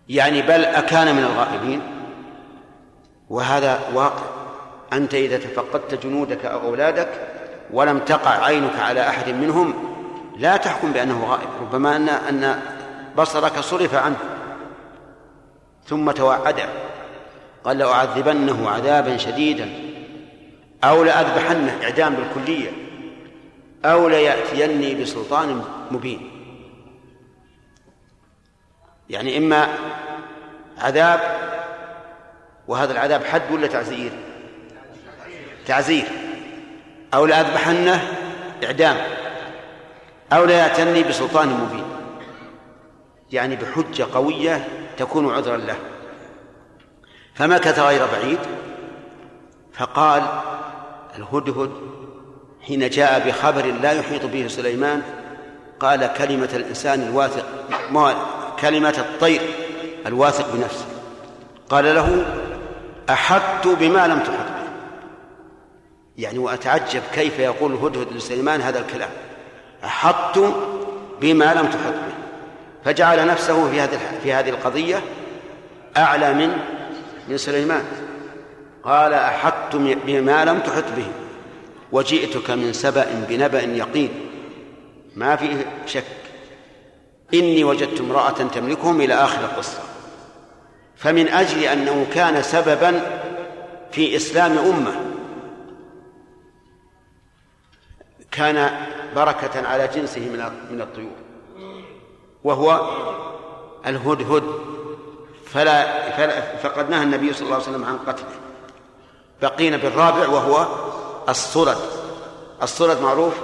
يعني 0.08 0.42
بل 0.42 0.64
أكان 0.64 1.16
من 1.16 1.24
الغائبين. 1.24 1.80
وهذا 3.28 3.80
واقع. 3.94 4.43
أنت 4.94 5.14
إذا 5.14 5.36
تفقدت 5.36 6.06
جنودك 6.06 6.44
أو 6.44 6.60
أولادك 6.60 7.08
ولم 7.70 7.98
تقع 7.98 8.44
عينك 8.44 8.78
على 8.78 9.08
أحد 9.08 9.28
منهم 9.28 9.74
لا 10.36 10.56
تحكم 10.56 10.92
بأنه 10.92 11.24
غائب 11.24 11.48
ربما 11.60 11.96
أن 11.96 12.08
أن 12.08 12.60
بصرك 13.18 13.60
صرف 13.60 13.94
عنه. 13.94 14.16
ثم 15.86 16.10
توعده 16.10 16.68
قال 17.64 17.78
لأعذبنه 17.78 18.70
عذابا 18.70 19.16
شديدا 19.16 19.68
أو 20.84 21.04
لأذبحنه 21.04 21.78
إعدام 21.82 22.14
بالكلية 22.14 22.70
أو 23.84 24.08
ليأتيني 24.08 24.94
بسلطان 24.94 25.64
مبين. 25.90 26.30
يعني 29.10 29.38
إما 29.38 29.68
عذاب 30.78 31.20
وهذا 32.68 32.92
العذاب 32.92 33.24
حد 33.24 33.42
ولا 33.52 33.66
تعزير 33.66 34.12
تعزير. 35.66 36.04
أو 37.14 37.26
لأذبحنه 37.26 38.02
إعدام. 38.64 38.96
أو 40.32 40.44
لا 40.44 40.58
يأتني 40.58 41.02
بسلطان 41.02 41.48
مبين. 41.48 41.84
يعني 43.32 43.56
بحجة 43.56 44.06
قوية 44.14 44.68
تكون 44.96 45.34
عذرا 45.34 45.56
له. 45.56 45.76
فمكث 47.34 47.78
غير 47.78 48.06
بعيد. 48.12 48.38
فقال 49.72 50.22
الهدهد 51.18 51.70
حين 52.66 52.88
جاء 52.88 53.28
بخبر 53.28 53.66
لا 53.66 53.92
يحيط 53.92 54.26
به 54.26 54.48
سليمان 54.48 55.02
قال 55.80 56.12
كلمة 56.12 56.48
الإنسان 56.54 57.02
الواثق 57.02 57.46
كلمة 58.60 58.94
الطير 58.98 59.40
الواثق 60.06 60.54
بنفسه. 60.54 60.86
قال 61.70 61.84
له 61.84 62.24
أحطت 63.10 63.66
بما 63.68 64.06
لم 64.06 64.18
تحط. 64.18 64.53
يعني 66.18 66.38
وأتعجب 66.38 67.02
كيف 67.14 67.38
يقول 67.38 67.72
الهدهد 67.72 68.12
لسليمان 68.12 68.60
هذا 68.60 68.78
الكلام. 68.78 69.10
أحطت 69.84 70.54
بما 71.20 71.54
لم 71.54 71.66
تحط 71.66 71.92
به. 71.92 72.14
فجعل 72.84 73.26
نفسه 73.26 73.70
في 73.70 73.80
هذه 73.80 73.98
في 74.22 74.32
هذه 74.32 74.48
القضية 74.48 75.02
أعلى 75.96 76.34
من 76.34 76.56
من 77.28 77.36
سليمان. 77.36 77.84
قال 78.84 79.14
أحطت 79.14 79.76
بما 79.76 80.44
لم 80.44 80.60
تحط 80.60 80.84
به. 80.96 81.06
وجئتك 81.92 82.50
من 82.50 82.72
سبأ 82.72 83.26
بنبأ 83.28 83.62
يقين. 83.62 84.10
ما 85.16 85.36
فيه 85.36 85.66
شك. 85.86 86.04
إني 87.34 87.64
وجدت 87.64 88.00
امرأة 88.00 88.30
تملكهم 88.30 89.00
إلى 89.00 89.14
آخر 89.14 89.44
القصة. 89.44 89.78
فمن 90.96 91.28
أجل 91.28 91.64
أنه 91.64 92.06
كان 92.14 92.42
سببا 92.42 93.00
في 93.92 94.16
إسلام 94.16 94.58
أمة 94.58 95.13
كان 98.34 98.86
بركة 99.16 99.68
على 99.68 99.88
جنسه 99.88 100.20
من 100.20 100.40
من 100.70 100.80
الطيور. 100.80 101.16
وهو 102.44 102.90
الهدهد. 103.86 104.42
فلا, 105.46 106.10
فلا 106.10 106.56
فقد 106.56 106.90
نهى 106.90 107.02
النبي 107.02 107.32
صلى 107.32 107.42
الله 107.42 107.54
عليه 107.54 107.64
وسلم 107.64 107.84
عن 107.84 107.98
قتله. 107.98 108.34
بقينا 109.42 109.76
بالرابع 109.76 110.28
وهو 110.28 110.66
الصرد 111.28 111.78
الصرد 112.62 113.02
معروف؟ 113.02 113.34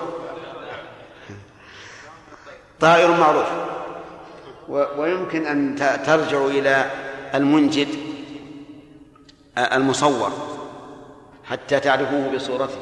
طائر 2.80 3.10
معروف. 3.10 3.46
ويمكن 4.68 5.46
أن 5.46 5.76
ترجع 6.06 6.44
إلى 6.46 6.90
المنجد 7.34 7.88
المصور 9.58 10.30
حتى 11.44 11.80
تعرفوه 11.80 12.34
بصورته. 12.34 12.78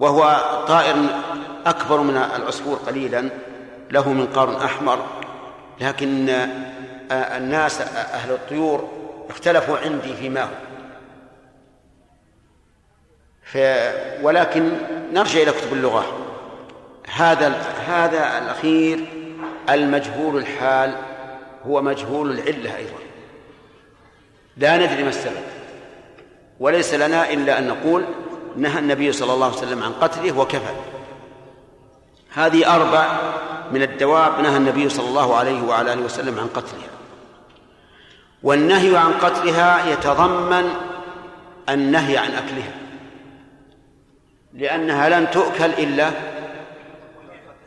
وهو 0.00 0.40
طائر 0.68 0.96
أكبر 1.66 2.00
من 2.00 2.16
العصفور 2.16 2.76
قليلا 2.76 3.28
له 3.90 4.12
منقار 4.12 4.64
أحمر. 4.64 5.06
لكن 5.80 6.28
الناس 7.12 7.80
أهل 7.80 8.30
الطيور 8.30 8.88
اختلفوا 9.30 9.78
عندي 9.78 10.14
فيما 10.14 10.42
هو. 10.42 10.48
ف 13.42 13.58
ولكن 14.22 14.72
نرجع 15.12 15.42
إلى 15.42 15.52
كتب 15.52 15.72
اللغة. 15.72 16.04
هذا 17.14 17.48
هذا 17.86 18.38
الأخير 18.38 18.98
المجهول 19.70 20.36
الحال 20.36 20.94
هو 21.66 21.82
مجهول 21.82 22.30
العلة 22.30 22.76
أيضا. 22.76 22.98
لا 24.56 24.76
ندري 24.76 25.02
ما 25.02 25.08
السبب. 25.08 25.42
وليس 26.60 26.94
لنا 26.94 27.32
إلا 27.32 27.58
أن 27.58 27.68
نقول 27.68 28.04
نهى 28.56 28.78
النبي 28.78 29.12
صلى 29.12 29.32
الله 29.32 29.46
عليه 29.46 29.56
وسلم 29.56 29.82
عن 29.82 29.92
قتله 29.92 30.38
وكفى. 30.38 30.74
هذه 32.34 32.74
أربع 32.74 33.20
من 33.72 33.82
الدواب 33.82 34.40
نهى 34.40 34.56
النبي 34.56 34.88
صلى 34.88 35.08
الله 35.08 35.36
عليه 35.36 35.62
وعلى 35.62 35.92
آله 35.92 36.02
وسلم 36.02 36.38
عن 36.38 36.46
قتلها. 36.46 36.90
والنهي 38.42 38.96
عن 38.96 39.12
قتلها 39.12 39.92
يتضمن 39.92 40.70
النهي 41.68 42.18
عن 42.18 42.30
أكلها. 42.30 42.74
لأنها 44.54 45.08
لن 45.08 45.30
تؤكل 45.30 45.64
إلا 45.64 46.10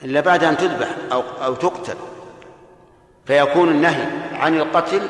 إلا 0.03 0.19
بعد 0.19 0.43
أن 0.43 0.57
تذبح 0.57 0.87
أو 1.11 1.23
أو 1.45 1.55
تقتل. 1.55 1.95
فيكون 3.25 3.69
النهي 3.69 4.05
عن 4.33 4.57
القتل 4.57 5.01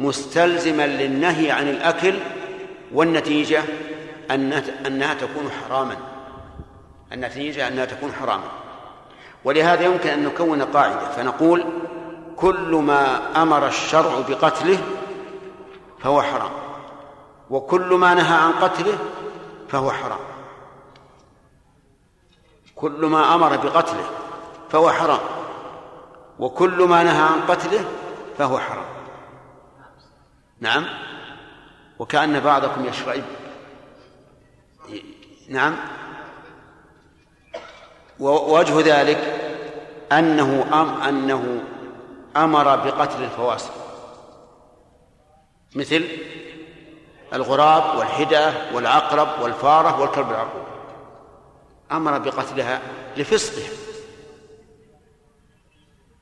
مستلزما 0.00 0.86
للنهي 0.86 1.50
عن 1.50 1.68
الأكل 1.68 2.14
والنتيجة 2.92 3.62
أنها 4.30 5.14
تكون 5.14 5.50
حراما. 5.50 5.96
النتيجة 7.12 7.68
أنها 7.68 7.84
تكون 7.84 8.12
حراما. 8.12 8.48
ولهذا 9.44 9.84
يمكن 9.84 10.08
أن 10.08 10.24
نكون 10.24 10.62
قاعدة. 10.62 11.08
فنقول 11.08 11.64
كل 12.36 12.74
ما 12.74 13.20
أمر 13.42 13.66
الشرع 13.66 14.20
بقتله 14.28 14.78
فهو 15.98 16.22
حرام. 16.22 16.50
وكل 17.50 17.94
ما 17.94 18.14
نهى 18.14 18.36
عن 18.36 18.52
قتله 18.52 18.98
فهو 19.68 19.90
حرام. 19.90 20.18
كل 22.74 23.06
ما 23.06 23.34
أمر 23.34 23.56
بقتله 23.56 24.04
فهو 24.70 24.90
حرام. 24.90 25.20
وكل 26.38 26.82
ما 26.82 27.02
نهى 27.02 27.22
عن 27.22 27.40
قتله 27.48 27.84
فهو 28.38 28.58
حرام. 28.58 28.84
نعم؟ 30.60 30.86
وكأن 31.98 32.40
بعضكم 32.40 32.84
يشرب. 32.84 33.22
نعم. 35.48 35.76
ووجه 38.20 39.00
ذلك 39.00 39.18
أنه 40.12 40.66
أم 40.72 41.02
أنه 41.02 41.62
أمر 42.36 42.76
بقتل 42.76 43.22
الفواسق 43.24 43.72
مثل 45.74 46.04
الغراب 47.32 47.98
والحدة 47.98 48.52
والعقرب 48.74 49.28
والفارة 49.42 50.00
والكلب 50.00 50.30
العقور 50.30 50.66
أمر 51.92 52.18
بقتلها 52.18 52.80
لفسقها 53.16 53.68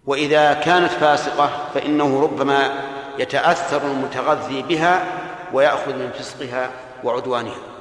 وإذا 0.06 0.52
كانت 0.52 0.90
فاسقة 0.90 1.50
فإنه 1.74 2.22
ربما 2.22 2.82
يتأثر 3.18 3.82
المتغذي 3.86 4.62
بها 4.62 5.04
ويأخذ 5.52 5.92
من 5.92 6.10
فسقها 6.10 6.70
وعدوانها. 7.04 7.75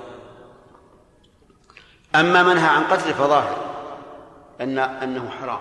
أما 2.20 2.44
منها 2.44 2.70
عن 2.70 2.84
قتل 2.84 3.14
فظاهر 3.14 3.58
أن 4.62 4.80
أنه 4.80 5.30
حرام 5.42 5.60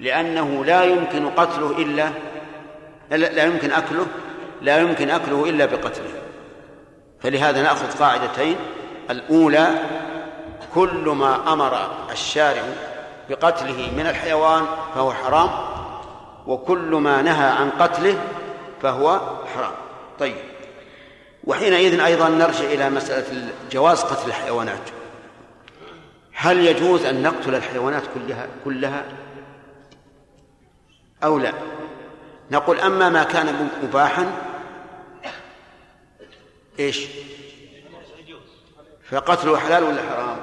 لأنه 0.00 0.64
لا 0.64 0.84
يمكن 0.84 1.30
قتله 1.30 1.70
إلا 1.78 2.10
لا 3.10 3.44
يمكن 3.44 3.72
أكله 3.72 4.06
لا 4.62 4.78
يمكن 4.78 5.10
أكله 5.10 5.48
إلا 5.48 5.66
بقتله. 5.66 6.10
فلهذا 7.20 7.62
نأخذ 7.62 7.98
قاعدتين. 7.98 8.56
الأولى 9.10 9.68
كل 10.74 11.08
ما 11.08 11.52
أمر 11.52 11.78
الشارع 12.10 12.62
بقتله 13.30 13.90
من 13.96 14.06
الحيوان 14.06 14.66
فهو 14.94 15.12
حرام 15.12 15.50
وكل 16.46 16.94
ما 16.94 17.22
نهى 17.22 17.48
عن 17.50 17.70
قتله 17.70 18.18
فهو 18.82 19.20
حرام. 19.54 19.72
طيب 20.18 20.36
وحينئذ 21.44 22.00
أيضا 22.00 22.28
نرجع 22.28 22.64
إلى 22.64 22.90
مسألة 22.90 23.48
جواز 23.72 24.02
قتل 24.02 24.28
الحيوانات. 24.28 24.97
هل 26.40 26.66
يجوز 26.66 27.04
أن 27.04 27.22
نقتل 27.22 27.54
الحيوانات 27.54 28.02
كلها 28.14 28.46
كلها؟ 28.64 29.04
أو 31.24 31.38
لا؟ 31.38 31.52
نقول 32.50 32.80
أما 32.80 33.08
ما 33.08 33.22
كان 33.24 33.70
مباحا 33.82 34.32
إيش؟ 36.78 37.06
فقتله 39.10 39.58
حلال 39.58 39.84
ولا 39.84 40.02
حرام؟ 40.02 40.40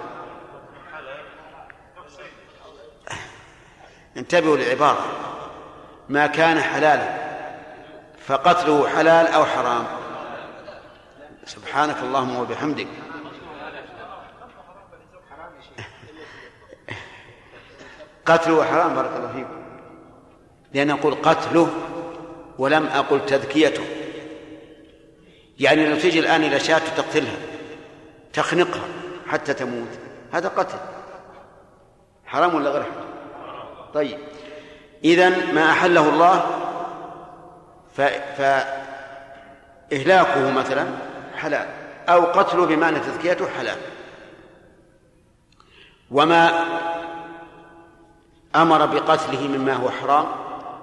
انتبهوا 4.17 4.57
للعبارة. 4.57 5.05
ما 6.09 6.27
كان 6.27 6.61
حلالا 6.61 7.17
فقتله 8.27 8.87
حلال 8.89 9.27
أو 9.27 9.45
حرام. 9.45 9.85
سبحانك 11.45 11.97
اللهم 12.03 12.35
وبحمدك. 12.35 12.87
قتله 18.25 18.63
حرام 18.63 18.95
بارك 18.95 19.11
الله 19.17 19.31
فيكم 19.31 19.65
لأن 20.73 20.89
أقول 20.89 21.15
قتله 21.15 21.69
ولم 22.57 22.85
أقل 22.85 23.25
تذكيته. 23.25 23.83
يعني 25.59 25.89
لو 25.89 25.95
تجي 25.95 26.19
الآن 26.19 26.43
إلى 26.43 26.59
شاة 26.59 26.81
تقتلها 26.97 27.37
تخنقها 28.33 28.83
حتى 29.27 29.53
تموت 29.53 29.87
هذا 30.31 30.47
قتل. 30.47 30.77
حرام 32.25 32.55
ولا 32.55 32.69
غير 32.69 32.83
حرام؟ 32.83 32.95
طيب. 33.93 34.19
إذا 35.03 35.51
ما 35.53 35.71
أحله 35.71 36.09
الله 36.09 36.45
فإهلاكه 39.91 40.51
مثلا 40.51 40.87
حلال 41.35 41.67
أو 42.09 42.21
قتله 42.21 42.65
بمعنى 42.65 42.99
تزكيته 42.99 43.47
حلال. 43.49 43.77
وما 46.11 46.65
أمر 48.61 48.85
بقتله 48.85 49.47
مما 49.47 49.73
هو 49.73 49.89
حرام 49.89 50.25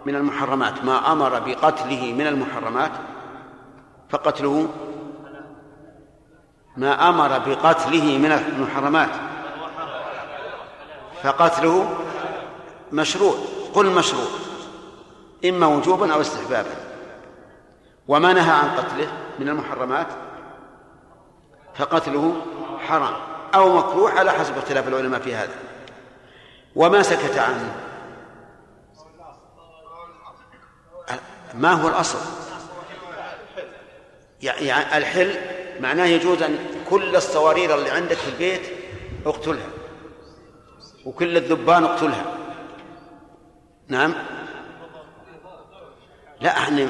من 0.07 0.15
المحرمات 0.17 0.85
ما 0.85 1.13
أمر 1.13 1.39
بقتله 1.39 2.13
من 2.13 2.27
المحرمات 2.27 2.91
فقتله 4.11 4.69
ما 6.77 7.09
أمر 7.09 7.29
بقتله 7.29 8.19
من 8.19 8.33
المحرمات 8.33 9.11
فقتله 11.23 11.97
مشروع 12.93 13.35
قل 13.75 13.87
مشروع 13.87 14.27
إما 15.45 15.67
وجوبا 15.67 16.15
أو 16.15 16.21
استحبابا. 16.21 16.71
وما 18.09 18.33
نهى 18.33 18.51
عن 18.51 18.71
قتله 18.71 19.13
من 19.39 19.49
المحرمات 19.49 20.07
فقتله 21.75 22.35
حرام 22.89 23.15
أو 23.55 23.77
مكروه 23.77 24.11
على 24.11 24.31
حسب 24.31 24.59
اختلاف 24.59 24.89
العلماء 24.89 25.21
في 25.21 25.35
هذا. 25.35 25.72
وما 26.77 27.03
سكت 27.03 27.39
عنه. 27.39 27.75
ما 31.55 31.73
هو 31.73 31.89
الأصل؟ 31.89 32.19
يعني 34.43 34.97
الحل 34.97 35.35
معناه 35.81 36.05
يجوز 36.05 36.43
أن 36.43 36.59
كل 36.91 37.17
الصوارير 37.17 37.75
اللي 37.75 37.91
عندك 37.91 38.17
في 38.17 38.29
البيت 38.29 38.63
اقتلها 39.27 39.69
وكل 41.05 41.37
الذبان 41.37 41.85
اقتلها. 41.85 42.25
نعم؟ 43.89 44.15
لا 46.41 46.59
إحنا 46.59 46.89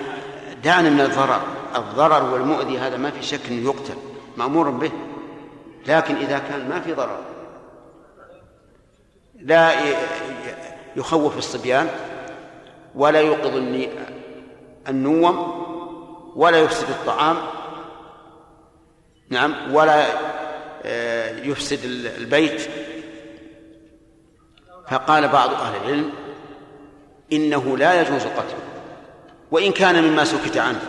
دعنا 0.64 0.90
من 0.90 1.00
الضرر. 1.00 1.42
الضرر 1.76 2.32
والمؤذي 2.32 2.78
هذا 2.78 2.96
ما 2.96 3.10
في 3.10 3.22
شك 3.22 3.40
إنه 3.48 3.64
يقتل 3.64 3.96
مأمور 4.36 4.70
به. 4.70 4.92
لكن 5.86 6.16
إذا 6.16 6.38
كان 6.38 6.68
ما 6.68 6.80
في 6.80 6.92
ضرر 6.92 7.31
لا 9.44 9.72
يخوف 10.96 11.38
الصبيان 11.38 11.88
ولا 12.94 13.20
يوقظ 13.20 13.56
النوم 14.88 15.62
ولا 16.36 16.58
يفسد 16.58 16.88
الطعام 16.90 17.36
نعم 19.28 19.74
ولا 19.74 20.06
آه، 20.84 21.30
يفسد 21.30 21.78
البيت. 22.18 22.68
فقال 24.90 25.28
بعض 25.28 25.50
أهل 25.50 25.76
العلم 25.76 26.12
إنه 27.32 27.76
لا 27.78 28.00
يجوز 28.00 28.22
قتله 28.22 28.62
وإن 29.50 29.72
كان 29.72 30.04
مما 30.04 30.24
سكت 30.24 30.56
عنه 30.56 30.80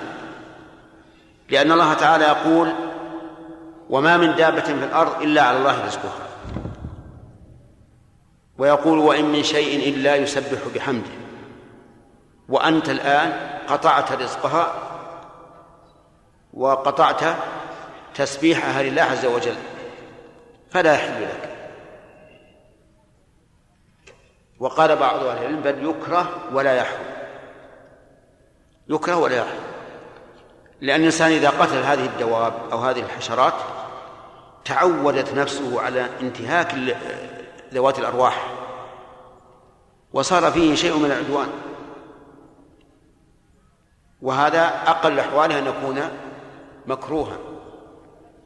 لأن 1.49 1.71
الله 1.71 1.93
تعالى 1.93 2.25
يقول 2.25 2.73
وما 3.89 4.17
من 4.17 4.35
دابة 4.35 4.61
في 4.61 4.71
الأرض 4.73 5.21
إلا 5.21 5.41
على 5.41 5.57
الله 5.57 5.85
رزقها. 5.85 6.32
ويقول 8.57 8.99
وإن 8.99 9.25
من 9.25 9.43
شيء 9.43 9.89
إلا 9.89 10.15
يسبح 10.15 10.59
بحمده. 10.75 11.09
وأنت 12.49 12.89
الآن 12.89 13.59
قطعت 13.67 14.11
رزقها 14.11 14.73
وقطعت 16.53 17.37
تسبيحها 18.15 18.83
لله 18.83 19.01
عز 19.01 19.25
وجل 19.25 19.55
فلا 20.71 20.93
يحل 20.93 21.21
لك. 21.21 21.49
وقال 24.59 24.95
بعض 24.95 25.23
أهل 25.23 25.37
العلم 25.37 25.61
بل 25.61 25.89
يكره 25.89 26.29
ولا 26.53 26.75
يحرم. 26.75 27.05
يكره 28.89 29.15
ولا 29.15 29.37
يحرم. 29.37 29.63
لأن 30.81 30.99
الإنسان 30.99 31.31
إذا 31.31 31.49
قتل 31.49 31.77
هذه 31.77 32.05
الدواب 32.05 32.53
أو 32.71 32.77
هذه 32.77 32.99
الحشرات 32.99 33.53
تعودت 34.65 35.33
نفسه 35.33 35.81
على 35.81 36.07
انتهاك 36.21 36.73
ذوات 37.74 37.99
الأرواح. 37.99 38.51
وصار 40.13 40.51
فيه 40.51 40.76
شيء 40.76 40.97
من 40.97 41.05
العدوان. 41.05 41.47
وهذا 44.21 44.67
أقل 44.88 45.19
أحواله 45.19 45.59
أن 45.59 45.67
يكون 45.67 46.01
مكروها. 46.88 47.38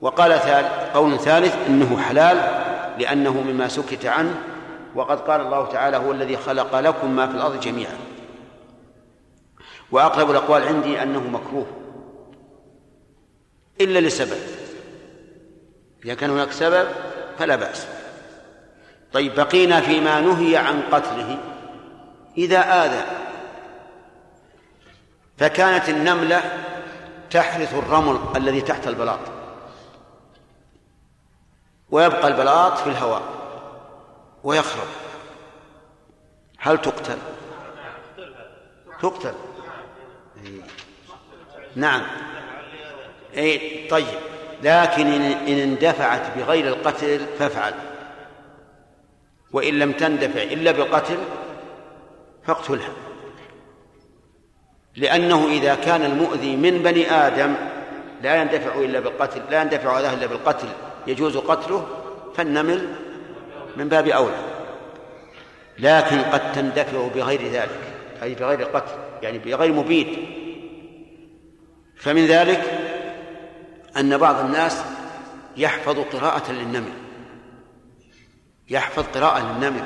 وقال 0.01 0.33
قول 0.93 1.19
ثالث 1.19 1.55
إنه 1.67 1.97
حلال 1.97 2.37
لأنه 2.99 3.41
مما 3.41 3.67
سكت 3.67 4.05
عنه. 4.05 4.43
وقد 4.95 5.19
قال 5.19 5.41
الله 5.41 5.65
تعالى 5.65 5.97
هو 5.97 6.11
الذي 6.11 6.37
خلق 6.37 6.79
لكم 6.79 7.15
ما 7.15 7.27
في 7.27 7.33
الأرض 7.33 7.59
جميعا. 7.59 7.97
وأقرب 9.91 10.31
الأقوال 10.31 10.63
عندي 10.63 11.03
أنه 11.03 11.19
مكروه. 11.19 11.67
إلا 13.81 13.99
لسبب. 13.99 14.41
إذا 16.05 16.13
كان 16.13 16.29
هناك 16.29 16.51
سبب 16.51 16.87
فلا 17.37 17.55
بأس. 17.55 17.96
طيب 19.13 19.35
بقينا 19.35 19.81
فيما 19.81 20.21
نهي 20.21 20.57
عن 20.57 20.81
قتله. 20.91 21.37
إذا 22.37 22.85
آذى 22.85 23.05
فكانت 25.37 25.89
النملة 25.89 26.41
تحرث 27.29 27.73
الرمل 27.73 28.19
الذي 28.35 28.61
تحت 28.61 28.87
البلاط. 28.87 29.19
ويبقى 31.91 32.27
البلاط 32.27 32.77
في 32.77 32.89
الهواء 32.89 33.21
ويخرب. 34.43 34.87
هل 36.57 36.81
تقتل؟ 36.81 37.17
تقتل. 39.01 39.33
نعم. 41.75 42.01
اي 43.37 43.87
طيب 43.89 44.19
لكن 44.63 45.07
إن 45.07 45.59
اندفعت 45.59 46.37
بغير 46.37 46.67
القتل 46.67 47.25
فافعل. 47.39 47.73
وإن 49.51 49.79
لم 49.79 49.91
تندفع 49.91 50.43
إلا 50.43 50.71
بالقتل 50.71 51.17
فاقتلها. 52.45 52.89
لأنه 54.95 55.47
إذا 55.47 55.75
كان 55.75 56.03
المؤذي 56.03 56.55
من 56.55 56.77
بني 56.77 57.11
آدم 57.11 57.55
لا 58.21 58.41
يندفع 58.41 58.75
إلا 58.75 58.99
بالقتل 58.99 59.41
لا 59.51 59.61
يندفع 59.61 59.99
أذاه 59.99 60.13
إلا 60.13 60.25
بالقتل 60.25 60.67
يجوز 61.07 61.37
قتله 61.37 61.87
فالنمل 62.35 62.87
من 63.77 63.89
باب 63.89 64.07
أولى. 64.07 64.37
لكن 65.79 66.21
قد 66.21 66.51
تندفع 66.51 67.07
بغير 67.15 67.41
ذلك 67.41 67.79
أي 68.23 68.35
بغير 68.35 68.63
قتل 68.63 68.95
يعني 69.21 69.37
بغير 69.37 69.73
مبيد. 69.73 70.07
فمن 71.95 72.25
ذلك 72.25 72.63
أن 73.97 74.17
بعض 74.17 74.39
الناس 74.39 74.83
يحفظ 75.57 75.99
قراءة 75.99 76.51
للنمل. 76.51 76.93
يحفظ 78.69 79.03
قراءة 79.03 79.39
للنمل. 79.39 79.83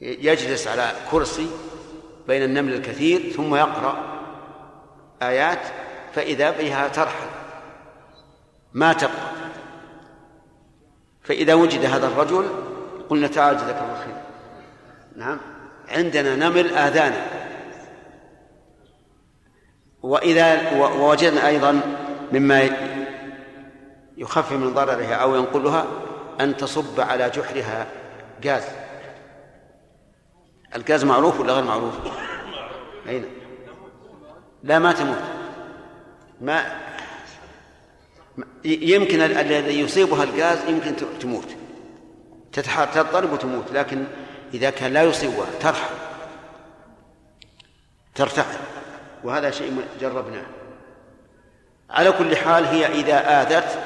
يجلس 0.00 0.68
على 0.68 0.92
كرسي 1.10 1.50
بين 2.28 2.42
النمل 2.42 2.72
الكثير 2.72 3.32
ثم 3.32 3.54
يقرأ 3.54 4.20
آيات 5.22 5.60
فإذا 6.12 6.50
بها 6.50 6.88
ترحل 6.88 7.26
ما 8.72 8.92
تقرأ 8.92 9.32
فإذا 11.22 11.54
وجد 11.54 11.84
هذا 11.84 12.06
الرجل 12.06 12.48
قلنا 13.10 13.28
تعال 13.28 13.56
جزاك 13.56 13.76
الله 13.82 14.04
خير. 14.04 14.14
نعم. 15.16 15.38
عندنا 15.88 16.36
نمل 16.36 16.74
آذانا. 16.74 17.26
وإذا 20.02 20.78
ووجدنا 20.78 21.48
أيضا 21.48 21.80
مما 22.32 22.70
يخفف 24.16 24.52
من 24.52 24.74
ضررها 24.74 25.14
أو 25.14 25.34
ينقلها 25.34 25.86
أن 26.40 26.56
تصب 26.56 27.00
على 27.00 27.30
جحرها 27.30 27.86
غاز 28.44 28.62
الغاز 30.74 31.04
معروف 31.04 31.40
ولا 31.40 31.52
غير 31.52 31.64
معروف؟ 31.64 31.94
أين؟ 33.08 33.24
لا 34.62 34.78
ما 34.78 34.92
تموت. 34.92 35.22
ما 36.40 36.80
يمكن 38.64 39.20
الذي 39.20 39.80
يصيبها 39.80 40.24
الغاز 40.24 40.58
يمكن 40.68 40.96
تموت. 41.20 41.48
تضطرب 42.52 43.32
وتموت 43.32 43.72
لكن 43.72 44.04
إذا 44.54 44.70
كان 44.70 44.92
لا 44.92 45.02
يصيبها 45.02 45.46
ترحل 45.60 45.94
ترتحل 48.14 48.58
وهذا 49.24 49.50
شيء 49.50 49.84
جربناه. 50.00 50.46
على 51.90 52.12
كل 52.12 52.36
حال 52.36 52.64
هي 52.64 52.86
إذا 52.86 53.42
آذت 53.42 53.78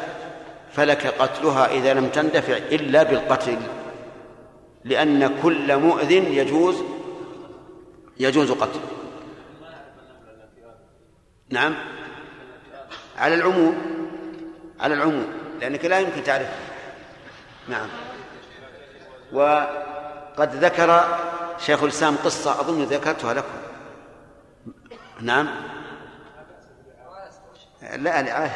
فلك 0.76 1.06
قتلها 1.06 1.66
إذا 1.66 1.94
لم 1.94 2.08
تندفع 2.08 2.56
إلا 2.56 3.02
بالقتل 3.02 3.58
لأن 4.84 5.40
كل 5.42 5.76
مؤذ 5.76 6.10
يجوز 6.10 6.82
يجوز 8.20 8.52
قتله 8.52 8.82
نعم. 11.48 11.74
على 13.18 13.34
العموم 13.34 13.76
على 14.80 14.94
العموم 14.94 15.26
لأنك 15.60 15.84
لا 15.84 15.98
يمكن 15.98 16.22
تعرف. 16.22 16.48
نعم. 17.68 17.88
وقد 19.32 20.64
ذكر 20.64 21.18
شيخ 21.58 21.82
الإسلام 21.82 22.16
قصة 22.16 22.60
أظن 22.60 22.82
ذكرتها 22.82 23.34
لكم. 23.34 23.58
نعم. 25.20 25.48
لا 27.82 28.22
لا 28.22 28.50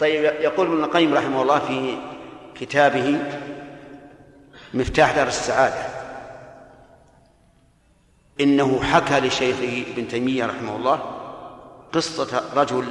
طيب 0.00 0.24
يقول 0.24 0.66
ابن 0.66 0.84
القيم 0.84 1.14
رحمه 1.14 1.42
الله 1.42 1.58
في 1.58 1.98
كتابه 2.54 3.18
مفتاح 4.74 5.16
دار 5.16 5.26
السعادة 5.26 5.86
إنه 8.40 8.82
حكى 8.82 9.20
لشيخه 9.20 9.92
ابن 9.92 10.08
تيمية 10.08 10.46
رحمه 10.46 10.76
الله 10.76 11.00
قصة 11.92 12.42
رجل 12.56 12.84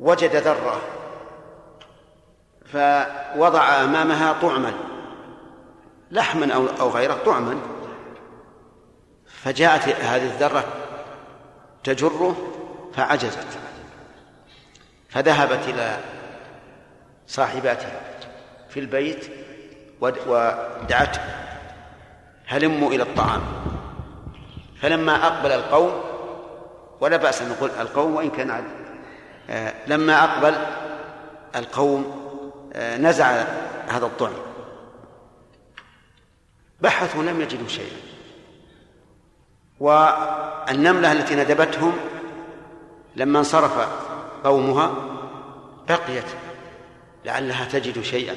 وجد 0.00 0.36
ذرة 0.36 0.80
فوضع 2.66 3.84
أمامها 3.84 4.32
طعما 4.32 4.72
لحما 6.10 6.54
أو 6.54 6.66
أو 6.80 6.90
غيره 6.90 7.18
طعما 7.26 7.58
فجاءت 9.26 9.88
هذه 9.88 10.24
الذرة 10.24 10.64
تجره 11.84 12.36
فعجزت. 12.94 13.61
فذهبت 15.12 15.68
إلى 15.68 15.96
صاحباتها 17.26 18.00
في 18.68 18.80
البيت 18.80 19.26
ودعته. 20.00 21.20
هلموا 22.46 22.90
إلى 22.90 23.02
الطعام. 23.02 23.42
فلما 24.80 25.26
أقبل 25.26 25.50
القوم 25.50 26.00
ولا 27.00 27.16
بأس 27.16 27.42
أن 27.42 27.48
نقول 27.48 27.70
القوم 27.70 28.14
وإن 28.14 28.30
كان 28.30 28.64
آه 29.50 29.74
لما 29.86 30.24
أقبل 30.24 30.54
القوم 31.56 32.22
آه 32.72 32.96
نزع 32.96 33.44
هذا 33.88 34.06
الطعم. 34.06 34.32
بحثوا 36.80 37.22
لم 37.22 37.40
يجدوا 37.40 37.68
شيئا. 37.68 37.96
والنملة 39.80 41.12
التي 41.12 41.34
ندبتهم 41.34 41.92
لما 43.16 43.38
انصرف 43.38 43.88
قومها 44.44 44.94
بقيت 45.88 46.24
لعلها 47.24 47.64
تجد 47.64 48.02
شيئا 48.02 48.36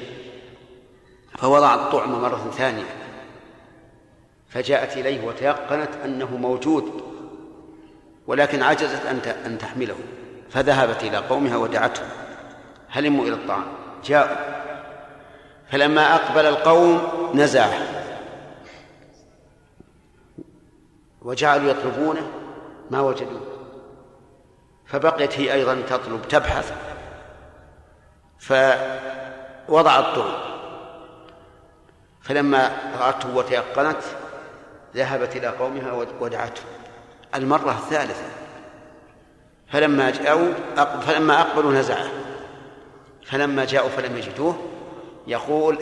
فوضعت 1.38 1.80
الطعم 1.80 2.22
مرة 2.22 2.52
ثانية 2.58 2.84
فجاءت 4.50 4.98
إليه 4.98 5.28
وتيقنت 5.28 5.90
أنه 6.06 6.38
موجود 6.38 7.02
ولكن 8.28 8.64
عجزت 8.64 9.06
أن 9.06 9.20
أن 9.46 9.58
تحمله 9.58 9.96
فذهبت 10.50 11.04
إلى 11.04 11.18
قومها 11.18 11.58
ودعتهم 11.58 12.08
هلموا 12.90 13.26
إلى 13.26 13.34
الطعام 13.34 13.66
جاءوا 14.06 14.38
فلما 15.72 16.16
أقبل 16.16 16.46
القوم 16.46 17.02
نزعه 17.34 17.74
وجعلوا 21.22 21.70
يطلبونه 21.70 22.32
ما 22.92 23.02
وجدوه 23.02 23.55
فبقيت 24.88 25.40
هي 25.40 25.54
أيضا 25.54 25.82
تطلب 25.90 26.22
تبحث. 26.30 26.74
فوضع 28.40 30.00
الطعم 30.00 30.56
فلما 32.22 32.72
رأته 33.00 33.36
وتيقنت 33.36 34.02
ذهبت 34.96 35.36
إلى 35.36 35.48
قومها 35.48 35.92
ودعته. 36.20 36.62
المرة 37.36 37.72
الثالثة. 37.72 38.26
فلما 39.72 40.10
جاءوا 40.10 40.54
فلما 41.02 41.42
أقبلوا 41.42 41.74
نزعه. 41.74 42.08
فلما 43.26 43.66
جاءوا 43.66 43.90
فلم 43.90 44.18
يجدوه 44.18 44.56
يقول 45.28 45.80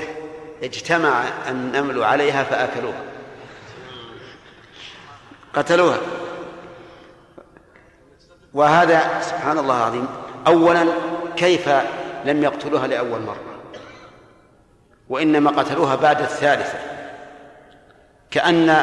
اجتمع 0.64 1.24
النمل 1.50 2.04
عليها 2.04 2.44
فأكلوها. 2.44 3.04
قتلوها. 5.54 5.98
وهذا 8.54 9.22
سبحان 9.22 9.58
الله 9.58 9.78
العظيم 9.78 10.08
أولا 10.48 10.86
كيف 11.36 11.70
لم 12.26 12.44
يقتلوها 12.44 12.88
لأول 12.88 13.22
مرة؟ 13.22 13.38
وإنما 15.10 15.52
قتلوها 15.52 15.96
بعد 15.96 16.22
الثالثة. 16.22 16.78
كأن 18.32 18.82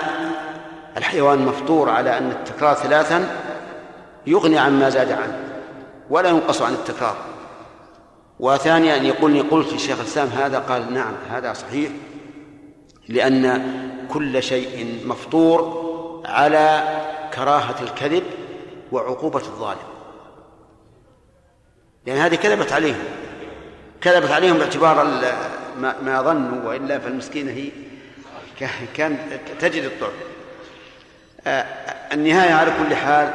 الحيوان 0.97 1.39
مفطور 1.39 1.91
على 1.91 2.19
أن 2.19 2.31
التكرار 2.31 2.75
ثلاثا 2.75 3.29
يغني 4.27 4.59
عما 4.59 4.89
زاد 4.89 5.13
عنه 5.13 5.39
ولا 6.11 6.29
ينقص 6.29 6.63
عن 6.63 6.73
التكرار. 6.73 7.17
وثانيا 8.41 8.97
أن 8.97 9.07
يقول 9.07 9.43
قلت 9.51 9.73
لشيخ 9.73 10.01
الإسلام 10.01 10.29
هذا 10.29 10.59
قال 10.59 10.95
نعم 10.95 11.13
هذا 11.31 11.53
صحيح 11.53 11.91
لأن 13.09 13.63
كل 14.13 14.43
شيء 14.43 15.01
مفطور 15.07 15.91
على 16.27 16.83
كراهة 17.35 17.75
الكذب 17.83 18.23
وعقوبة 18.93 19.41
الظالم. 19.41 19.89
لأن 22.07 22.17
هذه 22.17 22.35
كذبت 22.35 22.73
عليهم. 22.73 23.05
كذبت 24.01 24.31
عليهم 24.31 24.59
باعتبار 24.59 25.05
ما, 25.77 25.97
ما 26.03 26.23
ظنوا 26.23 26.69
وإلا 26.69 26.99
فالمسكينه 26.99 27.53
هي 27.53 27.71
كان 28.97 29.19
تجد 29.61 29.85
الطعم 29.85 30.13
آه، 31.47 31.65
النهاية 32.13 32.53
على 32.53 32.73
كل 32.79 32.97
حال 32.97 33.33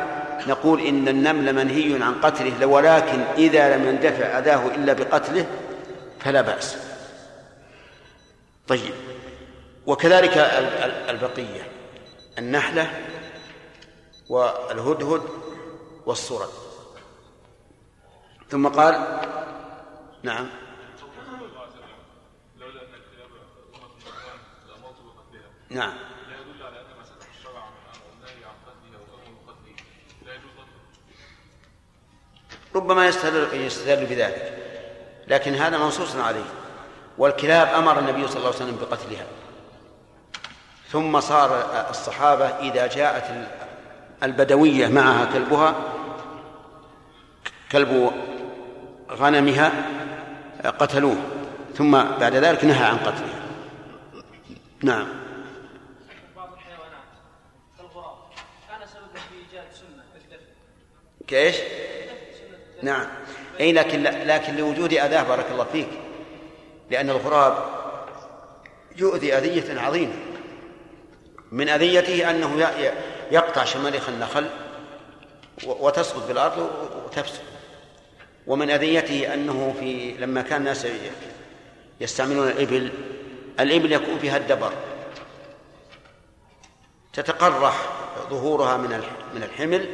نقول 0.48 0.82
إن 0.82 1.08
النمل 1.08 1.56
منهي 1.56 2.04
عن 2.04 2.14
قتله 2.14 2.66
ولكن 2.66 3.20
إذا 3.38 3.78
لم 3.78 3.88
يندفع 3.88 4.40
أذاه 4.40 4.68
إلا 4.68 4.94
بقتله 4.94 5.46
فلا 6.20 6.42
بأس. 6.42 6.78
طيب. 8.68 8.94
وكذلك 9.86 10.38
البقية. 11.10 11.62
النحلة 12.38 12.88
والهدهد 14.30 15.22
والصرد 16.06 16.50
ثم 18.50 18.68
قال 18.68 19.20
نعم. 20.24 20.48
نعم. 25.70 25.94
ربما 32.76 33.08
يستدل 33.08 33.62
يستدل 33.62 34.06
بذلك 34.06 34.58
لكن 35.28 35.54
هذا 35.54 35.78
منصوص 35.78 36.16
عليه. 36.16 36.46
والكلاب 37.18 37.68
أمر 37.68 38.00
النبي 38.00 38.28
صلى 38.28 38.38
الله 38.38 38.48
عليه 38.48 38.58
وسلم 38.58 38.78
بقتلها. 38.82 39.26
ثم 40.90 41.20
صار 41.20 41.66
الصحابة 41.90 42.46
إذا 42.46 42.88
جاءت 42.88 43.50
البدوية 44.24 44.88
معها 44.88 45.26
كلبها 45.34 45.95
كلب 47.76 48.12
غنمها 49.12 49.72
قتلوه 50.66 51.18
ثم 51.78 51.92
بعد 51.92 52.36
ذلك 52.36 52.66
نهى 52.66 52.86
عن 52.86 52.98
قتلها 52.98 53.42
نعم. 54.84 55.08
كإيش؟ 61.28 61.56
نعم. 62.84 63.08
أي 63.60 63.74
لكن 63.74 64.04
لكن 64.04 64.56
لوجود 64.56 64.94
أذاه 64.94 65.24
بارك 65.24 65.46
الله 65.52 65.64
فيك. 65.64 65.88
لأن 66.92 67.10
الغراب 67.10 67.66
يؤذي 68.96 69.38
أذية 69.38 69.80
عظيمة. 69.80 70.14
من 71.52 71.70
أذيته 71.70 72.30
أنه 72.30 72.70
يقطع 73.32 73.64
شماليخ 73.64 74.10
النخل 74.10 74.50
وتسقط 75.66 76.28
بالارض 76.28 76.70
وتفسد. 77.06 77.55
ومن 78.48 78.70
أذيته 78.70 79.34
أنه 79.34 79.76
في 79.80 80.12
لما 80.12 80.42
كان 80.42 80.62
الناس 80.62 80.88
يستعملون 82.02 82.48
الإبل 82.48 82.92
الإبل 83.60 83.92
يكون 83.92 84.20
فيها 84.20 84.38
الدبر. 84.38 84.74
تتقرح 87.14 87.90
ظهورها 88.30 88.78
من 88.78 89.02
من 89.36 89.44
الحمل 89.44 89.86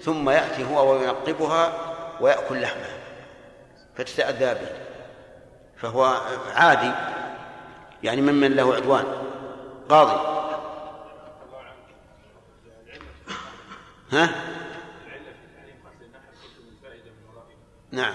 ثم 0.00 0.30
يأتي 0.30 0.64
هو 0.64 0.92
وينقبها 0.92 1.72
ويأكل 2.20 2.60
لحمها. 2.60 2.98
فتتأذى 3.96 4.54
به. 4.54 4.68
فهو 5.76 6.20
عادي 6.54 6.92
يعني 8.02 8.20
ممن 8.20 8.52
له 8.56 8.74
عدوان. 8.74 9.04
قاضي. 9.88 10.42
ها؟ 14.12 14.51
نعم. 17.92 18.14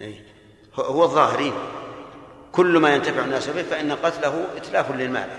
إيه. 0.00 0.24
هو 0.74 1.04
الظاهرين. 1.04 1.52
كل 2.52 2.78
ما 2.78 2.94
ينتفع 2.94 3.24
الناس 3.24 3.48
به 3.48 3.62
فإن 3.62 3.92
قتله 3.92 4.56
إتلاف 4.56 4.90
للمال 4.90 5.30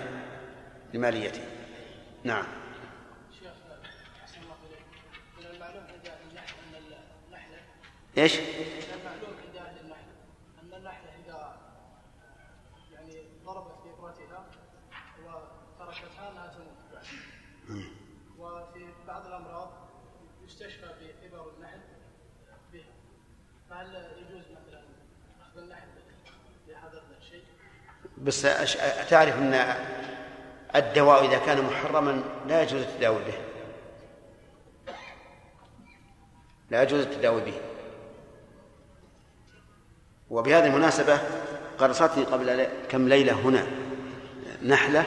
لماليته. 0.93 1.41
نعم. 2.23 2.45
إيش؟ 8.17 8.39
المعلوم 8.39 9.33
عند 9.45 9.55
أهل 9.55 9.79
النحل 9.79 10.05
ان 10.63 10.73
النحلة 10.73 11.09
اذا 11.09 11.57
يعني 12.91 13.21
بكفرتها 13.45 14.45
وتركتها 15.25 16.31
انها 16.31 16.47
تموت 16.47 16.81
وفي 18.39 18.93
بعض 19.07 19.27
الامراض 19.27 19.71
يستشفى 20.43 20.87
بابر 21.31 21.53
النحل 21.57 21.81
بها 22.73 22.93
فهل 23.69 23.95
يجوز 24.17 24.45
مثلا 24.51 24.83
اخذ 25.41 25.57
النحل 25.57 25.87
لهذا 26.67 27.03
الشيء؟ 27.17 27.43
بس 28.21 28.41
تعرف 29.09 29.37
أن 29.37 29.75
الدواء 30.75 31.25
إذا 31.25 31.37
كان 31.37 31.61
محرما 31.61 32.23
لا 32.47 32.61
يجوز 32.61 32.81
التداوي 32.81 33.23
به. 33.23 33.33
لا 36.69 36.83
يجوز 36.83 37.01
التداوي 37.01 37.41
به. 37.41 37.53
وبهذه 40.29 40.65
المناسبة 40.65 41.19
قرصتني 41.77 42.23
قبل 42.23 42.67
كم 42.89 43.09
ليلة 43.09 43.33
هنا 43.33 43.67
نحلة 44.65 45.05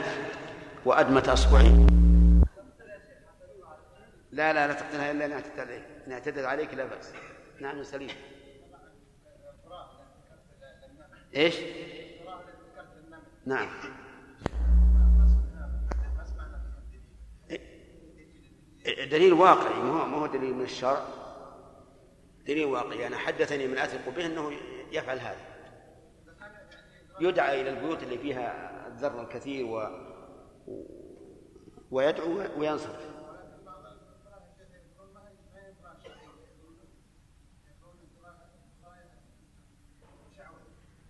وأدمت 0.85 1.28
أصبعي. 1.28 1.86
لا 4.32 4.53
لا 4.53 4.66
لا 4.66 4.73
تقتلها 4.73 5.11
إلا 5.11 5.24
أن 5.24 5.32
اعتدت 5.32 5.59
عليك 5.59 5.85
عليك 6.45 6.74
لا 6.74 6.85
بأس. 6.85 7.12
نعم 7.61 7.82
سليم. 7.82 8.11
إيش؟ 11.36 11.55
نعم. 13.47 13.69
دليل 18.85 19.33
واقعي 19.33 19.83
ما 19.83 20.16
هو 20.16 20.27
دليل 20.27 20.55
من 20.55 20.65
الشرع؟ 20.65 21.07
دليل 22.47 22.65
واقعي 22.65 23.07
أنا 23.07 23.19
حدثني 23.19 23.66
من 23.66 23.79
أثق 23.79 24.09
به 24.09 24.27
أنه 24.27 24.53
يفعل 24.93 25.19
هذا. 25.19 25.55
يدعى 27.21 27.61
إلى 27.61 27.71
البيوت 27.71 28.03
اللي 28.03 28.19
فيها 28.19 28.71
الذر 28.89 29.23
الكثير 29.23 29.66
و... 29.66 29.89
ويدعو 31.91 32.43
وينصرف. 32.59 33.15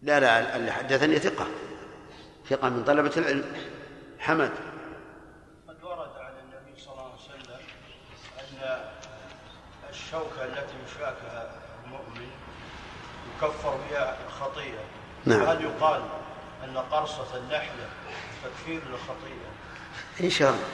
لا 0.03 0.21
لا 0.21 0.57
اللي 0.57 0.71
حدثني 0.71 1.19
ثقة. 1.19 1.47
ثقة 2.51 2.69
من 2.69 2.85
طلبة 2.85 3.13
العلم. 3.17 3.45
حمد. 4.19 4.51
قد 5.69 5.85
ورد 5.85 6.11
عن 6.19 6.33
النبي 6.45 6.81
صلى 6.81 6.93
الله 6.93 7.05
عليه 7.05 7.15
وسلم 7.15 7.57
أن 8.41 8.79
الشوكة 9.91 10.45
التي 10.45 10.75
يشاكها 10.87 11.51
المؤمن 11.87 12.29
يكفر 13.37 13.77
بها 13.91 14.17
خطيئة 14.41 14.85
نعم. 15.27 15.43
هل 15.43 15.65
يقال 15.65 16.03
أن 16.65 16.77
قرصة 16.79 17.37
النحلة 17.37 17.89
تكفير 18.45 18.81
للخطيئة؟ 18.91 19.51
إن 20.21 20.31
شاء 20.31 20.51
الله. 20.51 20.65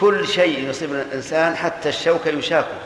كل 0.00 0.28
شيء 0.28 0.68
يصيب 0.68 0.92
الإنسان 0.92 1.56
حتى 1.56 1.88
الشوكة 1.88 2.28
يشاكه. 2.30 2.78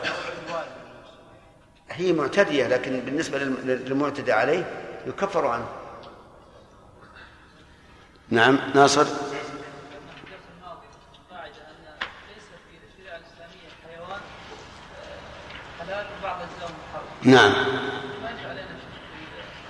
هي 1.91 2.13
معتدية 2.13 2.67
لكن 2.67 2.99
بالنسبة 2.99 3.39
للم- 3.39 3.59
للمعتدى 3.65 4.31
عليه 4.33 4.71
يكفر 5.07 5.47
عنه. 5.47 5.67
نعم 8.31 8.59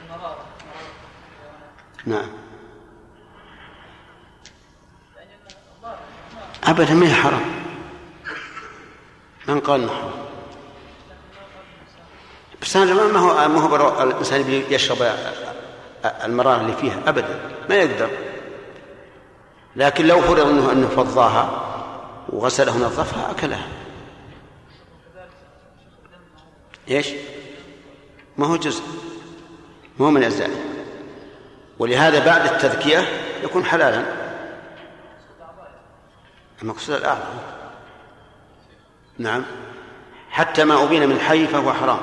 المرارة 0.04 0.46
الحيوانات 1.32 1.72
نعم. 2.06 2.28
ما 5.82 5.96
أبدا 6.64 6.94
ما 6.94 7.14
حرام. 7.14 7.42
من 9.48 9.60
قال 9.60 9.82
انه 9.82 9.92
حرام 9.92 10.28
بس 12.62 12.78
هذا 12.78 12.94
ما 12.94 13.20
هو 13.20 13.48
ما 13.48 13.62
هو 13.62 14.04
الإنسان 14.04 14.64
يشرب 14.70 15.18
المرار 16.24 16.62
اللي 16.62 16.74
فيها 16.74 17.00
أبدا. 17.08 17.40
ما 17.70 17.76
يقدر. 17.76 18.27
لكن 19.78 20.08
لو 20.08 20.22
فرض 20.22 20.48
انه 20.48 20.72
أنه 20.72 20.88
فضاها 20.88 21.64
وغسله 22.30 22.76
ونظفها 22.76 23.32
أكلها. 23.32 23.68
إيش؟ 26.90 27.08
ما 28.38 28.48
هو 28.48 28.56
جزء. 28.56 28.84
ما 29.99 30.06
هو 30.06 30.12
من 30.12 30.24
اجزائه 30.24 30.56
ولهذا 31.80 32.26
بعد 32.26 32.45
التذكية 32.45 32.99
يكون 33.44 33.66
حلالا. 33.66 34.06
المقصود 36.62 36.95
الأعظم. 36.95 37.40
نعم. 39.18 39.44
حتى 40.30 40.66
ما 40.66 40.84
أبين 40.84 41.10
من 41.10 41.20
حي 41.20 41.48
فهو 41.48 41.74
حرام. 41.74 41.99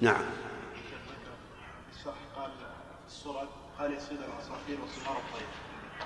نعم 0.00 0.22
صح 2.04 2.12
قال 2.36 2.50
في 3.06 3.08
السورة 3.08 3.48
قال 3.78 3.92
يصيد 3.92 4.18
العصافير 4.18 4.78
وصغار 4.84 5.16
الطير 5.16 5.46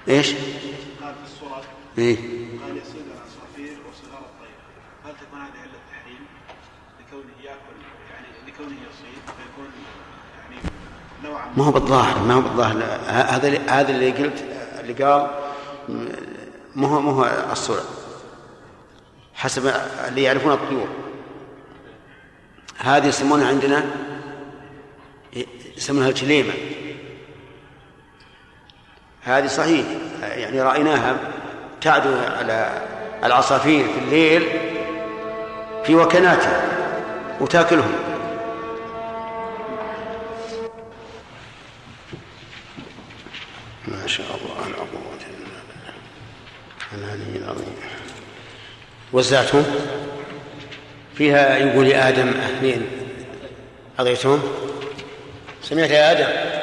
إيش؟ 0.09 0.33
قال 0.33 1.15
في 1.15 1.25
السورة 1.25 1.63
إيه 1.99 2.17
قال 2.17 2.77
يصيد 2.77 3.05
العصافير 3.07 3.77
وصغار 3.89 4.21
الطير. 4.21 4.59
هل 5.05 5.13
تكون 5.13 5.41
هذه 5.41 5.61
علة 5.63 5.79
التحريم 5.87 6.27
لكونه 7.01 7.33
يأكل 7.45 7.77
يعني 8.11 8.27
لكونه 8.47 8.71
يصيد 8.71 9.23
فيكون 9.27 9.71
يعني 10.39 10.57
نوعا 11.25 11.53
ما 11.57 11.65
هو 11.65 11.71
بالظاهر 11.71 12.23
ما 12.23 12.35
هو 12.35 12.41
بالظاهر. 12.41 12.77
هذا 13.07 13.71
هذا 13.71 13.91
اللي 13.91 14.11
قلت 14.11 14.45
اللي 14.81 15.05
قال 15.05 15.31
ما 16.75 16.89
هو 16.89 17.01
ما 17.01 17.13
هو 17.13 17.53
الصورة. 17.53 17.85
حسب 19.35 19.67
اللي 20.09 20.23
يعرفون 20.23 20.53
الطيور. 20.53 20.89
هذه 22.79 23.07
يسمونها 23.07 23.49
عندنا 23.49 23.91
يسمونها 25.77 26.09
الجليمة. 26.09 26.53
هذه 29.27 29.47
صحيح 29.47 29.87
يعني 30.23 30.63
رأيناها 30.63 31.17
تعدو 31.81 32.15
على 32.39 32.83
العصافير 33.25 33.85
في 33.85 33.99
الليل 33.99 34.49
في 35.85 35.95
وكناتها 35.95 36.63
وتاكلهم. 37.41 37.93
ما 43.89 44.07
شاء 44.07 44.27
الله 44.27 44.69
لا 44.69 44.77
قوة 44.77 45.19
إلا 45.31 45.61
بالله 46.93 47.15
العظيم. 47.45 47.77
وزعتهم؟ 49.13 49.65
فيها 51.15 51.59
يقول 51.59 51.87
يا 51.87 52.09
آدم 52.09 52.29
اثنين 52.29 52.87
أعطيتهم؟ 53.99 54.43
سمعت 55.63 55.91
يا 55.91 56.13
آدم؟ 56.13 56.56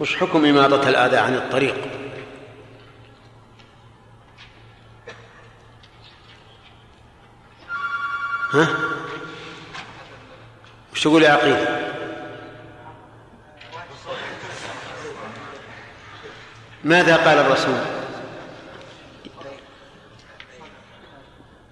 وش 0.00 0.16
حكم 0.16 0.44
إماطة 0.44 0.88
الأذى 0.88 1.16
عن 1.16 1.34
الطريق. 1.34 1.76
ها؟ 8.52 8.68
وش 10.92 11.02
تقول 11.02 11.22
يا 11.22 11.30
عقيل؟ 11.30 11.66
ماذا 16.84 17.16
قال 17.16 17.38
الرسول؟ 17.38 17.95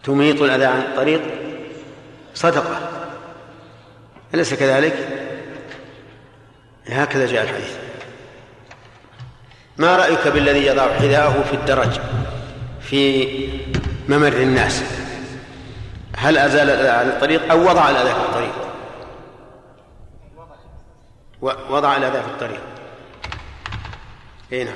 تميط 0.05 0.43
الأذى 0.43 0.64
عن 0.64 0.81
الطريق؟ 0.81 1.22
صدقة. 2.35 2.90
أليس 4.35 4.55
كذلك؟ 4.55 5.09
هكذا 6.86 7.26
جاء 7.26 7.43
الحديث. 7.43 7.76
ما 9.76 9.97
رأيك 9.97 10.28
بالذي 10.28 10.66
يضع 10.66 10.94
حذاءه 10.94 11.43
في 11.43 11.55
الدرج 11.55 12.01
في 12.81 13.28
ممر 14.09 14.32
الناس؟ 14.32 14.82
هل 16.16 16.39
أزال 16.39 16.70
الأذى 16.70 16.89
عن 16.89 17.09
الطريق 17.09 17.51
أو 17.51 17.60
وضع 17.68 17.90
الأذى 17.90 18.10
في 18.14 18.20
الطريق؟ 18.20 18.55
وضع 21.70 21.97
الأذى 21.97 22.22
في 22.22 22.28
الطريق. 22.28 22.60
اي 24.52 24.64
نعم. 24.64 24.74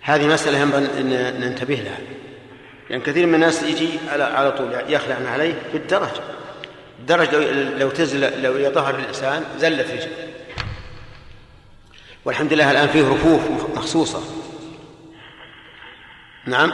هذه 0.00 0.26
مسألة 0.26 0.58
ينبغي 0.58 0.84
أن 0.98 1.40
ننتبه 1.40 1.74
لها. 1.74 1.98
لأن 2.90 3.00
كثير 3.00 3.26
من 3.26 3.34
الناس 3.34 3.62
يجي 3.62 3.88
على 4.08 4.22
على 4.22 4.52
طول 4.52 4.72
يخلع 4.88 5.30
عليه 5.30 5.54
في 5.72 5.76
الدرج 5.76 6.10
الدرج 6.98 7.34
لو 7.34 7.40
لو 7.78 7.90
تزل 7.90 8.42
لو 8.42 8.56
يظهر 8.56 8.94
الإنسان 8.94 9.44
زلت 9.58 9.90
رجله. 9.90 10.28
والحمد 12.24 12.52
لله 12.52 12.70
الآن 12.70 12.88
فيه 12.88 13.08
رفوف 13.08 13.40
مخصوصة. 13.76 14.22
نعم. 16.46 16.72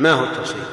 ما 0.00 0.12
هو 0.12 0.24
التفصيل؟ 0.24 0.64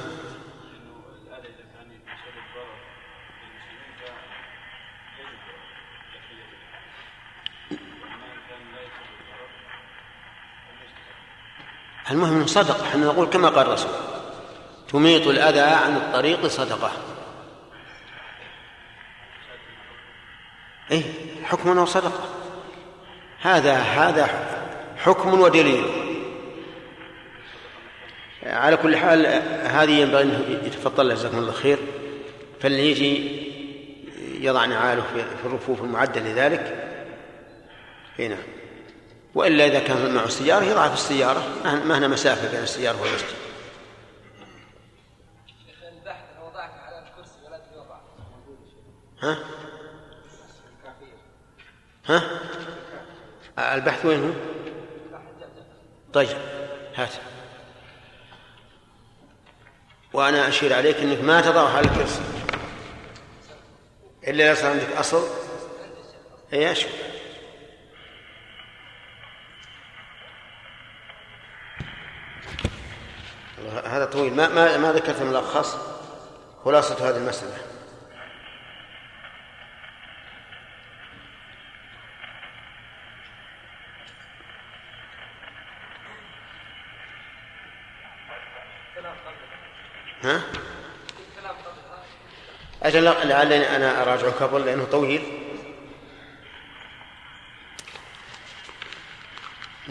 المهم 12.12 12.36
إنه 12.36 12.46
صدقه 12.46 12.88
إحنا 12.88 13.06
نقول 13.06 13.28
كما 13.28 13.50
قال 13.50 13.68
الرسول 13.68 13.92
تميط 14.90 15.28
الأذى 15.28 15.60
عن 15.60 15.96
الطريق 15.96 16.48
صدقة. 16.48 16.92
اي 20.92 21.04
حكم 21.44 21.72
إنه 21.72 21.86
صدقة. 21.86 22.30
هذا 23.42 23.74
هذا 23.74 24.30
حكم 24.98 25.42
ودليل. 25.42 25.86
على 28.44 28.78
كل 28.78 28.98
حال 28.98 29.26
هذه 29.66 29.92
ينبغي 29.92 30.24
إنه 30.24 30.60
يتفضل 30.64 31.16
جزاكم 31.16 31.38
الله 31.38 31.52
خير. 31.52 31.78
فاللي 32.62 32.92
يجي 32.92 33.44
يضع 34.40 34.66
نعاله 34.66 35.04
في 35.42 35.46
الرفوف 35.46 35.82
المعدة 35.82 36.22
لذلك. 36.22 36.90
هنا 38.20 38.38
وإلا 39.36 39.66
إذا 39.66 39.80
كان 39.80 40.14
معه 40.14 40.26
السيارة 40.26 40.64
يضعها 40.64 40.88
في 40.88 40.94
السيارة 40.94 41.44
ما 41.64 41.98
هنا 41.98 42.08
مسافة 42.08 42.52
بين 42.52 42.64
السيارة 42.64 43.02
والمسجد 43.02 43.44
ها؟ 49.22 49.38
ها؟ 52.06 52.22
البحث 53.76 54.06
وين 54.06 54.24
هو؟ 54.24 54.34
طيب 56.14 56.38
هات 56.96 57.14
وأنا 60.14 60.48
أشير 60.48 60.74
عليك 60.74 60.98
أنك 60.98 61.20
ما 61.20 61.42
تضعها 61.42 61.78
على 61.78 61.88
الكرسي 61.88 62.22
إلا 64.28 64.52
إذا 64.52 64.62
صار 64.62 64.72
عندك 64.72 64.92
أصل 64.92 65.28
هي 66.52 66.72
أشوف 66.72 67.13
هذا 73.86 74.06
طويل. 74.06 74.36
ما 74.36 74.48
ما 74.48 74.78
ما 74.78 74.92
ذكرت 74.94 75.22
ملخص 75.22 75.78
خلاصة 76.66 77.10
هذه 77.10 77.18
المسألة. 77.18 77.58
ها؟ 90.24 90.42
أجل 92.84 93.04
لعلني 93.04 93.76
أنا 93.76 94.02
أراجعه 94.02 94.32
قبل 94.32 94.66
لأنه 94.66 94.86
طويل. 94.92 95.40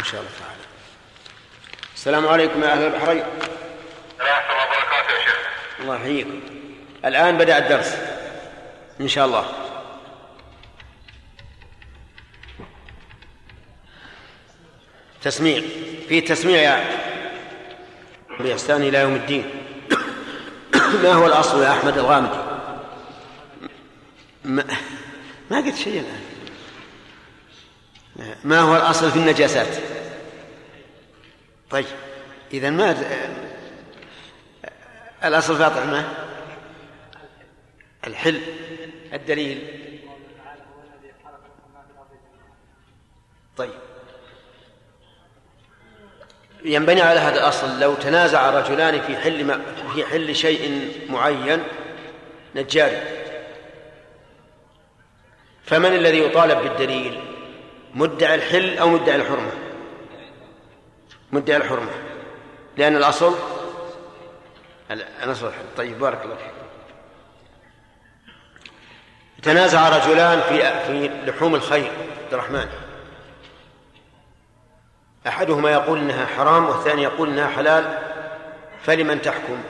إن 0.00 0.04
شاء 0.04 0.20
الله 0.20 0.32
تعالى. 0.38 0.62
السلام 1.94 2.28
عليكم 2.28 2.62
يا 2.62 2.72
أهل 2.72 2.82
البحرين 2.82 3.24
ورحمة 4.20 4.52
الله 4.52 4.64
وبركاته 4.66 5.12
يا 5.12 5.20
شيخ 5.24 5.38
الله 5.82 5.96
يحييكم 5.96 6.40
الآن 7.04 7.38
بدأ 7.38 7.58
الدرس. 7.58 7.96
إن 9.00 9.08
شاء 9.08 9.26
الله. 9.26 9.46
تسميع. 15.22 15.62
في 16.08 16.20
تسميع 16.20 16.62
يا 16.62 16.84
بإحسان 18.40 18.82
إلى 18.82 18.98
يوم 18.98 19.14
الدين. 19.14 19.50
ما 21.02 21.12
هو 21.12 21.26
الأصل 21.26 21.62
يا 21.62 21.70
أحمد 21.70 21.98
الغامدي؟ 21.98 22.38
ما, 24.44 24.64
ما 25.50 25.56
قلت 25.56 25.76
شيء 25.76 26.00
الآن. 26.00 26.22
ما 28.44 28.60
هو 28.60 28.76
الأصل 28.76 29.10
في 29.10 29.16
النجاسات؟ 29.16 29.76
طيب 31.70 31.86
إذا 32.52 32.70
ما 32.70 32.92
الأصل 35.24 35.56
في 35.56 35.66
أطعمة 35.66 36.08
الحل 38.06 38.40
الدليل. 39.12 39.78
طيب. 43.56 43.70
ينبني 46.64 47.00
على 47.00 47.20
هذا 47.20 47.34
الأصل 47.34 47.80
لو 47.80 47.94
تنازع 47.94 48.50
رجلان 48.50 49.00
في 49.00 49.16
حل 49.16 49.44
ما 49.44 49.62
في 49.94 50.04
حل 50.04 50.36
شيء 50.36 50.90
معين 51.10 51.62
نجاري. 52.54 53.02
فمن 55.64 55.94
الذي 55.94 56.18
يطالب 56.18 56.58
بالدليل؟ 56.58 57.20
مدعي 57.94 58.34
الحل 58.34 58.78
أو 58.78 58.88
مدعي 58.88 59.16
الحرمة؟ 59.16 59.52
مدعي 61.32 61.56
الحرمة. 61.56 61.92
لأن 62.76 62.96
الأصل 62.96 63.34
الحل 64.92 65.52
طيب 65.76 65.98
بارك 65.98 66.24
الله 66.24 66.36
فيك. 66.36 66.52
تنازع 69.42 69.88
رجلان 69.88 70.40
في 70.40 70.86
في 70.86 71.30
لحوم 71.30 71.54
الخيل 71.54 71.90
عبد 72.24 72.32
الرحمن. 72.32 72.68
أحدهما 75.26 75.70
يقول 75.70 75.98
إنها 75.98 76.26
حرام 76.26 76.64
والثاني 76.64 77.02
يقول 77.02 77.28
إنها 77.28 77.48
حلال. 77.48 77.98
فلمن 78.82 79.22
تحكم؟ 79.22 79.62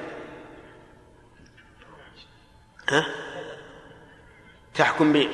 ها؟ 2.88 3.06
تحكم. 4.74 5.28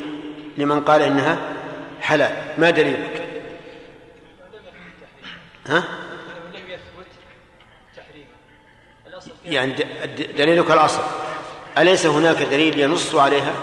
لمن 0.59 0.85
قال 0.85 1.02
إنها 1.02 1.39
حلال. 2.01 2.55
ما 2.59 2.70
دليلك؟ 2.70 3.28
ها؟ 5.66 6.07
يعني 9.53 9.73
دليلك 10.16 10.70
الأصل. 10.70 11.03
أليس 11.79 12.07
هناك 12.07 12.37
دليل 12.37 12.81
ينص 12.81 13.15
عليها؟ 13.15 13.55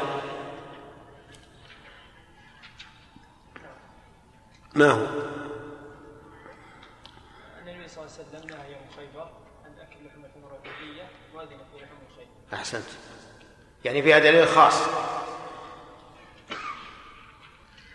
ما 4.76 4.92
هو؟ 4.92 5.06
النبي 7.62 7.88
صلى 7.88 8.04
الله 8.04 8.14
عليه 8.18 8.28
وسلم 8.30 8.50
نهى 8.50 8.72
يوم 8.72 8.82
خيبر 8.96 9.28
عن 9.66 9.72
اكل 9.82 9.96
لحم 10.06 10.26
الحمر 10.26 10.60
واذن 11.34 11.50
في 11.50 11.84
لحم 11.84 11.96
الخيل 12.12 12.28
أحسنت. 12.54 12.86
يعني 13.86 14.02
فيها 14.02 14.20
دليل 14.20 14.48
خاص. 14.48 14.82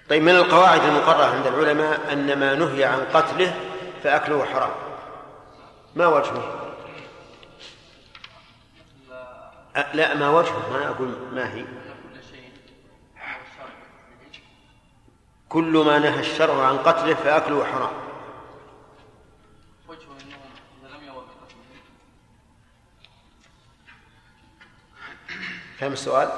طيب 0.08 0.22
من 0.22 0.36
القواعد 0.36 0.84
المقررة 0.84 1.24
عند 1.24 1.46
العلماء 1.46 2.12
أن 2.12 2.38
ما 2.38 2.54
نهي 2.54 2.84
عن 2.84 3.00
قتله 3.00 3.54
فأكله 4.02 4.44
حرام. 4.44 4.70
ما 5.96 6.06
وجهه؟ 6.06 6.59
لا 9.74 10.14
ما 10.14 10.30
وجهه 10.30 10.72
ما 10.72 10.88
أقول 10.88 11.08
ما 11.32 11.54
هي. 11.54 11.64
كل 15.48 15.84
ما 15.86 15.98
نهى 15.98 16.20
الشرع 16.20 16.66
عن 16.66 16.78
قتله 16.78 17.14
فأكله 17.14 17.64
حرام. 17.64 17.92
فهم 25.78 25.92
السؤال؟ 25.92 26.28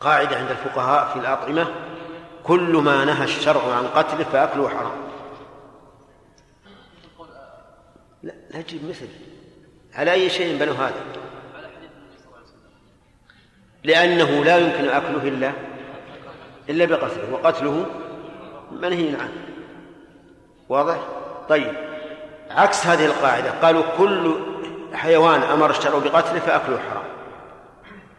قاعدة 0.00 0.36
عند 0.36 0.50
الفقهاء 0.50 1.12
في 1.12 1.18
الأطعمة 1.18 1.74
كل 2.44 2.76
ما 2.76 3.04
نهى 3.04 3.24
الشرع 3.24 3.76
عن 3.76 3.86
قتله 3.86 4.24
فأكله 4.24 4.68
حرام. 4.68 5.04
لا 8.22 8.32
لا 8.50 8.62
تجيب 8.62 8.88
مثل. 8.88 9.08
على 9.94 10.12
أي 10.12 10.30
شيء 10.30 10.58
بنوا 10.58 10.74
هذا؟ 10.74 11.23
لأنه 13.84 14.44
لا 14.44 14.58
يمكن 14.58 14.88
أكله 14.88 15.28
إلا 15.28 15.52
إلا 16.68 16.84
بقتله 16.84 17.32
وقتله 17.32 17.86
منهي 18.72 19.08
عنه 19.08 19.32
واضح؟ 20.68 20.98
طيب 21.48 21.72
عكس 22.50 22.86
هذه 22.86 23.06
القاعدة 23.06 23.50
قالوا 23.50 23.82
كل 23.98 24.34
حيوان 24.94 25.42
أمر 25.42 25.70
الشرع 25.70 25.98
بقتله 25.98 26.40
فأكله 26.40 26.78
حرام 26.78 27.04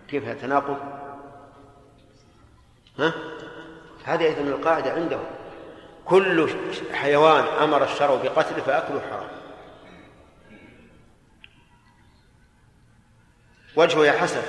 كيف 0.08 0.24
هذا 0.24 0.42
تناقض؟ 0.42 0.78
ها؟ 3.00 3.14
هذه 4.06 4.24
أيضا 4.24 4.42
القاعدة 4.42 4.94
عندهم 4.94 5.24
كل 6.06 6.50
حيوان 6.94 7.44
أمر 7.62 7.84
الشرع 7.84 8.16
بقتله 8.16 8.64
فأكله 8.64 9.02
حرام 9.12 9.28
وجهه 13.76 14.06
يا 14.06 14.12
حسن 14.12 14.42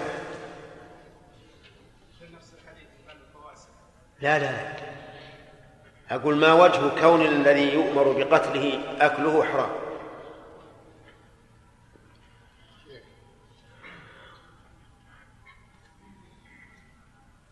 لا 4.21 4.39
لا 4.39 4.77
أقول 6.11 6.37
ما 6.37 6.53
وجه 6.53 7.01
كون 7.01 7.27
الذي 7.27 7.75
يؤمر 7.75 8.13
بقتله 8.13 8.97
أكله 9.01 9.45
حرام. 9.45 9.71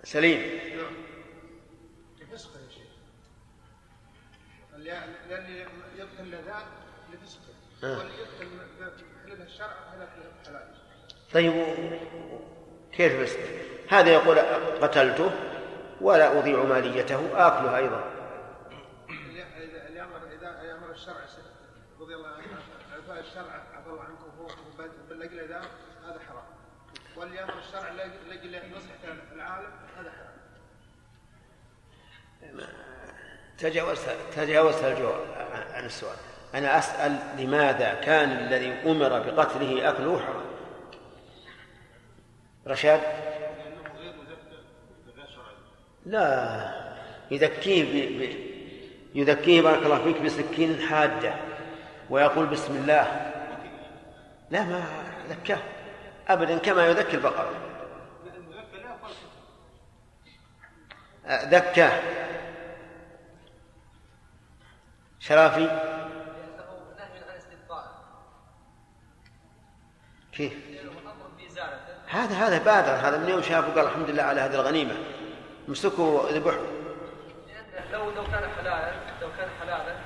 سليم. 0.04 0.40
يا 0.40 0.86
شيخ. 2.70 2.82
آه. 7.84 8.02
الشرع 9.46 9.66
هذا 9.66 10.08
حلال 10.46 10.74
طيب 11.32 11.52
كيف 12.92 13.20
بس؟ 13.20 13.36
هذا 13.88 14.10
يقول 14.10 14.38
قتلته. 14.82 15.30
ولا 16.00 16.38
أضيع 16.38 16.62
ماليته 16.62 17.46
آكلها 17.46 17.76
أيضا. 17.76 18.04
أمر 20.72 20.90
الشرع 20.90 21.24
رضي 22.00 22.14
الله 22.14 22.28
عنه 22.28 22.44
عفاء 22.92 23.20
الشرع 23.20 23.52
عفى 23.74 23.88
الله 23.88 24.02
عنكم 24.02 24.30
هذا 26.06 26.20
حرام 26.28 26.44
واللي 27.16 27.42
أمر 27.42 27.54
الشرع 27.58 27.88
العالم 29.32 29.70
هذا 29.98 30.10
حرام 30.10 30.34
تجاوزت 33.58 34.16
تجاوزت 34.36 34.84
الجواب 34.84 35.20
عن 35.72 35.84
السؤال. 35.84 36.16
أنا 36.54 36.78
أسأل 36.78 37.18
لماذا 37.38 37.94
كان 37.94 38.30
الذي 38.30 38.90
أمر 38.90 39.08
بقتله 39.08 39.90
أكله 39.90 40.20
حرام؟ 40.20 40.44
رشاد؟ 42.66 43.00
لا 46.06 46.84
يذكيه 47.30 47.84
ب... 47.84 48.22
ب... 48.22 48.36
يذكيه 49.14 49.62
بارك 49.62 49.82
الله 49.82 50.02
فيك 50.02 50.20
بسكين 50.20 50.80
حادة 50.80 51.34
ويقول 52.10 52.46
بسم 52.46 52.76
الله. 52.76 53.32
لا 54.50 54.64
ما 54.64 54.84
ذكاه 55.28 55.58
أبدا 56.28 56.58
كما 56.58 56.86
يذكي 56.86 57.16
البقرة 57.16 57.50
ذكاه. 61.28 62.00
شرافي. 65.20 65.94
كيف؟ 70.32 70.52
هذا 72.08 72.34
هذا 72.34 72.58
بادر. 72.58 73.08
هذا 73.08 73.18
من 73.18 73.28
يوم 73.28 73.42
شافه 73.42 73.74
قال 73.74 73.86
الحمد 73.86 74.10
لله 74.10 74.22
على 74.22 74.40
هذه 74.40 74.54
الغنيمة. 74.54 74.94
مسكوا 75.68 76.30
ذبحوا 76.30 76.66
لو 77.92 78.10
لو 78.10 78.24
كان 78.24 78.50
حلالا 78.56 78.92
لو 79.22 79.28
كان 79.38 79.48
حلالا 79.60 79.96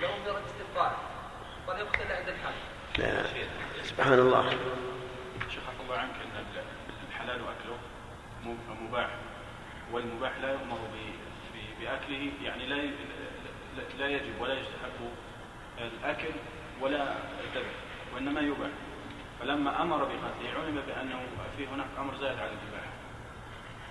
لأمر 0.00 0.40
باستبقاء 0.40 0.98
فليقتل 1.66 2.12
عند 2.12 2.28
الحل 2.28 2.54
لا. 2.98 3.24
سبحان 3.84 4.12
الله. 4.18 4.50
شيخ 5.50 5.62
عفى 5.68 5.82
الله 5.84 5.96
عنك 5.98 6.14
أن 6.14 6.36
ال- 6.38 6.64
الحلال 7.08 7.40
أكله 7.40 7.78
مباح. 8.82 9.10
والمباح 9.92 10.32
لا 10.42 10.52
يؤمر 10.52 10.78
بأكله 11.80 12.30
يعني 12.44 12.66
لا 12.66 12.74
لا- 12.74 13.96
لا 13.98 14.08
يجب 14.08 14.40
ولا 14.40 14.54
يستحب 14.54 15.10
الأكل 15.78 16.28
ولا 16.80 17.02
الذبح 17.44 17.70
وإنما 18.14 18.40
يباح. 18.40 18.70
فلما 19.40 19.82
أمر 19.82 19.96
بقتله 19.98 20.60
علم 20.60 20.82
بأنه 20.86 21.20
في 21.56 21.66
هناك 21.66 21.86
أمر 21.98 22.14
زائد 22.20 22.38
على 22.38 22.48
الاباحه 22.50 22.91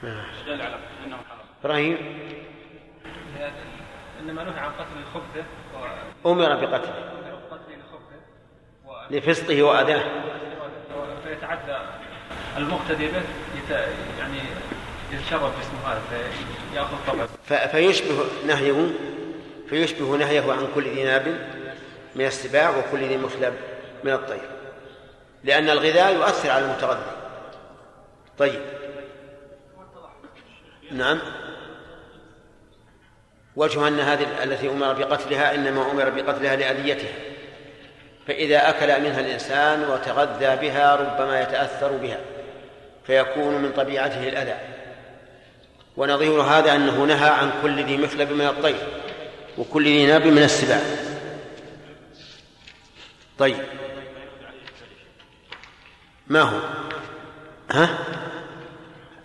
دل 0.04 0.62
على 0.62 0.76
انه 1.06 1.18
حرام 1.18 1.40
إبراهيم. 1.64 1.98
إنما 4.20 4.44
نهى 4.44 4.60
عن 4.60 4.72
قتل 4.72 4.98
الخبثه 5.08 5.44
أمر 6.26 6.66
بقتله. 6.66 7.12
وقتل 7.52 7.74
الخبثه 7.74 9.12
لفسقه 9.12 9.64
وأذاه 9.64 10.04
فيتعدى 11.24 11.78
المقتدي 12.58 13.08
به 13.08 13.22
يت... 13.58 13.72
يعني 14.20 14.40
يتشرف 15.12 15.58
باسمه 15.58 15.88
هذا 15.88 16.02
فيأخذ 16.74 16.96
طبع 17.08 17.26
ف- 17.44 17.54
فيشبه 17.72 18.26
نهيه 18.48 18.88
فيشبه 19.70 20.16
نهيه 20.18 20.52
عن 20.52 20.68
كل 20.76 20.84
ذي 20.84 21.04
ناب 21.04 21.28
من 22.16 22.26
السباع 22.26 22.70
وكل 22.78 23.00
ذي 23.00 23.18
مخلب 23.18 23.54
من 24.04 24.14
الطير. 24.14 24.50
لأن 25.44 25.70
الغذاء 25.70 26.14
يؤثر 26.16 26.50
على 26.50 26.66
المتغذي. 26.66 27.12
طيب. 28.38 28.62
نعم. 30.94 31.20
وجه 33.56 33.88
أن 33.88 34.00
هذه 34.00 34.44
التي 34.44 34.70
أمر 34.70 34.94
بقتلها 34.94 35.56
إنما 35.56 35.92
أمر 35.92 36.10
بقتلها 36.10 36.56
لأذيتها. 36.56 37.14
فإذا 38.28 38.70
أكل 38.70 39.02
منها 39.04 39.20
الإنسان 39.20 39.84
وتغذى 39.90 40.56
بها 40.56 40.96
ربما 40.96 41.42
يتأثر 41.42 41.92
بها 41.92 42.20
فيكون 43.08 43.54
من 43.54 43.72
طبيعته 43.72 44.28
الأذى. 44.28 44.56
ونظير 45.98 46.42
هذا 46.42 46.76
أنه 46.76 47.06
نهى 47.06 47.30
عن 47.30 47.52
كل 47.62 47.84
ذي 47.84 47.98
مخلب 47.98 48.32
من 48.32 48.48
الطير 48.48 48.88
وكل 49.58 49.84
ذي 49.84 50.06
ناب 50.06 50.26
من 50.26 50.44
السباع. 50.44 50.82
طيب. 53.40 53.58
ما 56.28 56.42
هو؟ 56.42 56.60
ها؟ 57.72 57.98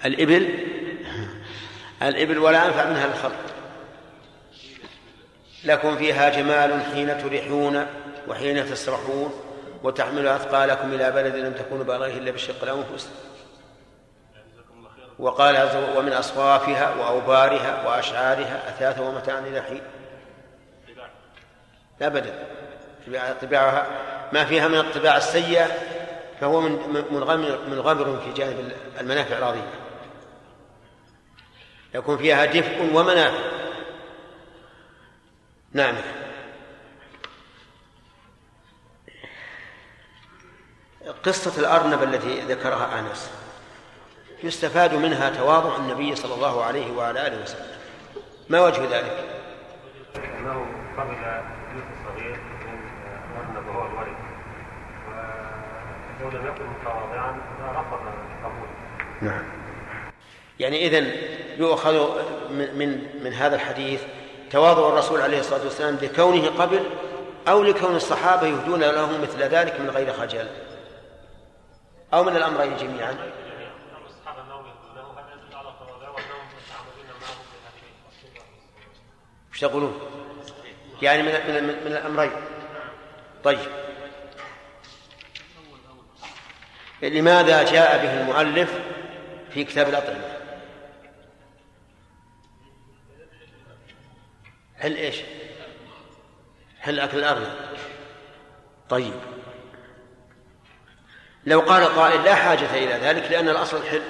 الإبل؟ 0.05 0.76
الإبل 2.03 2.39
ولا 2.39 2.67
أنفع 2.67 2.85
منها 2.85 3.07
الخلق 3.07 3.37
لكم 5.65 5.97
فيها 5.97 6.29
جمال 6.29 6.83
حين 6.95 7.19
تريحون 7.23 7.87
وحين 8.29 8.71
تسرحون 8.71 9.33
وتحمل 9.83 10.27
أثقالكم 10.29 10.93
إلى 10.95 11.11
بلد 11.11 11.37
لم 11.37 11.53
تكونوا 11.53 11.85
بالغيه 11.85 12.19
إلا 12.19 12.31
بشق 12.31 12.63
الأنفس 12.63 13.09
وقال 15.19 15.69
ومن 15.97 16.13
أصوافها 16.13 16.95
وأوبارها 16.95 17.87
وأشعارها 17.89 18.63
أثاثا 18.69 19.01
ومتاعا 19.01 19.41
إلى 19.41 19.63
حين 19.63 19.81
أبدا 22.03 22.33
طباع- 23.07 23.33
طباعها 23.43 23.87
ما 24.33 24.45
فيها 24.45 24.69
من 24.69 24.79
الطباع 24.79 25.17
السيئة 25.17 25.67
فهو 26.41 26.61
من 26.61 27.05
منغمر 27.11 27.59
منغمر 27.71 28.21
في 28.25 28.33
جانب 28.33 28.73
المنافع 29.01 29.39
العظيمة. 29.39 29.71
يكون 31.95 32.19
فيها 32.19 32.45
دفء 32.45 32.91
ومنافع 32.95 33.57
نعم. 35.73 35.95
قصة 41.25 41.61
الأرنب 41.61 42.03
التي 42.03 42.41
ذكرها 42.41 43.01
أنس. 43.01 43.31
يستفاد 44.43 44.95
منها 44.95 45.31
تواضع 45.31 45.77
النبي 45.77 46.17
صلى 46.17 46.35
الله 46.35 46.65
عليه 46.65 46.93
وعلى 46.93 47.27
آله 47.27 47.43
وسلم. 47.43 47.67
ما 48.49 48.61
وجه 48.61 48.83
ذلك؟ 48.83 49.41
أنه 50.17 50.67
قبل 50.99 51.15
جزء 51.75 51.87
صغير 52.05 52.37
من 52.37 52.79
أرنب 53.39 53.69
وهو 53.69 53.87
الولد 53.87 54.17
ولو 56.21 56.39
لم 56.39 56.47
يكن 56.47 56.65
متواضعا 56.65 57.41
رفض 57.61 58.01
القبول. 58.07 58.69
نعم. 59.23 59.56
يعني 60.61 60.87
إذن 60.87 61.13
يؤخذ 61.59 62.21
من 62.51 62.79
من 62.79 63.23
من 63.25 63.33
هذا 63.33 63.55
الحديث 63.57 64.01
تواضع 64.51 64.89
الرسول 64.89 65.21
عليه 65.21 65.41
الصلاة 65.41 65.65
والسلام 65.65 65.99
لكونه 66.03 66.47
قبل 66.49 66.81
أو 67.49 67.63
لكون 67.63 67.97
الصحابة 67.97 68.47
يهدون 68.47 68.81
له 68.81 69.19
مثل 69.19 69.39
ذلك 69.39 69.81
من 69.81 69.91
غير 69.91 70.13
خجل 70.13 70.49
أو 72.15 72.25
من 72.25 72.37
الأمرين 72.37 72.77
جميعا 72.77 73.17
وش 79.53 79.61
تقولون؟ 79.61 80.01
يعني 81.03 81.23
من 81.23 81.33
من 81.33 81.65
من, 81.65 81.85
من 81.85 81.93
الأمرين 81.93 82.31
طيب 83.45 83.59
لماذا 87.03 87.63
جاء 87.63 88.03
به 88.03 88.21
المؤلف 88.21 88.81
في 89.51 89.65
كتاب 89.65 89.89
الأطعمة؟ 89.89 90.36
هل 94.79 94.97
إيش؟ 94.97 95.17
هل 96.79 97.01
أكل 97.01 97.19
الأرنب؟ 97.19 97.53
طيب. 98.89 99.15
لو 101.47 101.61
قال 101.61 101.85
قائل 101.85 102.25
لا 102.25 102.35
حاجة 102.35 102.75
إلى 102.75 102.95
ذلك 102.95 103.31
لأن 103.31 103.49
الأصل 103.49 103.77
الحل. 103.77 104.03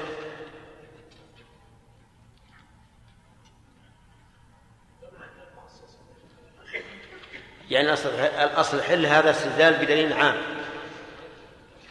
يعني 7.71 7.89
الأصل 7.89 8.09
الأصل 8.19 8.77
الحل 8.77 9.07
هذا 9.07 9.31
استدلال 9.31 9.75
بدليل 9.75 10.13
عام. 10.13 10.37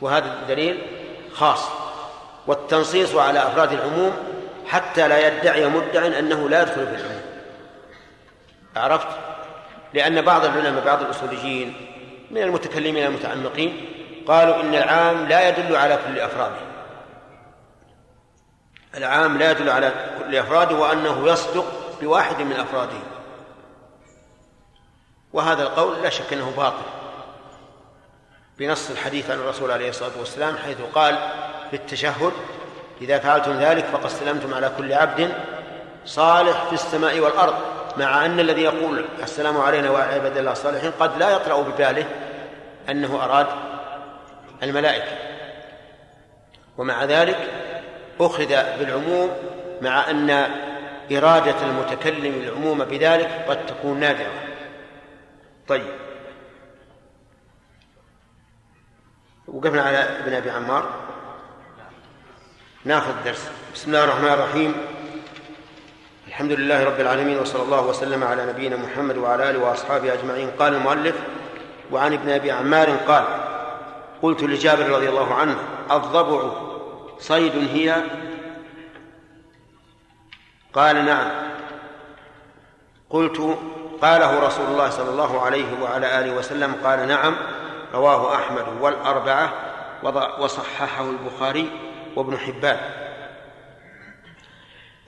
وهذا 0.01 0.33
الدليل 0.41 0.81
خاص. 1.33 1.69
والتنصيص 2.47 3.15
على 3.15 3.39
أفراد 3.39 3.71
العموم 3.71 4.13
حتى 4.67 5.07
لا 5.07 5.27
يدعي 5.27 5.65
مدع 5.65 6.07
أنه 6.07 6.49
لا 6.49 6.61
يدخل 6.61 6.87
في 6.87 6.95
العموم. 6.95 7.24
عرفت؟ 8.75 9.07
لأن 9.93 10.21
بعض 10.21 10.45
العلماء 10.45 10.85
بعض 10.85 11.01
الأصوليين 11.01 11.73
من 12.31 12.41
المتكلمين 12.41 13.05
المتعمقين 13.05 13.85
قالوا 14.27 14.61
إن 14.61 14.75
العام 14.75 15.27
لا 15.27 15.49
يدل 15.49 15.75
على 15.75 15.99
كل 16.07 16.19
أفراده. 16.19 16.55
العام 18.97 19.37
لا 19.37 19.51
يدل 19.51 19.69
على 19.69 19.93
كل 20.19 20.35
أفراده 20.35 20.75
وأنه 20.75 21.27
يصدق 21.27 21.65
بواحد 22.01 22.41
من 22.41 22.55
أفراده. 22.55 22.99
وهذا 25.33 25.63
القول 25.63 26.03
لا 26.03 26.09
شك 26.09 26.33
أنه 26.33 26.53
باطل. 26.57 26.85
بنص 28.59 28.89
الحديث 28.89 29.31
عن 29.31 29.37
الرسول 29.37 29.71
عليه 29.71 29.89
الصلاة 29.89 30.11
والسلام 30.19 30.57
حيث 30.57 30.77
قال 30.93 31.17
في 31.69 31.75
التشهد 31.75 32.33
إذا 33.01 33.19
فعلتم 33.19 33.51
ذلك 33.51 33.85
فقد 33.85 34.05
استلمتم 34.05 34.53
على 34.53 34.71
كل 34.77 34.93
عبد 34.93 35.31
صالح 36.05 36.63
في 36.63 36.73
السماء 36.73 37.19
والأرض. 37.19 37.55
مع 37.97 38.25
أن 38.25 38.39
الذي 38.39 38.61
يقول 38.61 39.05
السلام 39.23 39.57
علينا 39.57 39.89
وعلى 39.89 40.13
عباد 40.13 40.37
الله 40.37 40.51
الصالحين 40.51 40.91
قد 40.91 41.17
لا 41.17 41.29
يطرأ 41.29 41.61
بباله 41.61 42.05
أنه 42.89 43.23
أراد 43.23 43.47
الملائكة. 44.63 45.17
ومع 46.77 47.03
ذلك 47.03 47.37
أخذ 48.19 48.47
بالعموم 48.79 49.31
مع 49.81 50.09
أن 50.09 50.29
إرادة 51.11 51.55
المتكلم 51.65 52.33
العموم 52.33 52.83
بذلك 52.83 53.45
قد 53.47 53.65
تكون 53.65 53.99
نادرة. 53.99 54.43
طيب. 55.67 55.93
وقفنا 59.47 59.81
على 59.81 59.97
ابن 59.97 60.33
أبي 60.33 60.49
عمار. 60.49 60.89
ناخذ 62.85 63.09
الدرس 63.17 63.49
بسم 63.73 63.87
الله 63.87 64.03
الرحمن 64.03 64.33
الرحيم. 64.33 64.94
الحمد 66.35 66.51
لله 66.51 66.83
رب 66.83 66.99
العالمين 66.99 67.39
وصلى 67.39 67.63
الله 67.63 67.87
وسلم 67.87 68.23
على 68.23 68.45
نبينا 68.45 68.75
محمد 68.75 69.17
وعلى 69.17 69.49
آله 69.49 69.59
وأصحابه 69.59 70.13
أجمعين. 70.13 70.51
قال 70.59 70.73
المؤلف 70.73 71.15
وعن 71.91 72.13
ابن 72.13 72.29
أبي 72.29 72.51
عمار 72.51 72.89
قال 73.07 73.23
قلت 74.21 74.43
لجابر 74.43 74.89
رضي 74.89 75.09
الله 75.09 75.33
عنه 75.33 75.55
الضبع 75.91 76.51
صيد 77.19 77.69
هي؟ 77.73 78.03
قال 80.73 81.05
نعم. 81.05 81.31
قلت 83.09 83.57
قاله 84.01 84.39
رسول 84.39 84.65
الله 84.65 84.89
صلى 84.89 85.09
الله 85.09 85.41
عليه 85.41 85.81
وعلى 85.81 86.19
آله 86.19 86.35
وسلم 86.35 86.75
قال 86.83 87.07
نعم 87.07 87.35
رواه 87.93 88.35
أحمد 88.35 88.65
والأربعة 88.81 89.53
وصححه 90.39 91.09
البخاري 91.09 91.69
وابن 92.15 92.37
حبان. 92.37 93.04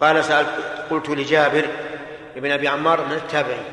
قال 0.02 0.24
سألت 0.24 0.50
قلت 0.90 1.10
لجابر 1.10 1.66
ابن 2.36 2.52
أبي 2.52 2.68
عمار 2.68 3.06
من 3.06 3.12
التابعين 3.12 3.64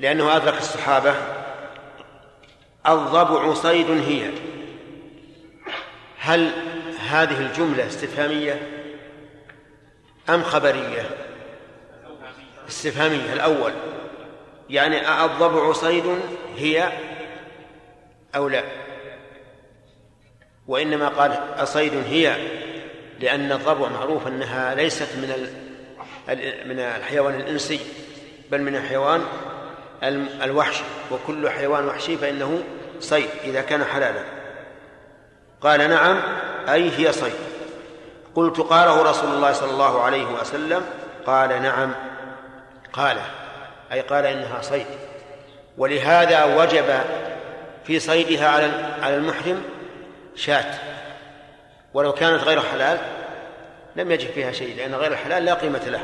لأنه 0.00 0.36
أدرك 0.36 0.58
الصحابة 0.58 1.14
الضبع 2.88 3.54
صيد 3.54 3.90
هي. 3.90 4.30
هل 6.18 6.50
هذه 7.08 7.40
الجملة 7.40 7.86
استفهامية 7.86 8.68
أم 10.28 10.42
خبرية؟ 10.42 11.10
استفهامية 12.68 13.32
الأول. 13.32 13.72
يعني 14.70 15.24
الضبع 15.24 15.72
صيد 15.72 16.20
هي 16.56 16.92
أو 18.34 18.48
لا؟ 18.48 18.64
وإنما 20.68 21.08
قال 21.08 21.32
أصيد 21.56 21.94
هي 21.94 22.36
لأن 23.20 23.52
الضبع 23.52 23.88
معروف 23.88 24.26
أنها 24.26 24.74
ليست 24.74 25.08
من 25.16 25.48
من 26.66 26.80
الحيوان 26.80 27.34
الإنسي 27.34 27.80
بل 28.50 28.62
من 28.62 28.76
الحيوان 28.76 29.24
الوحشي. 30.42 30.82
وكل 31.10 31.50
حيوان 31.50 31.86
وحشي 31.86 32.16
فإنه 32.16 32.62
صيد 33.00 33.28
إذا 33.44 33.60
كان 33.60 33.84
حلالا. 33.84 34.20
قال 35.60 35.90
نعم 35.90 36.22
أي 36.68 36.90
هي 36.98 37.12
صيد. 37.12 37.32
قلت 38.34 38.60
قاله 38.60 39.02
رسول 39.02 39.30
الله 39.30 39.52
صلى 39.52 39.70
الله 39.70 40.02
عليه 40.02 40.24
وسلم 40.24 40.82
قال 41.26 41.62
نعم. 41.62 41.94
قال 42.92 43.16
أي 43.92 44.00
قال 44.00 44.26
إنها 44.26 44.62
صيد. 44.62 44.86
ولهذا 45.78 46.44
وجب 46.44 47.00
في 47.84 48.00
صيدها 48.00 48.48
على 49.02 49.16
المحرم 49.16 49.62
شاة. 50.36 50.93
ولو 51.94 52.12
كانت 52.12 52.42
غير 52.42 52.60
حلال 52.60 52.98
لم 53.96 54.10
يجب 54.10 54.30
فيها 54.30 54.52
شيء 54.52 54.76
لأن 54.76 54.94
غير 54.94 55.12
الحلال 55.12 55.44
لا 55.44 55.54
قيمة 55.54 55.84
له. 55.86 56.02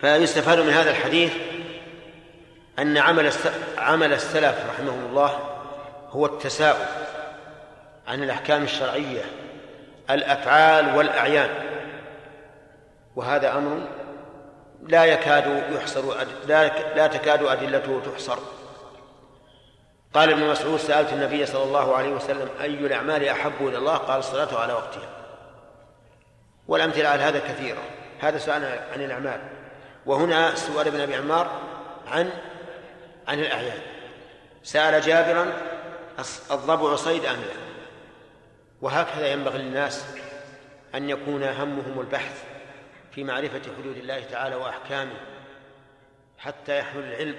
فيستفاد 0.00 0.58
من 0.58 0.70
هذا 0.70 0.90
الحديث 0.90 1.32
أن 2.78 2.98
عمل 2.98 3.32
عمل 3.78 4.12
السلف 4.12 4.66
رحمهم 4.70 5.06
الله 5.10 5.40
هو 6.10 6.26
التساؤل 6.26 6.86
عن 8.06 8.22
الأحكام 8.22 8.62
الشرعية 8.62 9.22
الأفعال 10.10 10.96
والأعيان. 10.96 11.48
وهذا 13.16 13.52
أمر 13.52 13.86
لا 14.82 15.04
يكاد 15.04 15.62
يحصر 15.72 16.02
لا 16.96 17.06
تكاد 17.06 17.42
أدلته 17.42 18.02
تحصر. 18.12 18.38
قال 20.14 20.30
ابن 20.30 20.42
مسعود 20.50 20.78
سألت 20.78 21.12
النبي 21.12 21.46
صلى 21.46 21.64
الله 21.64 21.96
عليه 21.96 22.10
وسلم 22.10 22.48
أي 22.60 22.74
الأعمال 22.74 23.28
أحب 23.28 23.52
إلى 23.60 23.78
الله؟ 23.78 23.96
قال 23.96 24.18
الصلاة 24.18 24.60
على 24.60 24.72
وقتها. 24.72 25.08
والأمثلة 26.68 27.08
على 27.08 27.22
هذا 27.22 27.38
كثيرة. 27.38 27.82
هذا 28.20 28.38
سؤال 28.38 28.64
عن 28.64 29.02
الأعمال. 29.02 29.40
وهنا 30.06 30.54
سؤال 30.54 30.86
ابن 30.86 31.00
أبي 31.00 31.16
عمار 31.16 31.60
عن 32.06 32.30
عن 33.28 33.40
الأعيان. 33.40 33.78
سأل 34.62 35.00
جابرا 35.00 35.52
الضبع 36.50 36.96
صيد 36.96 37.24
أم 37.24 37.36
لا؟ 37.36 37.64
وهكذا 38.80 39.32
ينبغي 39.32 39.58
للناس 39.58 40.04
أن 40.94 41.10
يكون 41.10 41.44
همهم 41.44 42.00
البحث 42.00 42.44
في 43.12 43.24
معرفة 43.24 43.60
حدود 43.78 43.96
الله 43.96 44.24
تعالى 44.30 44.54
وأحكامه 44.54 45.16
حتى 46.38 46.78
يحمل 46.78 47.04
العلم 47.04 47.36